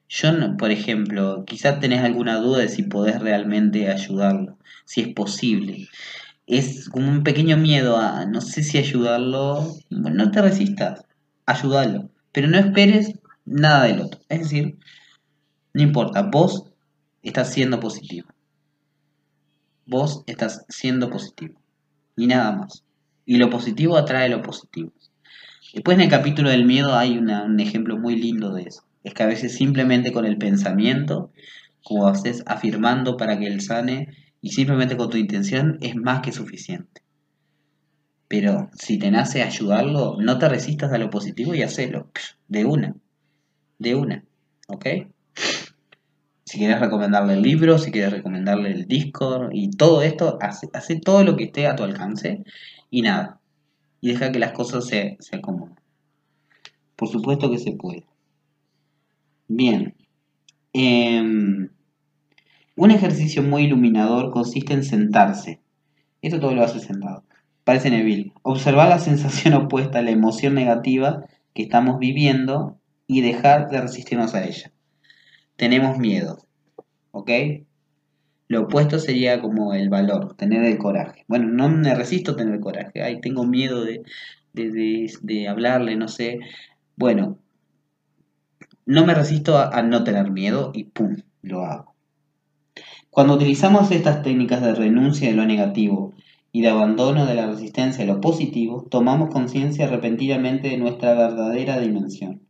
Yo, 0.10 0.32
por 0.58 0.72
ejemplo, 0.72 1.44
quizás 1.46 1.80
tenés 1.80 2.02
alguna 2.02 2.38
duda 2.38 2.60
de 2.60 2.70
si 2.70 2.84
podés 2.84 3.20
realmente 3.20 3.90
ayudarlo, 3.90 4.58
si 4.86 5.02
es 5.02 5.14
posible. 5.14 5.90
Es 6.46 6.88
como 6.90 7.10
un 7.10 7.24
pequeño 7.24 7.58
miedo 7.58 7.98
a, 7.98 8.26
no 8.26 8.40
sé 8.42 8.64
si 8.64 8.78
ayudarlo. 8.78 9.76
Bueno, 9.90 10.26
no 10.26 10.32
te 10.32 10.42
resistas 10.42 11.08
ayúdalo. 11.48 12.12
Pero 12.32 12.48
no 12.48 12.60
esperes 12.60 13.14
nada 13.46 13.86
del 13.86 14.02
otro. 14.02 14.20
Es 14.30 14.42
decir, 14.42 14.78
no 15.74 15.82
importa, 15.82 16.22
vos 16.22 16.66
estás 17.24 17.52
siendo 17.52 17.80
positivo. 17.80 18.28
Vos 19.88 20.24
estás 20.28 20.66
siendo 20.68 21.10
positivo. 21.10 21.62
Y 22.18 22.28
nada 22.28 22.52
más. 22.52 22.84
Y 23.26 23.38
lo 23.38 23.50
positivo 23.50 23.96
atrae 23.98 24.28
lo 24.28 24.42
positivo. 24.42 24.92
Después 25.74 25.96
en 25.96 26.04
el 26.04 26.10
capítulo 26.10 26.50
del 26.50 26.66
miedo 26.66 26.94
hay 26.94 27.18
un 27.18 27.60
ejemplo 27.60 27.98
muy 27.98 28.18
lindo 28.18 28.54
de 28.54 28.64
eso. 28.64 28.84
Es 29.06 29.14
que 29.14 29.24
a 29.24 29.28
veces 29.28 29.56
simplemente 29.56 30.12
con 30.12 30.26
el 30.26 30.38
pensamiento, 30.38 31.32
como 31.84 32.08
haces 32.08 32.44
afirmando 32.48 33.16
para 33.16 33.40
que 33.40 33.48
él 33.48 33.62
sane, 33.62 34.10
y 34.42 34.52
simplemente 34.52 34.98
con 34.98 35.10
tu 35.10 35.18
intención 35.18 35.78
es 35.82 35.96
más 35.96 36.22
que 36.22 36.34
suficiente. 36.34 37.02
Pero 38.28 38.70
si 38.74 39.00
te 39.00 39.10
nace 39.10 39.42
ayudarlo, 39.42 40.18
no 40.20 40.38
te 40.38 40.50
resistas 40.50 40.92
a 40.92 40.98
lo 40.98 41.10
positivo 41.10 41.56
y 41.56 41.62
hacelo. 41.62 42.12
De 42.50 42.66
una. 42.66 42.94
De 43.80 43.96
una. 43.96 44.26
¿Ok? 44.68 44.86
Si 46.48 46.60
quieres 46.60 46.80
recomendarle 46.80 47.34
el 47.34 47.42
libro, 47.42 47.78
si 47.78 47.92
quieres 47.92 48.14
recomendarle 48.14 48.72
el 48.72 48.88
Discord 48.88 49.50
y 49.52 49.70
todo 49.70 50.02
esto, 50.02 50.40
hace, 50.40 50.96
todo 50.96 51.26
lo 51.26 51.36
que 51.36 51.44
esté 51.44 51.68
a 51.68 51.76
tu 51.76 51.84
alcance 51.84 52.46
y 52.90 53.02
nada. 53.02 53.42
Y 54.00 54.12
deja 54.12 54.32
que 54.32 54.40
las 54.40 54.54
cosas 54.54 54.86
se, 54.86 55.18
se 55.20 55.36
acomoden. 55.36 55.76
Por 56.96 57.10
supuesto 57.10 57.52
que 57.52 57.58
se 57.58 57.74
puede. 57.74 58.06
Bien. 59.50 59.94
Em, 60.72 61.68
un 62.78 62.92
ejercicio 62.92 63.44
muy 63.44 63.64
iluminador 63.64 64.32
consiste 64.32 64.74
en 64.74 64.86
sentarse. 64.86 65.60
Esto 66.22 66.40
todo 66.40 66.56
lo 66.56 66.64
hace 66.64 66.80
sentado. 66.80 67.26
Parece 67.66 67.90
Neville. 67.90 68.32
Observar 68.44 68.88
la 68.88 69.00
sensación 69.00 69.54
opuesta 69.66 70.00
a 70.00 70.02
la 70.02 70.12
emoción 70.12 70.54
negativa 70.54 71.26
que 71.54 71.64
estamos 71.64 72.00
viviendo 72.00 72.80
y 73.06 73.20
dejar 73.20 73.70
de 73.70 73.82
resistirnos 73.82 74.34
a 74.34 74.46
ella. 74.46 74.72
Tenemos 75.58 75.98
miedo. 75.98 76.38
¿Ok? 77.12 77.32
Lo 78.48 78.62
opuesto 78.62 79.00
sería 79.00 79.42
como 79.42 79.74
el 79.74 79.90
valor, 79.90 80.36
tener 80.36 80.64
el 80.64 80.78
coraje. 80.78 81.26
Bueno, 81.28 81.48
no 81.50 81.68
me 81.68 81.94
resisto 81.94 82.32
a 82.32 82.36
tener 82.38 82.62
coraje. 82.62 83.02
Ay, 83.04 83.20
tengo 83.20 83.44
miedo 83.44 83.84
de, 83.84 84.04
de, 84.54 85.48
hablarle, 85.48 85.96
no 85.98 86.08
sé. 86.08 86.40
Bueno, 86.96 87.40
no 88.86 89.06
me 89.06 89.14
resisto 89.14 89.58
a, 89.58 89.82
no 89.82 90.04
tener 90.04 90.32
miedo 90.32 90.72
y 90.74 90.86
¡pum! 90.86 91.18
Lo 91.42 91.66
hago. 91.66 91.96
Cuando 93.10 93.34
utilizamos 93.34 93.92
estas 93.92 94.22
técnicas 94.22 94.62
de 94.62 94.76
renuncia 94.76 95.28
de 95.28 95.36
lo 95.36 95.46
negativo 95.46 96.14
y 96.52 96.62
de 96.62 96.70
abandono 96.70 97.26
de 97.26 97.36
la 97.36 97.48
resistencia 97.48 98.04
a 98.04 98.08
lo 98.08 98.22
positivo, 98.22 98.86
tomamos 98.90 99.30
conciencia 99.30 99.88
repentinamente 99.88 100.70
de 100.70 100.78
nuestra 100.78 101.16
verdadera 101.16 101.80
dimensión. 101.80 102.44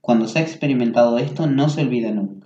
Cuando 0.00 0.26
se 0.26 0.40
ha 0.40 0.42
experimentado 0.42 1.18
esto, 1.18 1.46
no 1.46 1.68
se 1.68 1.82
olvida 1.82 2.10
nunca. 2.10 2.39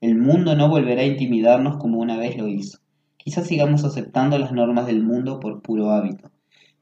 El 0.00 0.16
mundo 0.16 0.56
no 0.56 0.68
volverá 0.68 1.02
a 1.02 1.06
intimidarnos 1.06 1.76
como 1.76 1.98
una 1.98 2.16
vez 2.16 2.36
lo 2.38 2.48
hizo. 2.48 2.78
Quizás 3.18 3.46
sigamos 3.46 3.84
aceptando 3.84 4.38
las 4.38 4.52
normas 4.52 4.86
del 4.86 5.02
mundo 5.02 5.40
por 5.40 5.60
puro 5.60 5.90
hábito, 5.90 6.30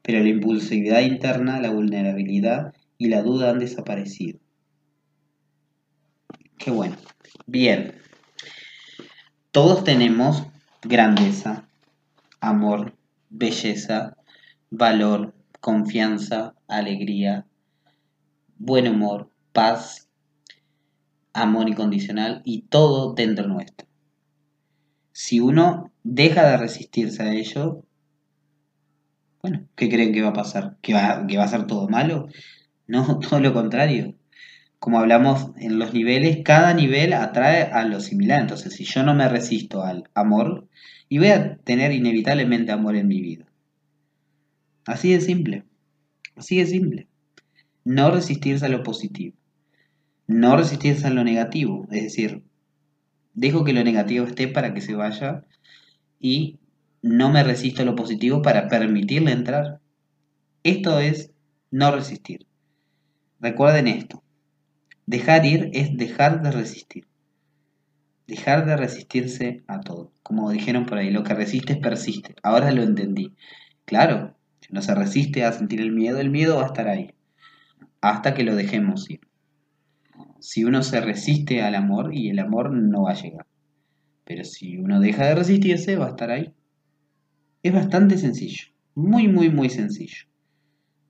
pero 0.01 0.23
la 0.23 0.29
impulsividad 0.29 1.01
interna, 1.01 1.59
la 1.59 1.71
vulnerabilidad 1.71 2.73
y 2.97 3.09
la 3.09 3.21
duda 3.21 3.49
han 3.49 3.59
desaparecido. 3.59 4.39
Qué 6.57 6.71
bueno. 6.71 6.95
Bien. 7.45 7.95
Todos 9.51 9.83
tenemos 9.83 10.45
grandeza, 10.81 11.67
amor, 12.39 12.93
belleza, 13.29 14.15
valor, 14.69 15.33
confianza, 15.59 16.53
alegría, 16.67 17.45
buen 18.57 18.87
humor, 18.87 19.29
paz 19.51 20.08
amor 21.33 21.69
incondicional 21.69 22.41
y 22.45 22.63
todo 22.63 23.13
dentro 23.13 23.47
nuestro. 23.47 23.87
Si 25.11 25.39
uno 25.39 25.91
deja 26.03 26.49
de 26.49 26.57
resistirse 26.57 27.23
a 27.23 27.33
ello, 27.33 27.83
bueno, 29.41 29.67
¿qué 29.75 29.89
creen 29.89 30.13
que 30.13 30.21
va 30.21 30.29
a 30.29 30.33
pasar? 30.33 30.77
¿Que 30.81 30.93
va, 30.93 31.25
que 31.27 31.37
va 31.37 31.43
a 31.43 31.49
ser 31.49 31.67
todo 31.67 31.87
malo? 31.87 32.27
No, 32.89 33.19
todo 33.19 33.39
lo 33.39 33.53
contrario. 33.53 34.15
Como 34.79 34.97
hablamos 34.97 35.51
en 35.57 35.77
los 35.77 35.93
niveles, 35.93 36.39
cada 36.43 36.73
nivel 36.73 37.13
atrae 37.13 37.65
a 37.71 37.85
lo 37.85 37.99
similar. 37.99 38.41
Entonces, 38.41 38.73
si 38.73 38.83
yo 38.83 39.03
no 39.03 39.13
me 39.13 39.29
resisto 39.29 39.83
al 39.83 40.09
amor, 40.15 40.67
y 41.07 41.19
voy 41.19 41.27
a 41.27 41.57
tener 41.57 41.91
inevitablemente 41.91 42.71
amor 42.71 42.95
en 42.95 43.07
mi 43.07 43.21
vida. 43.21 43.45
Así 44.87 45.13
de 45.13 45.21
simple. 45.21 45.65
Así 46.35 46.57
de 46.57 46.65
simple. 46.65 47.07
No 47.85 48.09
resistirse 48.09 48.65
a 48.65 48.69
lo 48.69 48.81
positivo 48.81 49.38
no 50.29 50.55
resistirse 50.55 51.07
a 51.07 51.09
lo 51.09 51.23
negativo, 51.23 51.87
es 51.89 52.03
decir, 52.03 52.43
dejo 53.33 53.63
que 53.63 53.73
lo 53.73 53.83
negativo 53.83 54.27
esté 54.27 54.47
para 54.47 54.75
que 54.75 54.81
se 54.81 54.93
vaya 54.93 55.43
y 56.19 56.59
no 57.01 57.31
me 57.31 57.43
resisto 57.43 57.81
a 57.81 57.85
lo 57.85 57.95
positivo 57.95 58.43
para 58.43 58.67
permitirle 58.67 59.31
entrar. 59.31 59.79
Esto 60.61 60.99
es 60.99 61.31
no 61.71 61.91
resistir. 61.91 62.45
Recuerden 63.39 63.87
esto. 63.87 64.23
Dejar 65.07 65.47
ir 65.47 65.71
es 65.73 65.97
dejar 65.97 66.43
de 66.43 66.51
resistir. 66.51 67.07
Dejar 68.27 68.67
de 68.67 68.77
resistirse 68.77 69.63
a 69.65 69.79
todo. 69.79 70.13
Como 70.21 70.51
dijeron 70.51 70.85
por 70.85 70.99
ahí, 70.99 71.09
lo 71.09 71.23
que 71.23 71.33
resiste 71.33 71.75
persiste. 71.75 72.35
Ahora 72.43 72.71
lo 72.71 72.83
entendí. 72.83 73.33
Claro, 73.85 74.37
si 74.61 74.73
no 74.73 74.83
se 74.83 74.93
resiste 74.93 75.43
a 75.43 75.53
sentir 75.53 75.81
el 75.81 75.91
miedo, 75.91 76.19
el 76.19 76.29
miedo 76.29 76.57
va 76.57 76.65
a 76.65 76.67
estar 76.67 76.87
ahí. 76.87 77.15
Hasta 77.99 78.35
que 78.35 78.43
lo 78.43 78.55
dejemos 78.55 79.09
ir 79.09 79.28
si 80.39 80.63
uno 80.63 80.83
se 80.83 81.01
resiste 81.01 81.61
al 81.61 81.75
amor 81.75 82.13
y 82.13 82.29
el 82.29 82.39
amor 82.39 82.71
no 82.71 83.03
va 83.03 83.11
a 83.11 83.21
llegar. 83.21 83.45
Pero 84.25 84.43
si 84.43 84.77
uno 84.77 84.99
deja 84.99 85.25
de 85.25 85.35
resistirse, 85.35 85.95
va 85.95 86.07
a 86.07 86.09
estar 86.09 86.31
ahí. 86.31 86.53
Es 87.63 87.73
bastante 87.73 88.17
sencillo, 88.17 88.67
muy, 88.95 89.27
muy, 89.27 89.49
muy 89.49 89.69
sencillo. 89.69 90.27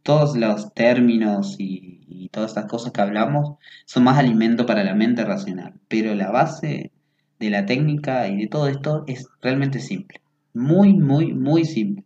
Todos 0.03 0.35
los 0.35 0.73
términos 0.73 1.55
y, 1.59 2.29
todas 2.31 2.51
estas 2.51 2.65
cosas 2.65 2.91
que 2.91 3.01
hablamos 3.01 3.57
son 3.85 4.03
más 4.03 4.17
alimento 4.17 4.65
para 4.65 4.83
la 4.83 4.93
mente 4.93 5.25
racional, 5.25 5.73
pero 5.87 6.13
la 6.13 6.29
base 6.29 6.91
de 7.39 7.49
la 7.49 7.65
técnica 7.65 8.27
y 8.27 8.37
de 8.37 8.47
todo 8.47 8.67
esto 8.67 9.03
es 9.07 9.27
realmente 9.41 9.79
simple. 9.79 10.21
Muy, 10.53 10.93
muy, 10.93 11.33
muy 11.33 11.65
simple. 11.65 12.05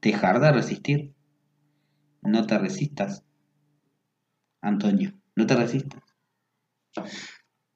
Dejar 0.00 0.40
de 0.40 0.52
resistir. 0.52 1.12
No 2.22 2.46
te 2.46 2.58
resistas. 2.58 3.24
Antonio, 4.60 5.12
no 5.34 5.46
te 5.46 5.56
resistas. 5.56 6.11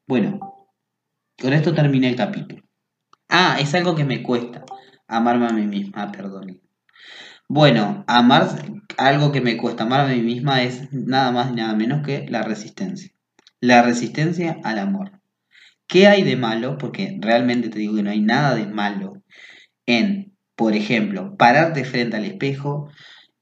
Bueno, 0.06 0.68
con 1.40 1.52
esto 1.52 1.74
terminé 1.74 2.08
el 2.08 2.16
capítulo. 2.16 2.62
Ah, 3.28 3.56
es 3.60 3.74
algo 3.74 3.94
que 3.94 4.04
me 4.04 4.22
cuesta. 4.22 4.64
Amarme 5.08 5.46
a 5.46 5.52
mí 5.52 5.66
misma, 5.66 6.02
ah, 6.02 6.12
perdón. 6.12 6.60
Bueno, 7.48 8.04
amar, 8.08 8.48
algo 8.98 9.32
que 9.32 9.40
me 9.40 9.56
cuesta 9.56 9.84
amarme 9.84 10.14
a 10.14 10.16
mí 10.16 10.22
misma 10.22 10.62
es 10.62 10.92
nada 10.92 11.30
más 11.30 11.50
y 11.50 11.54
nada 11.54 11.74
menos 11.74 12.04
que 12.04 12.26
la 12.28 12.42
resistencia. 12.42 13.12
La 13.60 13.82
resistencia 13.82 14.58
al 14.64 14.78
amor. 14.78 15.20
¿Qué 15.86 16.08
hay 16.08 16.22
de 16.22 16.36
malo? 16.36 16.78
Porque 16.78 17.16
realmente 17.20 17.68
te 17.68 17.78
digo 17.78 17.94
que 17.94 18.02
no 18.02 18.10
hay 18.10 18.20
nada 18.20 18.54
de 18.54 18.66
malo 18.66 19.22
en, 19.86 20.36
por 20.56 20.74
ejemplo, 20.74 21.36
pararte 21.36 21.84
frente 21.84 22.16
al 22.16 22.24
espejo 22.24 22.90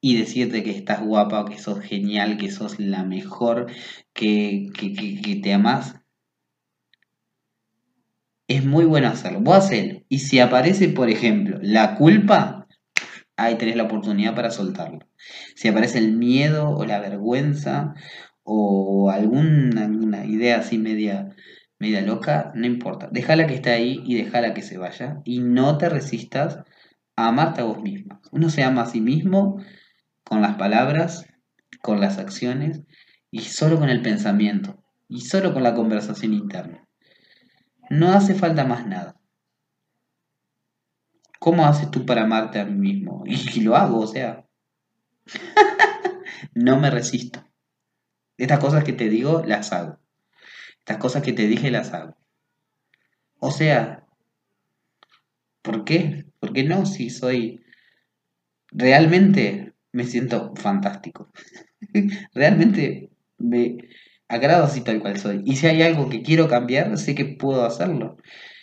y 0.05 0.19
decirte 0.19 0.63
que 0.63 0.71
estás 0.71 1.01
guapa, 1.01 1.47
que 1.47 1.57
sos 1.59 1.81
genial, 1.81 2.37
que 2.37 2.51
sos 2.51 2.79
la 2.79 3.05
mejor, 3.05 3.69
que, 4.13 4.71
te 5.43 5.55
amas, 5.55 5.95
es 8.47 8.67
muy 8.67 8.85
bueno 8.85 9.09
hacerlo. 9.09 9.41
Vos 9.41 9.57
hacerlo. 9.57 10.03
Y 10.11 10.19
si 10.19 10.41
aparece, 10.41 10.91
por 10.91 11.09
ejemplo, 11.09 11.59
la 11.63 11.95
culpa, 11.95 12.69
ahí 13.39 13.55
tenés 13.55 13.77
la 13.77 13.85
oportunidad 13.85 14.35
para 14.35 14.51
soltarlo. 14.51 14.99
Si 15.55 15.69
aparece 15.69 16.01
el 16.01 16.13
miedo 16.13 16.69
o 16.69 16.85
la 16.85 17.01
vergüenza 17.01 17.95
o 18.43 19.09
alguna, 19.11 20.27
idea 20.27 20.59
así 20.59 20.77
media, 20.77 21.35
media 21.79 22.03
loca, 22.03 22.53
no 22.55 22.67
importa. 22.67 23.09
Déjala 23.11 23.47
que 23.47 23.55
esté 23.55 23.71
ahí 23.71 24.03
y 24.05 24.17
déjala 24.17 24.53
que 24.53 24.61
se 24.61 24.77
vaya. 24.77 25.23
Y 25.25 25.41
no 25.41 25.79
te 25.79 25.89
resistas 25.89 26.59
a 27.17 27.29
amarte 27.29 27.63
a 27.63 27.65
vos 27.65 27.81
misma. 27.81 28.21
Uno 28.33 28.51
se 28.51 28.63
ama 28.63 28.83
a 28.83 28.87
sí 28.87 29.01
mismo 29.01 29.63
con 30.25 30.43
las 30.43 30.57
palabras, 30.57 31.27
con 31.83 32.01
las 32.01 32.19
acciones 32.19 32.83
y 33.31 33.41
solo 33.41 33.79
con 33.79 33.91
el 33.91 34.03
pensamiento 34.03 34.83
y 35.09 35.21
solo 35.21 35.53
con 35.53 35.63
la 35.63 35.75
conversación 35.75 36.33
interna. 36.33 36.89
No 37.91 38.13
hace 38.13 38.35
falta 38.35 38.65
más 38.65 38.87
nada. 38.87 39.21
¿Cómo 41.39 41.67
haces 41.67 41.91
tú 41.91 42.07
para 42.07 42.23
amarte 42.23 42.59
a 42.59 42.65
mí 42.65 42.75
mismo? 42.75 43.23
Y, 43.27 43.61
lo 43.61 43.77
hago, 43.77 44.01
o 44.01 44.07
sea. 44.07 44.47
no 46.55 46.79
me 46.81 46.91
resisto. 46.91 47.45
Estas 48.39 48.59
cosas 48.59 48.83
que 48.83 48.95
te 48.95 49.09
digo, 49.11 49.43
las 49.47 49.73
hago. 49.73 49.99
Estas 50.79 50.97
cosas 50.97 51.23
que 51.23 51.35
te 51.35 51.47
dije, 51.47 51.71
las 51.71 51.93
hago. 51.93 52.17
O 53.39 53.51
sea, 53.51 54.07
¿por 55.61 55.85
qué? 55.85 56.25
¿Por 56.41 56.55
qué 56.55 56.65
no? 56.65 56.87
Si 56.87 57.11
soy 57.11 57.63
realmente 58.69 59.74
me 59.95 60.05
siento 60.05 60.53
fantástico. 60.57 61.31
Realmente 62.35 63.11
me 63.39 63.79
agrado 64.29 64.65
así 64.65 64.83
tal 64.83 65.01
cual 65.01 65.19
soy. 65.19 65.43
Y 65.47 65.57
si 65.57 65.69
hay 65.69 65.83
algo 65.83 66.09
que 66.09 66.23
quiero 66.23 66.49
cambiar, 66.49 66.99
sé 66.99 67.15
que 67.15 67.25
puedo 67.25 67.65
hacerlo. 67.65 68.17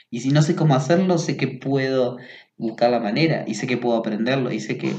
Y 0.09 0.19
si 0.19 0.29
no 0.29 0.41
sé 0.41 0.55
cómo 0.55 0.75
hacerlo, 0.75 1.17
sé 1.17 1.37
que 1.37 1.47
puedo 1.47 2.17
buscar 2.57 2.91
la 2.91 2.99
manera 2.99 3.45
y 3.47 3.55
sé 3.55 3.65
que 3.65 3.77
puedo 3.77 3.97
aprenderlo 3.97 4.51
y 4.51 4.59
sé 4.59 4.77
que 4.77 4.93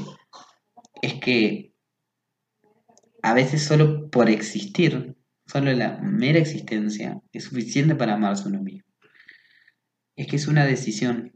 es 1.01 1.13
que 1.15 1.73
a 3.21 3.33
veces 3.33 3.63
solo 3.63 4.09
por 4.09 4.29
existir, 4.29 5.15
solo 5.45 5.71
la 5.73 5.99
mera 6.01 6.39
existencia 6.39 7.21
es 7.31 7.45
suficiente 7.45 7.95
para 7.95 8.15
amarse 8.15 8.47
uno 8.47 8.61
mismo. 8.61 8.91
Es 10.15 10.27
que 10.27 10.37
es 10.37 10.47
una 10.47 10.65
decisión. 10.65 11.33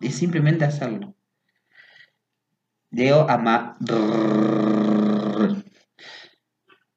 Es 0.00 0.16
simplemente 0.16 0.64
hacerlo. 0.64 1.15
Leo 2.90 3.28
ama. 3.28 3.76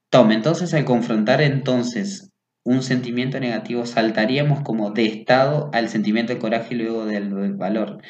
Tome, 0.09 0.33
entonces 0.33 0.73
al 0.73 0.85
confrontar 0.85 1.41
entonces 1.41 2.31
un 2.63 2.83
sentimiento 2.83 3.39
negativo, 3.39 3.85
saltaríamos 3.85 4.61
como 4.61 4.91
de 4.91 5.05
estado 5.05 5.69
al 5.73 5.89
sentimiento 5.89 6.33
de 6.33 6.39
coraje 6.39 6.75
y 6.75 6.77
luego 6.77 7.05
del, 7.05 7.33
del 7.33 7.53
valor. 7.53 8.01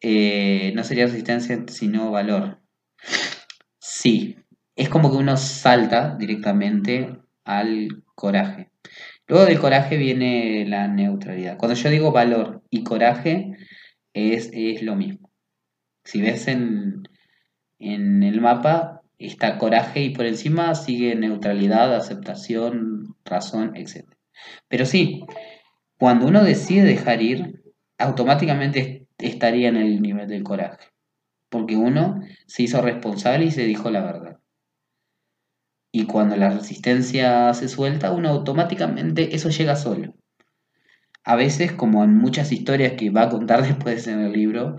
Eh, 0.00 0.72
no 0.74 0.84
sería 0.84 1.06
resistencia, 1.06 1.64
sino 1.68 2.10
valor. 2.10 2.60
Sí, 3.78 4.36
es 4.76 4.88
como 4.88 5.10
que 5.10 5.16
uno 5.16 5.36
salta 5.36 6.16
directamente 6.18 7.18
al 7.44 7.88
coraje. 8.14 8.70
Luego 9.26 9.46
del 9.46 9.58
coraje 9.58 9.96
viene 9.96 10.66
la 10.66 10.88
neutralidad. 10.88 11.56
Cuando 11.56 11.74
yo 11.76 11.90
digo 11.90 12.12
valor 12.12 12.62
y 12.70 12.84
coraje, 12.84 13.56
es, 14.14 14.50
es 14.52 14.82
lo 14.82 14.96
mismo. 14.96 15.25
Si 16.06 16.22
ves 16.22 16.46
en, 16.46 17.02
en 17.80 18.22
el 18.22 18.40
mapa, 18.40 19.02
está 19.18 19.58
coraje 19.58 20.02
y 20.02 20.10
por 20.10 20.24
encima 20.24 20.74
sigue 20.76 21.16
neutralidad, 21.16 21.94
aceptación, 21.94 23.16
razón, 23.24 23.76
etc. 23.76 24.06
Pero 24.68 24.86
sí, 24.86 25.24
cuando 25.98 26.26
uno 26.26 26.44
decide 26.44 26.84
dejar 26.84 27.22
ir, 27.22 27.62
automáticamente 27.98 29.08
estaría 29.18 29.68
en 29.68 29.76
el 29.76 30.00
nivel 30.00 30.28
del 30.28 30.44
coraje. 30.44 30.92
Porque 31.48 31.76
uno 31.76 32.20
se 32.46 32.62
hizo 32.62 32.80
responsable 32.82 33.46
y 33.46 33.50
se 33.50 33.64
dijo 33.64 33.90
la 33.90 34.04
verdad. 34.04 34.38
Y 35.92 36.06
cuando 36.06 36.36
la 36.36 36.50
resistencia 36.50 37.52
se 37.52 37.68
suelta, 37.68 38.12
uno 38.12 38.28
automáticamente 38.28 39.34
eso 39.34 39.48
llega 39.48 39.74
solo. 39.74 40.14
A 41.24 41.34
veces, 41.34 41.72
como 41.72 42.04
en 42.04 42.16
muchas 42.16 42.52
historias 42.52 42.92
que 42.92 43.10
va 43.10 43.22
a 43.22 43.28
contar 43.28 43.62
después 43.66 44.06
en 44.06 44.20
el 44.20 44.32
libro, 44.32 44.76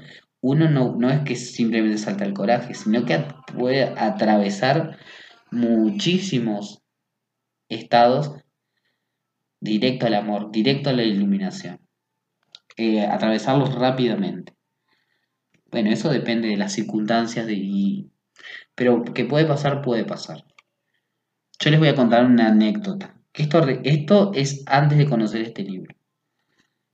uno 0.48 0.70
no, 0.70 0.96
no 0.96 1.10
es 1.10 1.22
que 1.22 1.36
simplemente 1.36 1.98
salta 1.98 2.24
el 2.24 2.34
coraje, 2.34 2.74
sino 2.74 3.04
que 3.04 3.26
puede 3.54 3.84
atravesar 3.98 4.98
muchísimos 5.52 6.82
estados 7.68 8.32
directo 9.60 10.06
al 10.06 10.14
amor, 10.14 10.50
directo 10.52 10.90
a 10.90 10.94
la 10.94 11.04
iluminación. 11.04 11.82
Eh, 12.78 13.06
atravesarlos 13.06 13.76
rápidamente. 13.76 14.54
Bueno, 15.70 15.90
eso 15.92 16.10
depende 16.10 16.48
de 16.48 16.58
las 16.58 16.72
circunstancias, 16.72 17.46
de, 17.46 18.06
pero 18.74 19.04
que 19.04 19.26
puede 19.26 19.46
pasar, 19.46 19.82
puede 19.82 20.06
pasar. 20.06 20.46
Yo 21.60 21.72
les 21.72 21.80
voy 21.80 21.90
a 21.90 21.96
contar 21.96 22.24
una 22.26 22.48
anécdota. 22.48 23.20
Esto, 23.34 23.68
esto 23.84 24.32
es 24.34 24.64
antes 24.66 24.98
de 24.98 25.10
conocer 25.10 25.42
este 25.42 25.64
libro. 25.64 25.94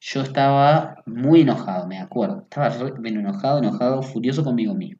Yo 0.05 0.21
estaba 0.21 1.01
muy 1.05 1.41
enojado, 1.41 1.87
me 1.87 1.97
acuerdo. 1.97 2.41
Estaba 2.41 2.69
bien 2.99 3.19
enojado, 3.19 3.59
enojado, 3.59 4.03
furioso 4.03 4.43
conmigo 4.43 4.73
mismo. 4.73 4.99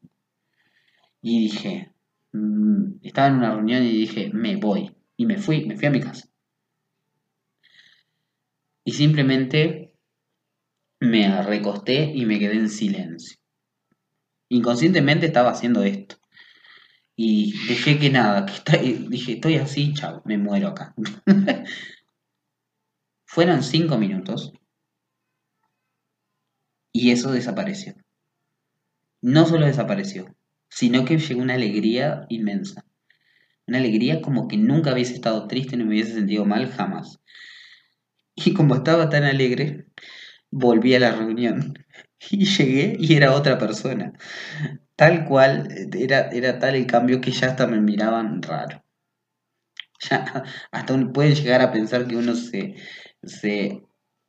Y 1.22 1.40
dije, 1.40 1.92
mm, 2.32 3.00
estaba 3.02 3.28
en 3.28 3.34
una 3.36 3.54
reunión 3.54 3.84
y 3.84 3.92
dije, 3.92 4.32
me 4.34 4.56
voy. 4.56 4.96
Y 5.18 5.26
me 5.26 5.38
fui, 5.38 5.66
me 5.66 5.76
fui 5.76 5.88
a 5.88 5.92
mi 5.92 6.00
casa. 6.00 6.30
Y 8.86 8.94
simplemente 8.94 9.94
me 11.02 11.44
recosté 11.44 12.06
y 12.16 12.26
me 12.26 12.40
quedé 12.40 12.54
en 12.54 12.70
silencio. 12.70 13.38
Inconscientemente 14.48 15.26
estaba 15.26 15.52
haciendo 15.52 15.84
esto. 15.84 16.16
Y 17.18 17.52
dejé 17.68 18.00
que 18.00 18.10
nada, 18.10 18.46
dije, 19.10 19.34
estoy 19.34 19.56
así, 19.56 19.94
chao, 19.94 20.22
me 20.24 20.38
muero 20.38 20.70
acá. 20.70 20.96
Fueron 23.26 23.64
cinco 23.64 23.98
minutos 23.98 24.54
y 26.94 27.12
eso 27.12 27.32
desapareció. 27.32 27.96
No 29.22 29.46
solo 29.46 29.66
desapareció, 29.66 30.36
sino 30.70 31.04
que 31.06 31.18
llegó 31.18 31.42
una 31.42 31.56
alegría 31.56 32.26
inmensa. 32.30 32.86
Una 33.66 33.80
alegría 33.80 34.22
como 34.22 34.48
que 34.48 34.58
nunca 34.58 34.94
hubiese 34.94 35.16
estado 35.16 35.48
triste, 35.48 35.76
no 35.76 35.86
me 35.86 35.92
hubiese 35.92 36.14
sentido 36.14 36.46
mal 36.46 36.70
jamás. 36.72 37.20
Y 38.36 38.54
como 38.54 38.76
estaba 38.76 39.10
tan 39.10 39.24
alegre, 39.24 39.88
volví 40.52 40.94
a 40.96 41.00
la 41.00 41.12
reunión. 41.12 41.74
Y 42.32 42.46
llegué 42.46 42.96
y 42.98 43.16
era 43.16 43.34
otra 43.34 43.58
persona. 43.58 44.14
Tal 44.96 45.26
cual, 45.26 45.68
era, 45.94 46.30
era 46.30 46.58
tal 46.58 46.76
el 46.76 46.88
cambio 46.88 47.20
que 47.20 47.32
ya 47.32 47.48
hasta 47.48 47.68
me 47.68 47.82
miraban 47.82 48.42
raro. 48.42 48.82
Ya, 50.00 50.46
hasta 50.72 51.12
pueden 51.12 51.36
llegar 51.36 51.62
a 51.62 51.74
pensar 51.74 52.08
que 52.08 52.16
uno 52.16 52.36
se, 52.36 52.76
se 53.24 53.84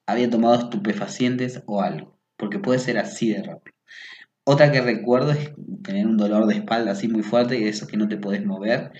había 0.07 0.29
tomado 0.29 0.57
estupefacientes 0.57 1.63
o 1.67 1.83
algo 1.83 2.14
porque 2.37 2.59
puede 2.59 2.79
ser 2.79 2.99
así 2.99 3.31
de 3.31 3.43
rápido. 3.43 3.77
Otra 4.47 4.71
que 4.71 4.83
recuerdo 4.83 5.33
es 5.33 5.53
tener 5.83 6.07
un 6.07 6.19
dolor 6.19 6.47
de 6.47 6.57
espalda 6.57 6.93
así 6.93 7.09
muy 7.09 7.23
fuerte 7.23 7.59
y 7.59 7.65
eso 7.65 7.87
que 7.87 7.97
no 7.97 8.09
te 8.09 8.19
puedes 8.19 8.45
mover 8.45 8.93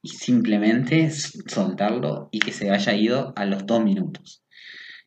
y 0.00 0.10
simplemente 0.10 1.10
soltarlo 1.10 2.28
y 2.30 2.38
que 2.38 2.52
se 2.52 2.70
haya 2.70 2.94
ido 2.94 3.32
a 3.36 3.44
los 3.44 3.66
dos 3.66 3.82
minutos. 3.82 4.44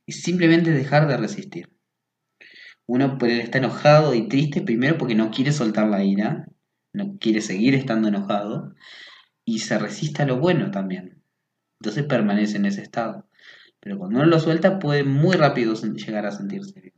Y 0.05 0.11
simplemente 0.11 0.71
dejar 0.71 1.07
de 1.07 1.17
resistir. 1.17 1.69
Uno 2.87 3.17
puede 3.17 3.41
estar 3.41 3.63
enojado 3.63 4.13
y 4.13 4.27
triste 4.27 4.61
primero 4.61 4.97
porque 4.97 5.15
no 5.15 5.31
quiere 5.31 5.51
soltar 5.51 5.87
la 5.87 6.03
ira, 6.03 6.45
no 6.93 7.17
quiere 7.17 7.41
seguir 7.41 7.73
estando 7.73 8.09
enojado 8.09 8.75
y 9.45 9.59
se 9.59 9.79
resiste 9.79 10.23
a 10.23 10.25
lo 10.25 10.39
bueno 10.39 10.71
también. 10.71 11.21
Entonces 11.79 12.03
permanece 12.03 12.57
en 12.57 12.65
ese 12.65 12.81
estado. 12.81 13.27
Pero 13.79 13.97
cuando 13.97 14.19
uno 14.19 14.27
lo 14.27 14.39
suelta 14.39 14.79
puede 14.79 15.03
muy 15.03 15.35
rápido 15.35 15.73
llegar 15.75 16.25
a 16.25 16.31
sentirse 16.31 16.81
bien. 16.81 16.94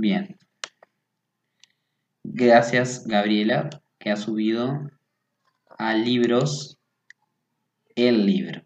Bien. 0.00 0.38
Gracias, 2.22 3.04
Gabriela, 3.04 3.68
que 3.98 4.10
ha 4.10 4.16
subido 4.16 4.88
a 5.76 5.94
libros 5.94 6.78
el 7.96 8.24
libro. 8.24 8.62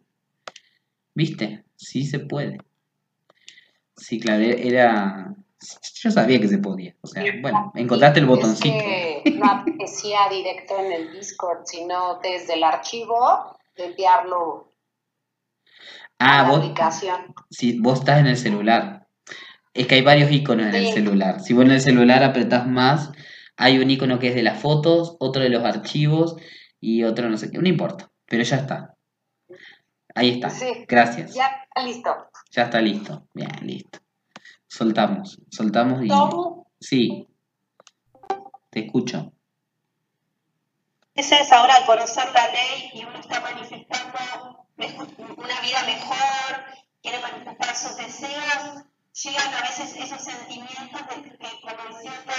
¿Viste? 1.15 1.65
Sí 1.75 2.05
se 2.05 2.19
puede. 2.19 2.59
Sí, 3.97 4.21
claro, 4.21 4.43
era... 4.43 5.35
Yo 5.95 6.11
sabía 6.11 6.39
que 6.39 6.49
se 6.49 6.59
podía. 6.59 6.95
O 7.01 7.07
sea, 7.07 7.25
bueno, 7.41 7.73
encontraste 7.77 8.21
el 8.21 8.27
botoncito. 8.27 8.75
Es 8.77 9.23
que 9.25 9.31
no 9.31 9.47
aparecía 9.47 10.19
directo 10.29 10.79
en 10.81 10.93
el 10.93 11.13
Discord, 11.13 11.63
sino 11.65 12.19
desde 12.21 12.55
el 12.55 12.65
archivo 12.65 13.57
de 13.77 13.87
enviarlo 13.87 14.69
ah, 16.19 16.41
a 16.41 16.49
la 16.49 16.57
aplicación. 16.59 17.33
Sí, 17.49 17.79
vos 17.81 18.01
estás 18.01 18.19
en 18.21 18.27
el 18.27 18.37
celular. 18.37 19.03
Es 19.75 19.87
que 19.87 19.95
hay 19.97 20.03
varios 20.03 20.31
iconos 20.31 20.67
en 20.67 20.75
el 20.75 20.93
celular. 20.93 21.41
Si 21.41 21.55
vos 21.55 21.65
en 21.65 21.73
el 21.73 21.81
celular 21.81 22.23
apretás 22.23 22.67
más, 22.67 23.11
hay 23.57 23.79
un 23.79 23.91
icono 23.91 24.19
que 24.19 24.29
es 24.29 24.35
de 24.35 24.43
las 24.43 24.61
fotos, 24.61 25.17
otro 25.19 25.43
de 25.43 25.49
los 25.49 25.65
archivos 25.65 26.37
y 26.81 27.05
otro 27.05 27.31
no 27.31 27.39
sé 27.39 27.51
qué. 27.51 27.59
No 27.59 27.69
importa, 27.69 28.11
pero 28.27 28.43
ya 28.43 28.57
está. 28.57 28.97
Ahí 30.15 30.31
está. 30.31 30.53
Gracias. 30.87 31.35
Ya 31.35 31.47
está 31.47 31.83
listo. 31.83 32.31
Ya 32.51 32.63
está 32.65 32.81
listo. 32.81 33.29
Bien, 33.33 33.51
listo. 33.63 33.99
Soltamos, 34.67 35.39
soltamos 35.51 36.03
y... 36.05 36.09
Sí. 36.81 37.29
Te 38.71 38.81
escucho. 38.81 39.33
Ese 41.15 41.41
es 41.41 41.53
ahora 41.53 41.75
conocer 41.87 42.25
la 42.33 42.47
ley 42.49 42.91
y 42.95 43.05
uno 43.05 43.19
está 43.19 43.41
manifestando 43.41 44.67
una 45.37 45.61
vida 45.61 45.83
mejor, 45.85 46.65
quiere 47.03 47.21
manifestar 47.21 47.77
sus 47.77 47.97
deseos 47.97 48.85
llegan 49.13 49.55
a 49.55 49.61
veces 49.61 49.95
esos 49.97 50.23
sentimientos 50.23 51.01
de 51.09 51.23
que 51.23 51.61
como 51.61 51.89
diciendo, 51.89 52.33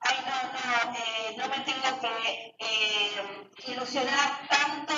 ay 0.00 0.16
no, 0.26 0.36
no, 0.52 0.96
eh, 0.96 1.36
no 1.36 1.48
me 1.48 1.60
tengo 1.64 2.00
que 2.00 2.54
eh, 2.58 3.72
ilusionar 3.72 4.48
tanto. 4.48 4.94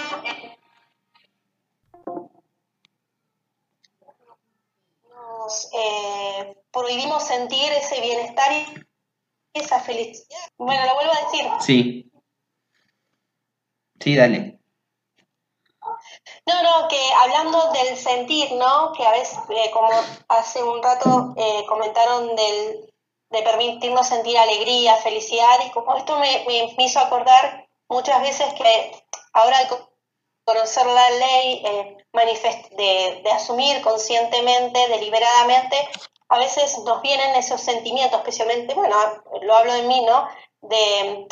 Nos 5.09 5.71
eh, 5.73 6.57
prohibimos 6.73 7.27
sentir 7.27 7.73
ese 7.73 8.01
bienestar 8.01 8.53
y 8.53 8.87
esa 9.55 9.81
felicidad. 9.81 10.51
Bueno, 10.59 10.85
lo 10.87 10.95
vuelvo 10.95 11.13
a 11.13 11.31
decir. 11.31 11.51
Sí. 11.61 12.13
Sí, 14.01 14.17
dale. 14.17 14.54
No, 16.47 16.63
no, 16.63 16.89
que 16.89 17.01
hablando 17.23 17.73
del 17.73 17.97
sentir, 17.97 18.53
¿no? 18.53 18.93
Que 18.93 19.07
a 19.07 19.13
veces, 19.13 19.39
eh, 19.49 19.71
como 19.73 19.89
hace 20.29 20.63
un 20.63 20.83
rato 20.83 21.33
eh, 21.37 21.65
comentaron 21.67 22.37
del, 22.37 22.93
de 23.31 23.43
permitirnos 23.43 24.07
sentir 24.07 24.37
alegría, 24.37 24.97
felicidad, 24.97 25.59
y 25.67 25.71
como 25.71 25.97
esto 25.97 26.19
me, 26.19 26.45
me, 26.47 26.85
hizo 26.85 27.01
acordar 27.01 27.67
muchas 27.89 28.21
veces 28.21 28.53
que 28.55 29.03
ahora 29.33 29.59
al 29.59 29.69
conocer 30.45 30.87
la 30.87 31.11
ley, 31.11 31.63
eh, 31.65 31.97
de, 32.77 33.21
de 33.23 33.33
asumir 33.33 33.81
conscientemente, 33.83 34.89
deliberadamente, 34.89 35.77
a 36.29 36.39
veces 36.39 36.79
nos 36.81 37.01
vienen 37.01 37.35
esos 37.37 37.61
sentimientos, 37.61 38.19
especialmente, 38.19 38.75
bueno, 38.75 38.97
lo 39.43 39.55
hablo 39.55 39.73
de 39.73 39.83
mí, 39.83 40.05
¿no? 40.05 40.29
De 40.61 41.27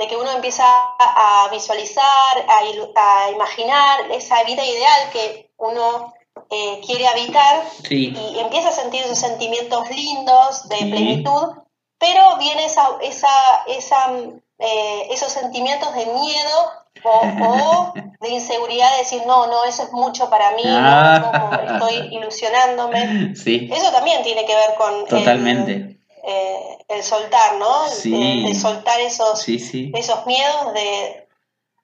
de 0.00 0.08
que 0.08 0.16
uno 0.16 0.30
empieza 0.30 0.64
a 0.64 1.48
visualizar, 1.52 2.04
a, 2.48 3.30
imaginar 3.30 4.10
esa 4.10 4.42
vida 4.44 4.64
ideal 4.64 5.10
que 5.12 5.50
uno 5.58 6.14
eh, 6.48 6.80
quiere 6.86 7.06
habitar 7.06 7.62
y 7.90 8.38
empieza 8.38 8.70
a 8.70 8.72
sentir 8.72 9.02
esos 9.02 9.18
sentimientos 9.18 9.90
lindos 9.90 10.68
de 10.70 10.76
plenitud, 10.76 11.52
pero 11.98 12.38
viene 12.38 12.64
esa, 12.64 12.96
esa, 13.02 13.28
esa 13.66 14.10
eh, 14.58 15.08
esos 15.10 15.30
sentimientos 15.32 15.94
de 15.94 16.06
miedo 16.06 16.72
o, 17.04 17.92
de 18.20 18.28
inseguridad, 18.30 18.90
de 18.92 18.98
decir, 18.98 19.22
no, 19.26 19.48
no, 19.48 19.64
eso 19.64 19.82
es 19.82 19.92
mucho 19.92 20.30
para 20.30 20.52
mí, 20.52 20.62
no, 20.64 21.30
como 21.30 21.74
estoy 21.74 22.16
ilusionándome. 22.16 23.34
Sí. 23.36 23.68
Eso 23.70 23.92
también 23.92 24.22
tiene 24.22 24.46
que 24.46 24.54
ver 24.54 24.74
con 24.78 25.06
Totalmente. 25.06 25.72
El, 25.72 25.99
eh, 26.26 26.78
el 26.88 27.02
soltar, 27.02 27.56
¿no? 27.58 27.88
Sí. 27.88 28.44
De, 28.46 28.54
soltar 28.54 29.00
esos, 29.00 29.40
Sí, 29.40 29.58
sí. 29.58 29.92
esos 29.94 30.26
miedos 30.26 30.74
de, 30.74 31.28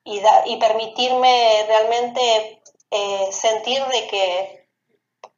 y, 0.04 0.20
da- 0.20 0.42
y 0.46 0.56
permitirme 0.58 1.64
realmente 1.68 2.60
eh, 2.90 3.28
sentir 3.32 3.78
de 3.78 4.08
que 4.08 4.68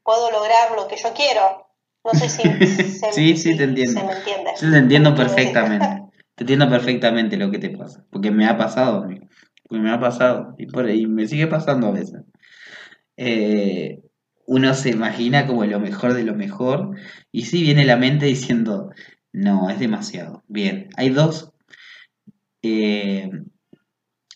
puedo 0.02 0.30
lograr 0.30 0.72
lo 0.76 0.88
que 0.88 0.96
yo 0.96 1.12
quiero. 1.14 1.66
No 2.04 2.12
sé 2.14 2.28
si 2.28 2.42
se, 2.98 3.12
Sí, 3.12 3.36
sí, 3.36 3.56
te 3.56 3.64
entiendo. 3.64 4.00
se 4.00 4.06
me 4.06 4.12
entiende. 4.14 4.50
Yo 4.60 4.70
te 4.70 4.78
entiendo 4.78 5.14
perfectamente. 5.14 6.02
Te 6.34 6.44
entiendo 6.44 6.68
perfectamente 6.70 7.36
lo 7.36 7.50
que 7.50 7.58
te 7.58 7.70
pasa. 7.70 8.04
Porque 8.10 8.30
me 8.30 8.46
ha 8.46 8.56
pasado 8.56 9.02
a 9.02 9.06
mí. 9.06 9.18
Porque 9.68 9.82
me 9.82 9.90
ha 9.92 9.98
pasado. 10.00 10.54
Y 10.56 10.66
por 10.66 10.86
ahí 10.86 11.06
me 11.06 11.26
sigue 11.26 11.46
pasando 11.48 11.88
a 11.88 11.90
veces. 11.90 12.22
Eh, 13.16 14.00
uno 14.48 14.74
se 14.74 14.90
imagina 14.90 15.46
como 15.46 15.64
lo 15.66 15.78
mejor 15.80 16.14
de 16.14 16.24
lo 16.24 16.34
mejor. 16.34 16.96
Y 17.32 17.44
sí 17.44 17.62
viene 17.62 17.84
la 17.84 17.96
mente 17.96 18.26
diciendo, 18.26 18.90
no, 19.32 19.70
es 19.70 19.78
demasiado. 19.78 20.42
Bien, 20.48 20.88
hay 20.96 21.10
dos. 21.10 21.52
eh, 22.62 23.30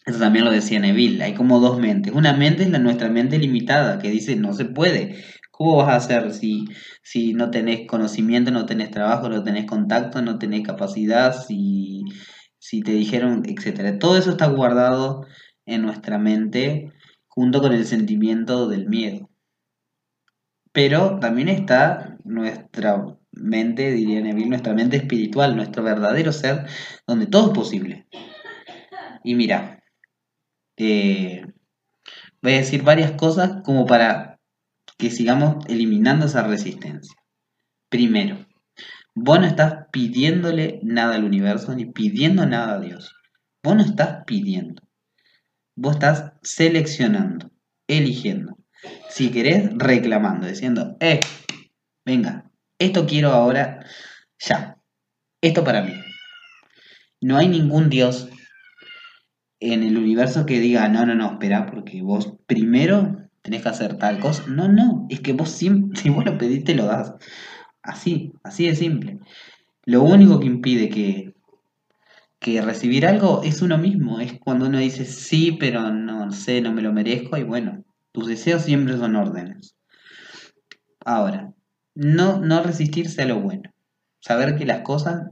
eso 0.06 0.18
también 0.18 0.44
lo 0.44 0.50
decía 0.50 0.80
Neville. 0.80 1.22
Hay 1.22 1.34
como 1.34 1.60
dos 1.60 1.78
mentes. 1.78 2.12
Una 2.12 2.32
mente 2.34 2.62
es 2.64 2.70
la 2.70 2.78
nuestra 2.78 3.08
mente 3.08 3.38
limitada, 3.38 3.98
que 3.98 4.10
dice, 4.10 4.36
no 4.36 4.52
se 4.52 4.64
puede. 4.66 5.16
¿Cómo 5.50 5.76
vas 5.76 5.88
a 5.88 5.96
hacer 5.96 6.32
si, 6.32 6.64
si 7.02 7.34
no 7.34 7.50
tenés 7.50 7.86
conocimiento, 7.86 8.50
no 8.50 8.66
tenés 8.66 8.90
trabajo, 8.90 9.28
no 9.28 9.42
tenés 9.44 9.66
contacto, 9.66 10.22
no 10.22 10.38
tenés 10.38 10.66
capacidad, 10.66 11.34
si, 11.46 12.04
si 12.58 12.82
te 12.82 12.92
dijeron, 12.92 13.42
etcétera? 13.46 13.98
Todo 13.98 14.16
eso 14.18 14.30
está 14.32 14.46
guardado 14.48 15.26
en 15.66 15.82
nuestra 15.82 16.18
mente 16.18 16.92
junto 17.28 17.60
con 17.60 17.72
el 17.72 17.86
sentimiento 17.86 18.68
del 18.68 18.88
miedo. 18.88 19.31
Pero 20.72 21.18
también 21.18 21.48
está 21.48 22.16
nuestra 22.24 23.18
mente, 23.32 23.92
diría 23.92 24.20
Neville, 24.20 24.48
nuestra 24.48 24.74
mente 24.74 24.96
espiritual, 24.96 25.56
nuestro 25.56 25.82
verdadero 25.82 26.32
ser, 26.32 26.66
donde 27.06 27.26
todo 27.26 27.48
es 27.48 27.58
posible. 27.58 28.06
Y 29.22 29.34
mira, 29.34 29.82
eh, 30.76 31.44
voy 32.40 32.52
a 32.52 32.56
decir 32.56 32.82
varias 32.82 33.12
cosas 33.12 33.62
como 33.64 33.86
para 33.86 34.40
que 34.98 35.10
sigamos 35.10 35.64
eliminando 35.68 36.26
esa 36.26 36.42
resistencia. 36.46 37.16
Primero, 37.88 38.46
vos 39.14 39.40
no 39.40 39.46
estás 39.46 39.86
pidiéndole 39.92 40.80
nada 40.82 41.16
al 41.16 41.24
universo 41.24 41.74
ni 41.74 41.86
pidiendo 41.86 42.46
nada 42.46 42.74
a 42.74 42.80
Dios. 42.80 43.14
Vos 43.62 43.76
no 43.76 43.82
estás 43.82 44.24
pidiendo. 44.26 44.82
Vos 45.76 45.94
estás 45.94 46.32
seleccionando, 46.42 47.50
eligiendo. 47.86 48.61
Si 49.08 49.30
querés, 49.30 49.70
reclamando, 49.76 50.46
diciendo, 50.46 50.96
eh, 51.00 51.20
venga, 52.04 52.50
esto 52.78 53.06
quiero 53.06 53.30
ahora, 53.30 53.84
ya. 54.38 54.76
Esto 55.40 55.64
para 55.64 55.82
mí. 55.82 55.92
No 57.20 57.36
hay 57.36 57.48
ningún 57.48 57.88
Dios 57.88 58.28
en 59.60 59.84
el 59.84 59.96
universo 59.96 60.44
que 60.44 60.58
diga, 60.58 60.88
no, 60.88 61.06
no, 61.06 61.14
no, 61.14 61.32
espera, 61.32 61.66
porque 61.66 62.02
vos 62.02 62.34
primero 62.46 63.16
tenés 63.42 63.62
que 63.62 63.68
hacer 63.68 63.96
tal 63.98 64.18
cosa. 64.18 64.44
No, 64.48 64.68
no, 64.68 65.06
es 65.08 65.20
que 65.20 65.32
vos 65.32 65.50
siempre, 65.50 66.00
si 66.02 66.10
vos 66.10 66.24
lo 66.24 66.36
pediste, 66.38 66.74
lo 66.74 66.86
das. 66.86 67.14
Así, 67.82 68.32
así 68.42 68.66
de 68.66 68.74
simple. 68.74 69.18
Lo 69.84 70.02
único 70.02 70.40
que 70.40 70.46
impide 70.46 70.88
que, 70.88 71.34
que 72.38 72.62
recibir 72.62 73.06
algo 73.06 73.42
es 73.44 73.62
uno 73.62 73.78
mismo. 73.78 74.20
Es 74.20 74.38
cuando 74.40 74.66
uno 74.66 74.78
dice 74.78 75.04
sí, 75.04 75.52
pero 75.58 75.90
no 75.90 76.30
sé, 76.32 76.60
no 76.60 76.72
me 76.72 76.82
lo 76.82 76.92
merezco. 76.92 77.36
Y 77.36 77.42
bueno, 77.44 77.84
tus 78.12 78.26
deseos 78.26 78.62
siempre 78.62 78.96
son 78.96 79.16
órdenes. 79.16 79.74
Ahora, 81.04 81.52
no, 81.94 82.40
no 82.40 82.62
resistirse 82.62 83.22
a 83.22 83.26
lo 83.26 83.40
bueno. 83.40 83.72
Saber 84.20 84.56
que 84.56 84.66
las 84.66 84.82
cosas 84.82 85.30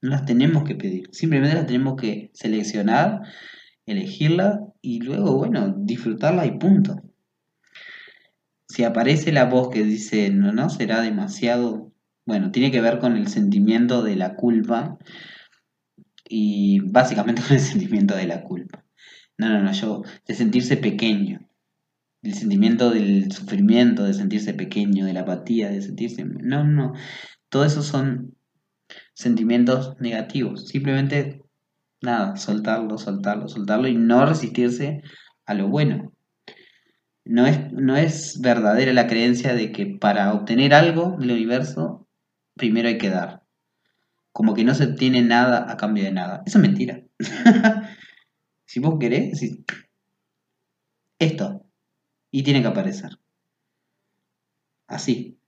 no 0.00 0.10
las 0.10 0.24
tenemos 0.24 0.64
que 0.64 0.76
pedir. 0.76 1.08
Simplemente 1.12 1.56
las 1.56 1.66
tenemos 1.66 2.00
que 2.00 2.30
seleccionar, 2.34 3.22
elegirlas 3.86 4.60
y 4.80 5.00
luego, 5.00 5.36
bueno, 5.36 5.74
disfrutarla 5.76 6.46
y 6.46 6.58
punto. 6.58 7.02
Si 8.68 8.84
aparece 8.84 9.32
la 9.32 9.46
voz 9.46 9.70
que 9.70 9.82
dice, 9.82 10.30
no, 10.30 10.52
no, 10.52 10.70
será 10.70 11.00
demasiado, 11.00 11.92
bueno, 12.26 12.52
tiene 12.52 12.70
que 12.70 12.82
ver 12.82 12.98
con 12.98 13.16
el 13.16 13.28
sentimiento 13.28 14.02
de 14.02 14.16
la 14.16 14.34
culpa 14.36 14.98
y 16.28 16.80
básicamente 16.80 17.42
con 17.46 17.56
el 17.56 17.62
sentimiento 17.62 18.14
de 18.14 18.26
la 18.26 18.42
culpa. 18.44 18.84
No, 19.38 19.48
no, 19.48 19.62
no, 19.62 19.72
yo, 19.72 20.02
de 20.26 20.34
sentirse 20.34 20.76
pequeño, 20.76 21.47
el 22.22 22.34
sentimiento 22.34 22.90
del 22.90 23.30
sufrimiento, 23.32 24.04
de 24.04 24.14
sentirse 24.14 24.54
pequeño, 24.54 25.06
de 25.06 25.12
la 25.12 25.20
apatía, 25.20 25.70
de 25.70 25.82
sentirse... 25.82 26.24
No, 26.24 26.64
no, 26.64 26.92
todo 27.48 27.64
eso 27.64 27.82
son 27.82 28.36
sentimientos 29.14 29.96
negativos. 30.00 30.68
Simplemente, 30.68 31.42
nada, 32.00 32.36
soltarlo, 32.36 32.98
soltarlo, 32.98 33.48
soltarlo 33.48 33.88
y 33.88 33.96
no 33.96 34.26
resistirse 34.26 35.02
a 35.46 35.54
lo 35.54 35.68
bueno. 35.68 36.12
No 37.24 37.46
es, 37.46 37.72
no 37.72 37.96
es 37.96 38.40
verdadera 38.40 38.92
la 38.92 39.06
creencia 39.06 39.54
de 39.54 39.70
que 39.70 39.86
para 39.86 40.32
obtener 40.32 40.72
algo 40.72 41.16
del 41.18 41.32
universo, 41.32 42.06
primero 42.54 42.88
hay 42.88 42.98
que 42.98 43.10
dar. 43.10 43.42
Como 44.32 44.54
que 44.54 44.64
no 44.64 44.74
se 44.74 44.84
obtiene 44.84 45.22
nada 45.22 45.70
a 45.70 45.76
cambio 45.76 46.04
de 46.04 46.12
nada. 46.12 46.42
Eso 46.46 46.58
es 46.58 46.62
mentira. 46.62 47.02
si 48.64 48.80
vos 48.80 48.96
querés, 48.98 49.40
esto. 51.18 51.67
Y 52.30 52.42
tiene 52.42 52.62
que 52.62 52.68
aparecer. 52.68 53.18
Así. 54.86 55.38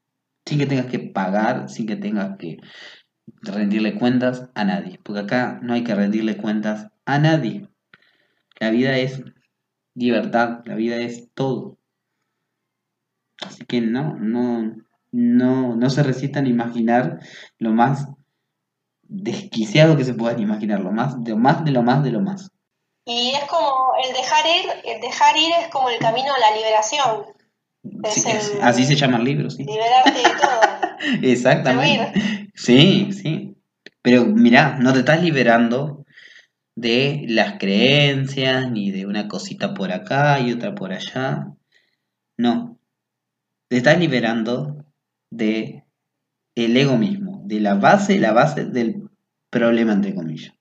Sin 0.47 0.59
que 0.59 0.67
tengas 0.67 0.87
que 0.87 0.99
pagar, 0.99 1.69
sin 1.69 1.87
que 1.87 1.97
tengas 1.97 2.37
que 2.39 2.59
rendirle 3.43 3.99
cuentas 3.99 4.51
a 4.55 4.65
nadie. 4.65 4.99
Porque 5.03 5.21
acá 5.21 5.61
no 5.63 5.75
hay 5.75 5.85
que 5.85 5.95
rendirle 5.95 6.37
cuentas 6.37 6.89
a 7.05 7.19
nadie. 7.19 7.69
La 8.59 8.71
vida 8.71 8.97
es 8.99 9.23
libertad, 9.95 10.63
la 10.65 10.75
vida 10.75 10.97
es 10.97 11.31
todo. 11.35 11.79
Así 13.43 13.65
que 13.65 13.81
no, 13.81 14.17
no, 14.19 14.77
no, 15.13 15.77
no 15.77 15.91
se 15.91 16.03
resistan 16.03 16.47
a 16.47 16.51
imaginar 16.51 17.21
lo 17.59 17.73
más 17.73 18.07
desquiciado 19.03 19.97
que 19.97 20.05
se 20.05 20.15
puedan 20.15 20.41
imaginar, 20.41 20.81
lo 20.81 20.93
más, 20.93 21.23
de 21.23 21.33
lo 21.33 21.39
más, 21.39 21.65
de 21.65 21.71
lo 21.73 21.83
más, 21.83 22.05
de 22.05 22.13
lo 22.13 22.21
más. 22.21 22.53
Y 23.13 23.33
es 23.35 23.45
como 23.47 23.93
el 24.07 24.13
dejar 24.15 24.47
ir, 24.47 24.71
el 24.85 25.01
dejar 25.01 25.37
ir 25.37 25.51
es 25.61 25.67
como 25.69 25.91
el 25.91 25.99
camino 25.99 26.33
a 26.33 26.39
la 26.39 26.55
liberación. 26.57 27.25
Sí, 28.09 28.23
el- 28.31 28.63
así 28.63 28.85
se 28.85 28.95
llama 28.95 29.17
el 29.19 29.25
libro, 29.25 29.51
sí. 29.51 29.65
Liberarte 29.65 30.13
de 30.13 30.23
todo. 30.23 30.61
Exactamente. 31.23 32.51
Sí, 32.55 33.11
sí. 33.13 33.57
Pero 34.01 34.27
mirá, 34.27 34.77
no 34.79 34.93
te 34.93 35.01
estás 35.01 35.23
liberando 35.23 36.05
de 36.77 37.25
las 37.27 37.59
creencias, 37.59 38.71
ni 38.71 38.93
de 38.93 39.07
una 39.07 39.27
cosita 39.27 39.75
por 39.75 39.91
acá 39.91 40.39
y 40.39 40.53
otra 40.53 40.77
por 40.77 40.93
allá. 40.93 41.49
No. 42.39 42.79
Te 43.69 43.77
estás 43.77 43.99
liberando 43.99 44.85
de 45.31 45.85
el 46.55 46.77
ego 46.77 46.97
mismo, 46.97 47.43
de 47.45 47.59
la 47.59 47.75
base, 47.75 48.21
la 48.21 48.33
base 48.33 48.67
del 48.67 49.11
problema, 49.51 49.95
entre 49.95 50.15
comillas. 50.15 50.55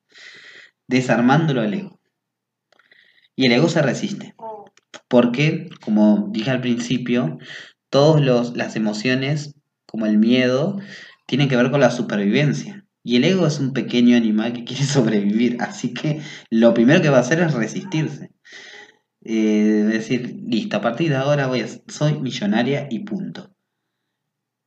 Desarmándolo 0.87 1.61
al 1.61 1.73
ego. 1.75 1.98
Y 3.39 3.45
el 3.45 3.53
ego 3.53 3.69
se 3.69 3.81
resiste. 3.81 4.35
Porque, 5.07 5.69
como 5.79 6.27
dije 6.29 6.51
al 6.51 6.59
principio, 6.59 7.37
todas 7.89 8.53
las 8.53 8.75
emociones, 8.75 9.55
como 9.85 10.07
el 10.07 10.17
miedo, 10.17 10.77
tienen 11.25 11.47
que 11.47 11.55
ver 11.55 11.71
con 11.71 11.79
la 11.79 11.89
supervivencia. 11.89 12.85
Y 13.01 13.15
el 13.15 13.23
ego 13.23 13.47
es 13.47 13.61
un 13.61 13.71
pequeño 13.71 14.17
animal 14.17 14.51
que 14.51 14.63
quiere 14.65 14.83
sobrevivir. 14.83 15.55
Así 15.61 15.93
que 15.93 16.21
lo 16.49 16.73
primero 16.73 17.01
que 17.01 17.07
va 17.07 17.15
a 17.15 17.21
hacer 17.21 17.39
es 17.39 17.53
resistirse. 17.53 18.29
Eh, 19.23 19.85
decir, 19.87 20.35
listo, 20.45 20.75
a 20.75 20.81
partir 20.81 21.07
de 21.07 21.15
ahora 21.15 21.47
voy 21.47 21.61
a, 21.61 21.67
soy 21.87 22.19
millonaria 22.19 22.89
y 22.91 23.05
punto. 23.05 23.55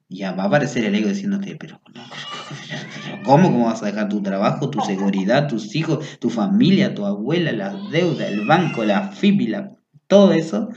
Ya 0.09 0.33
va 0.33 0.45
a 0.45 0.47
aparecer 0.47 0.87
el 0.87 0.95
ego 0.95 1.11
diciéndote, 1.11 1.57
pero 1.57 1.83
no, 1.95 2.05
¿cómo? 3.25 3.51
¿Cómo 3.51 3.67
vas 3.67 3.83
a 3.83 3.87
dejar 3.87 4.09
tu 4.09 4.23
trabajo, 4.23 4.71
tu 4.71 4.81
seguridad, 4.81 5.49
tus 5.49 5.75
hijos, 5.75 6.19
tu 6.19 6.31
familia, 6.31 6.95
tu 6.95 7.07
abuela, 7.07 7.53
las 7.53 7.91
deudas, 7.91 8.29
el 8.29 8.47
banco, 8.47 8.85
la 8.85 9.09
FIP, 9.13 9.49
la- 9.49 9.73
todo 10.07 10.33
eso? 10.33 10.69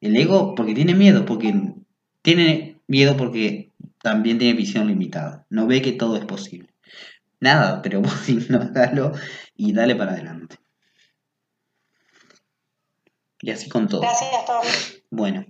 El 0.00 0.16
ego, 0.16 0.54
porque 0.54 0.74
tiene 0.74 0.94
miedo, 0.94 1.24
porque 1.24 1.74
tiene 2.22 2.80
miedo 2.86 3.16
porque 3.16 3.72
también 4.02 4.38
tiene 4.38 4.54
visión 4.58 4.86
limitada. 4.86 5.46
No 5.48 5.66
ve 5.66 5.80
que 5.82 5.92
todo 5.92 6.16
es 6.16 6.24
posible. 6.26 6.68
Nada, 7.40 7.80
pero 7.82 8.00
vos 8.02 8.28
ignoralo 8.28 9.12
y 9.56 9.72
dale 9.72 9.94
para 9.96 10.12
adelante. 10.12 10.56
Y 13.40 13.50
así 13.50 13.68
con 13.68 13.88
todo. 13.88 14.00
Gracias, 14.00 14.44
Tom. 14.46 14.62
Bueno, 15.10 15.44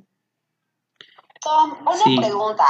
Tom, 1.41 1.73
una 1.83 1.97
Sí. 1.97 2.17
pregunta. 2.17 2.65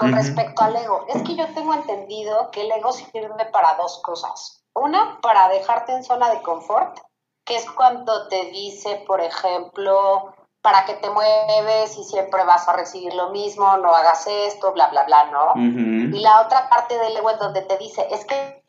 Con 0.00 0.12
respecto 0.12 0.62
al 0.62 0.74
ego. 0.76 1.04
Es 1.08 1.22
que 1.24 1.36
yo 1.36 1.46
tengo 1.52 1.74
entendido 1.74 2.50
que 2.50 2.62
el 2.62 2.72
ego 2.72 2.90
sirve 2.90 3.44
para 3.52 3.74
dos 3.74 4.00
cosas. 4.02 4.64
Una, 4.72 5.20
para 5.20 5.50
dejarte 5.50 5.92
en 5.92 6.02
zona 6.02 6.30
de 6.30 6.40
confort, 6.40 6.98
que 7.44 7.56
es 7.56 7.70
cuando 7.70 8.26
te 8.28 8.46
dice, 8.46 9.04
por 9.06 9.20
ejemplo, 9.20 10.34
para 10.62 10.86
que 10.86 10.94
te 10.94 11.10
mueves 11.10 11.98
y 11.98 12.04
siempre 12.04 12.44
vas 12.44 12.66
a 12.66 12.72
recibir 12.72 13.12
lo 13.12 13.28
mismo, 13.28 13.76
no 13.76 13.94
hagas 13.94 14.26
esto, 14.26 14.72
bla, 14.72 14.88
bla, 14.88 15.02
bla, 15.04 15.24
¿no? 15.26 15.52
Y 15.56 16.18
la 16.20 16.40
otra 16.40 16.70
parte 16.70 16.98
del 16.98 17.14
ego 17.18 17.28
es 17.28 17.38
donde 17.38 17.60
te 17.60 17.76
dice, 17.76 18.06
es 18.10 18.24
que 18.24 18.64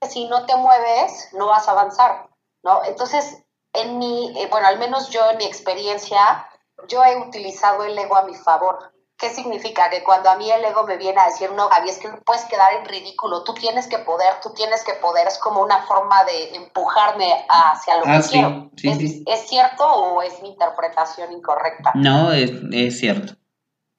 si 0.00 0.26
no 0.28 0.46
te 0.46 0.56
mueves, 0.56 1.28
no 1.34 1.48
vas 1.48 1.68
a 1.68 1.72
avanzar, 1.72 2.30
¿no? 2.62 2.82
Entonces, 2.84 3.44
en 3.74 3.98
mi, 3.98 4.40
eh, 4.40 4.48
bueno, 4.50 4.66
al 4.66 4.78
menos 4.78 5.10
yo 5.10 5.30
en 5.30 5.36
mi 5.36 5.44
experiencia, 5.44 6.48
yo 6.88 7.04
he 7.04 7.18
utilizado 7.18 7.84
el 7.84 7.98
ego 7.98 8.16
a 8.16 8.22
mi 8.22 8.34
favor. 8.34 8.95
¿Qué 9.18 9.30
significa? 9.30 9.88
Que 9.88 10.02
cuando 10.04 10.28
a 10.28 10.36
mí 10.36 10.50
el 10.50 10.62
ego 10.64 10.86
me 10.86 10.98
viene 10.98 11.18
a 11.20 11.26
decir, 11.26 11.50
no, 11.52 11.68
Gaby, 11.70 11.88
es 11.88 11.98
que 11.98 12.08
no 12.08 12.20
puedes 12.24 12.44
quedar 12.44 12.74
en 12.78 12.84
ridículo, 12.84 13.44
tú 13.44 13.54
tienes 13.54 13.86
que 13.86 13.98
poder, 13.98 14.34
tú 14.42 14.52
tienes 14.54 14.84
que 14.84 14.92
poder, 15.00 15.26
es 15.26 15.38
como 15.38 15.62
una 15.62 15.82
forma 15.86 16.22
de 16.24 16.54
empujarme 16.56 17.32
hacia 17.48 17.96
lo 17.96 18.02
Ah, 18.06 18.16
que 18.18 18.22
sí, 18.22 18.30
quiero. 18.32 18.70
sí, 18.76 18.88
¿Es, 18.88 18.98
sí. 18.98 19.24
¿Es 19.26 19.40
cierto 19.48 19.86
o 19.86 20.20
es 20.20 20.42
mi 20.42 20.50
interpretación 20.50 21.32
incorrecta? 21.32 21.92
No, 21.94 22.30
es, 22.32 22.52
es 22.72 22.98
cierto. 22.98 23.34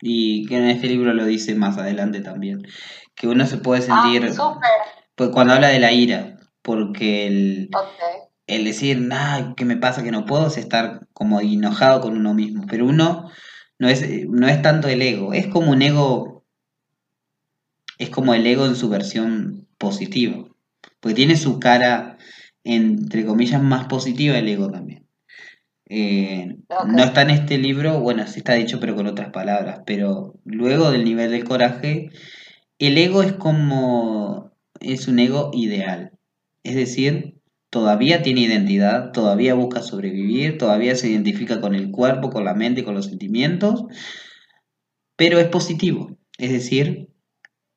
Y 0.01 0.45
que 0.45 0.57
en 0.57 0.69
este 0.69 0.85
libro 0.85 1.11
lo 1.13 1.25
dice 1.25 1.55
más 1.55 1.79
adelante 1.79 2.21
también. 2.21 2.61
Que 3.15 3.27
uno 3.27 3.47
se 3.47 3.57
puede 3.57 3.81
sentir. 3.81 4.23
Ah, 4.29 4.33
súper. 4.33 4.71
pues 5.15 5.29
cuando 5.31 5.53
habla 5.53 5.69
de 5.69 5.79
la 5.79 5.91
ira, 5.91 6.37
porque 6.61 7.25
el, 7.25 7.69
Ok. 7.75 8.27
el 8.45 8.65
decir, 8.65 9.09
ay, 9.11 9.55
¿qué 9.57 9.65
me 9.65 9.77
pasa 9.77 10.03
que 10.03 10.11
no 10.11 10.25
puedo? 10.25 10.45
es 10.45 10.57
estar 10.57 11.07
como 11.13 11.39
enojado 11.39 12.01
con 12.01 12.15
uno 12.15 12.35
mismo. 12.35 12.65
Pero 12.69 12.85
uno 12.85 13.31
no 13.79 13.89
es, 13.89 14.27
no 14.27 14.47
es 14.47 14.61
tanto 14.61 14.87
el 14.87 15.01
ego, 15.01 15.33
es 15.33 15.47
como 15.47 15.71
un 15.71 15.81
ego, 15.81 16.45
es 17.97 18.09
como 18.09 18.33
el 18.33 18.45
ego 18.45 18.65
en 18.65 18.75
su 18.75 18.89
versión 18.89 19.67
positiva. 19.77 20.45
Porque 20.99 21.15
tiene 21.15 21.35
su 21.35 21.59
cara, 21.59 22.17
entre 22.63 23.25
comillas, 23.25 23.61
más 23.61 23.87
positiva 23.87 24.37
el 24.37 24.47
ego 24.47 24.69
también. 24.69 25.07
Eh. 25.89 26.57
No 26.87 27.03
está 27.03 27.21
en 27.21 27.29
este 27.29 27.57
libro, 27.57 27.99
bueno, 28.01 28.27
sí 28.27 28.39
está 28.39 28.53
dicho, 28.53 28.79
pero 28.79 28.95
con 28.95 29.07
otras 29.07 29.29
palabras. 29.29 29.81
Pero 29.85 30.35
luego 30.43 30.91
del 30.91 31.05
nivel 31.05 31.31
del 31.31 31.45
coraje, 31.45 32.09
el 32.79 32.97
ego 32.97 33.23
es 33.23 33.33
como, 33.33 34.51
es 34.79 35.07
un 35.07 35.19
ego 35.19 35.51
ideal. 35.53 36.11
Es 36.63 36.75
decir, 36.75 37.36
todavía 37.77 38.23
tiene 38.23 38.41
identidad, 38.41 39.11
todavía 39.11 39.53
busca 39.53 39.83
sobrevivir, 39.83 40.57
todavía 40.57 40.95
se 40.95 41.09
identifica 41.09 41.61
con 41.61 41.75
el 41.75 41.91
cuerpo, 41.91 42.31
con 42.31 42.43
la 42.43 42.55
mente, 42.55 42.83
con 42.83 42.95
los 42.95 43.05
sentimientos, 43.05 43.83
pero 45.15 45.37
es 45.37 45.47
positivo. 45.49 46.17
Es 46.39 46.51
decir, 46.51 47.09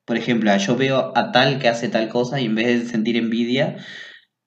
por 0.07 0.16
ejemplo, 0.16 0.57
yo 0.57 0.76
veo 0.76 1.12
a 1.14 1.32
tal 1.32 1.59
que 1.59 1.68
hace 1.68 1.90
tal 1.90 2.09
cosa 2.09 2.40
y 2.40 2.46
en 2.46 2.55
vez 2.55 2.66
de 2.66 2.88
sentir 2.88 3.18
envidia, 3.18 3.76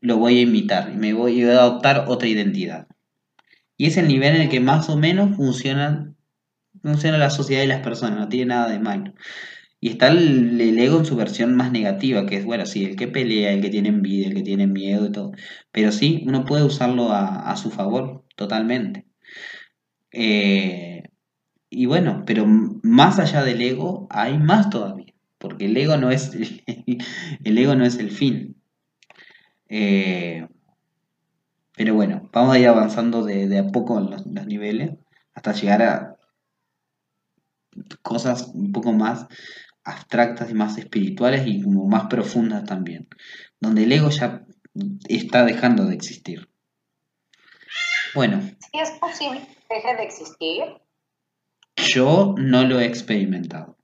lo 0.01 0.18
voy 0.18 0.39
a 0.39 0.41
imitar 0.41 0.91
y 0.91 0.97
me 0.97 1.14
voy 1.14 1.43
a 1.43 1.51
adoptar 1.51 2.06
otra 2.08 2.28
identidad. 2.28 2.88
Y 3.78 3.86
es 3.86 3.97
el 3.97 4.08
nivel 4.08 4.36
en 4.36 4.41
el 4.41 4.49
que 4.49 4.60
más 4.60 4.89
o 4.89 4.97
menos 4.97 5.36
funcionan, 5.36 6.18
funciona 6.82 7.20
la 7.20 7.30
sociedad 7.30 7.62
y 7.62 7.68
las 7.68 7.84
personas, 7.84 8.18
no 8.18 8.28
tiene 8.28 8.47
nada 8.47 8.70
de 8.72 8.80
malo. 8.80 9.14
Y 9.84 9.89
está 9.89 10.07
el, 10.07 10.79
ego 10.79 10.99
en 10.99 11.05
su 11.05 11.17
versión 11.17 11.57
más 11.57 11.73
negativa, 11.73 12.25
que 12.25 12.38
es, 12.38 12.45
bueno, 12.45 12.65
sí, 12.65 12.86
el 12.86 12.95
que 12.95 13.09
pelea, 13.09 13.51
el 13.51 13.61
que 13.61 13.69
tiene 13.69 13.89
envidia, 13.89 14.27
el 14.29 14.34
que 14.34 14.41
tiene 14.41 14.65
miedo 14.65 15.07
y 15.07 15.11
todo. 15.11 15.34
Pero 15.73 15.91
sí, 15.91 16.23
uno 16.25 16.45
puede 16.45 16.63
usarlo 16.63 17.11
a, 17.11 17.53
su 17.57 17.69
favor, 17.69 18.23
totalmente. 18.38 19.05
Eh, 20.11 21.03
y 21.69 21.86
bueno, 21.86 22.23
pero 22.25 22.45
más 22.47 23.19
allá 23.19 23.43
del 23.43 23.61
ego, 23.61 24.07
hay 24.09 24.38
más 24.39 24.69
todavía. 24.69 25.13
Porque 25.38 25.65
el 25.65 25.75
ego 25.75 25.97
no 25.97 26.11
es, 26.11 26.31
el 26.34 27.57
ego 27.57 27.75
no 27.75 27.84
es 27.86 27.97
el 27.97 28.11
fin. 28.11 28.55
Eh, 29.67 30.47
pero 31.75 31.93
bueno, 31.93 32.29
vamos 32.31 32.55
a 32.55 32.59
ir 32.59 32.69
avanzando 32.69 33.25
de, 33.25 33.57
a 33.59 33.67
poco 33.67 33.99
en 33.99 34.11
los 34.11 34.47
niveles 34.47 34.91
hasta 35.34 35.51
llegar 35.51 35.81
a 35.81 36.17
cosas 38.01 38.49
un 38.53 38.71
poco 38.71 38.93
más 38.93 39.27
abstractas 39.84 40.49
y 40.49 40.53
más 40.53 40.77
espirituales 40.77 41.45
y 41.45 41.61
como 41.61 41.86
más 41.88 42.05
profundas 42.07 42.63
también, 42.65 43.07
donde 43.59 43.84
el 43.84 43.91
ego 43.91 44.09
ya 44.09 44.45
está 45.07 45.43
dejando 45.45 45.86
de 45.86 45.95
existir. 45.95 46.49
Bueno, 48.15 48.41
¿Sí 48.41 48.79
es 48.79 48.91
posible 48.91 49.41
que 49.69 49.75
deje 49.75 49.95
de 49.95 50.03
existir? 50.03 50.63
yo 51.75 52.36
no 52.38 52.63
lo 52.63 52.79
he 52.79 52.86
experimentado, 52.86 53.77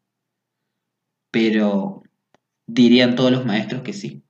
pero 1.32 2.04
dirían 2.68 3.16
todos 3.16 3.32
los 3.32 3.46
maestros 3.46 3.82
que 3.82 3.94
sí, 3.94 4.24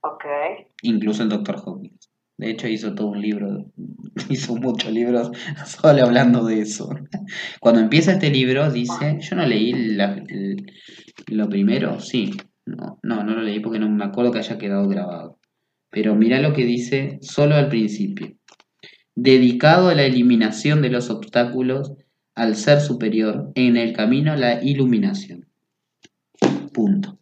Ok. 0.00 0.24
incluso 0.82 1.22
el 1.24 1.28
doctor 1.28 1.56
Hawkins. 1.56 1.77
De 2.38 2.50
hecho, 2.50 2.68
hizo 2.68 2.94
todo 2.94 3.08
un 3.08 3.20
libro, 3.20 3.66
hizo 4.30 4.56
muchos 4.56 4.92
libros 4.92 5.30
solo 5.66 6.04
hablando 6.04 6.44
de 6.46 6.60
eso. 6.60 6.88
Cuando 7.60 7.80
empieza 7.80 8.12
este 8.12 8.30
libro, 8.30 8.70
dice, 8.70 9.18
yo 9.20 9.36
no 9.36 9.44
leí 9.46 9.72
la- 9.94 10.22
el- 10.28 10.66
lo 11.26 11.48
primero, 11.48 12.00
sí, 12.00 12.30
no, 12.64 12.98
no, 13.02 13.24
no 13.24 13.34
lo 13.34 13.42
leí 13.42 13.60
porque 13.60 13.78
no 13.80 13.88
me 13.90 14.04
acuerdo 14.04 14.30
que 14.32 14.38
haya 14.38 14.56
quedado 14.56 14.88
grabado. 14.88 15.38
Pero 15.90 16.14
mira 16.14 16.40
lo 16.40 16.52
que 16.52 16.64
dice 16.64 17.18
solo 17.22 17.54
al 17.56 17.68
principio. 17.68 18.34
Dedicado 19.16 19.88
a 19.88 19.94
la 19.94 20.04
eliminación 20.04 20.80
de 20.80 20.90
los 20.90 21.10
obstáculos 21.10 21.92
al 22.36 22.54
ser 22.54 22.80
superior, 22.80 23.50
en 23.56 23.76
el 23.76 23.92
camino 23.92 24.32
a 24.32 24.36
la 24.36 24.62
iluminación. 24.62 25.48
Punto. 26.72 27.18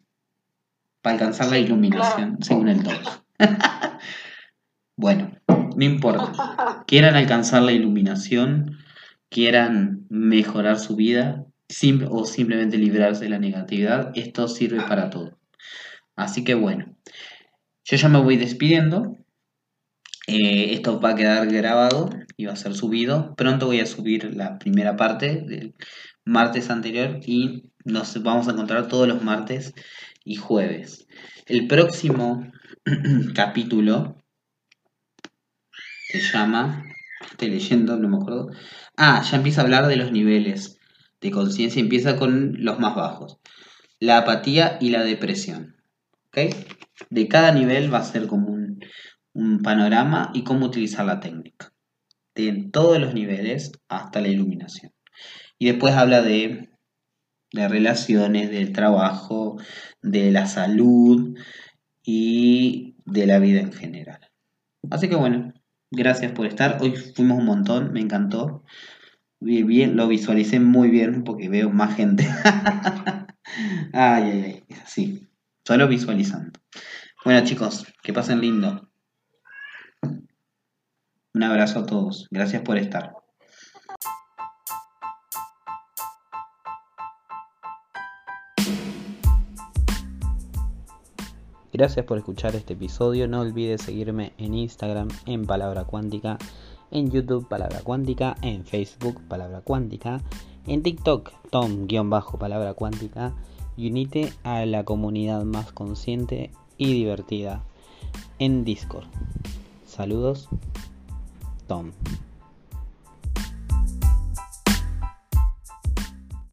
Para 1.01 1.15
alcanzar 1.15 1.49
la 1.49 1.59
iluminación, 1.59 2.37
según 2.43 2.69
el 2.69 2.83
2. 2.83 3.23
bueno, 4.97 5.33
no 5.49 5.85
importa. 5.85 6.33
Quieran 6.87 7.17
alcanzar 7.17 7.63
la 7.63 7.73
iluminación, 7.73 8.79
quieran 9.29 10.07
mejorar 10.09 10.79
su 10.79 10.97
vida 10.97 11.45
o 12.09 12.25
simplemente 12.25 12.79
librarse 12.79 13.25
de 13.25 13.31
la 13.31 13.39
negatividad, 13.39 14.13
esto 14.15 14.49
sirve 14.49 14.81
para 14.83 15.11
todo. 15.11 15.39
Así 16.15 16.45
que 16.45 16.55
bueno, 16.55 16.97
yo 17.85 17.97
ya 17.97 18.09
me 18.09 18.21
voy 18.21 18.37
despidiendo. 18.37 19.17
Eh, 20.29 20.75
esto 20.75 21.01
va 21.01 21.11
a 21.11 21.15
quedar 21.15 21.47
grabado 21.49 22.11
y 22.37 22.47
va 22.47 22.55
a 22.55 22.57
ser 22.57 22.75
subido. 22.75 23.35
Pronto 23.37 23.67
voy 23.67 23.81
a 23.81 23.87
subir 23.87 24.35
la 24.35 24.59
primera 24.59 24.97
parte 24.97 25.43
del 25.43 25.75
martes 26.25 26.71
anterior 26.71 27.21
y 27.25 27.71
nos 27.85 28.21
vamos 28.23 28.49
a 28.49 28.53
encontrar 28.53 28.89
todos 28.89 29.07
los 29.07 29.23
martes 29.23 29.75
y 30.25 30.37
jueves. 30.37 31.07
El 31.47 31.69
próximo 31.69 32.51
capítulo 33.35 34.17
llama, 36.21 36.85
estoy 37.31 37.51
leyendo, 37.51 37.97
no 37.97 38.09
me 38.09 38.17
acuerdo. 38.17 38.51
Ah, 38.97 39.23
ya 39.23 39.37
empieza 39.37 39.61
a 39.61 39.65
hablar 39.65 39.87
de 39.87 39.97
los 39.97 40.13
niveles 40.13 40.79
de 41.21 41.31
conciencia, 41.31 41.81
empieza 41.81 42.17
con 42.17 42.65
los 42.65 42.79
más 42.79 42.95
bajos. 42.95 43.39
La 44.01 44.19
apatía 44.19 44.79
y 44.81 44.91
la 44.91 45.03
depresión. 45.03 45.77
¿Ok? 46.29 46.55
De 47.11 47.29
cada 47.29 47.53
nivel 47.53 47.93
va 47.93 47.99
a 47.99 48.05
ser 48.05 48.27
como 48.27 48.49
un, 48.49 48.81
panorama 49.63 50.31
y 50.33 50.45
cómo 50.45 50.67
utilizar 50.67 51.05
la 51.05 51.21
técnica. 51.21 51.73
De 52.35 52.69
todos 52.73 52.99
los 52.99 53.15
niveles 53.15 53.73
hasta 53.89 54.21
la 54.21 54.29
iluminación. 54.29 54.93
Y 55.59 55.67
después 55.67 55.95
habla 55.95 56.23
de, 56.23 56.71
de 57.53 57.69
relaciones, 57.69 58.51
del 58.51 58.73
trabajo, 58.73 59.59
de 60.03 60.31
la 60.31 60.47
salud 60.47 61.39
y 62.03 62.97
de 63.05 63.27
la 63.27 63.39
vida 63.39 63.61
en 63.61 63.73
general. 63.73 64.21
Así 64.91 65.09
que 65.09 65.17
bueno, 65.17 65.53
gracias 65.91 66.33
por 66.33 66.47
estar. 66.47 66.79
Hoy 66.81 66.95
fuimos 66.97 67.39
un 67.39 67.47
montón, 67.47 67.93
me 67.93 68.01
encantó. 68.01 68.65
Bien, 69.41 69.97
lo 69.97 70.09
visualicé 70.09 70.61
muy 70.61 70.91
bien 70.91 71.25
porque 71.25 71.49
veo 71.49 71.71
más 71.71 71.95
gente. 71.95 72.27
ay, 73.93 74.23
ay, 74.25 74.43
ay, 74.43 74.65
es. 74.71 75.21
Solo 75.65 75.89
visualizando. 75.89 76.59
Bueno 77.25 77.45
chicos, 77.45 77.87
que 78.03 78.13
pasen 78.13 78.41
lindo. 78.41 78.89
Un 81.35 81.43
abrazo 81.43 81.81
a 81.81 81.87
todos. 81.87 82.29
Gracias 82.31 82.63
por 82.63 82.79
estar. 82.79 83.15
Gracias 91.77 92.07
por 92.07 92.17
escuchar 92.17 92.57
este 92.57 92.73
episodio. 92.73 93.29
No 93.29 93.41
olvides 93.41 93.83
seguirme 93.83 94.33
en 94.39 94.55
Instagram 94.55 95.09
en 95.27 95.45
Palabra 95.45 95.85
Cuántica, 95.85 96.39
en 96.91 97.11
YouTube 97.11 97.49
Palabra 97.49 97.83
Cuántica, 97.83 98.35
en 98.41 98.65
Facebook 98.65 99.21
Palabra 99.29 99.61
Cuántica, 99.61 100.23
en 100.67 100.83
TikTok 100.83 101.33
Tom-Palabra 101.51 102.73
Cuántica 102.73 103.35
y 103.77 103.91
unite 103.91 104.33
a 104.43 104.65
la 104.65 104.85
comunidad 104.85 105.45
más 105.45 105.71
consciente 105.71 106.51
y 106.79 106.95
divertida 106.95 107.63
en 108.39 108.65
Discord. 108.65 109.05
Saludos, 109.85 110.49
Tom. 111.67 111.93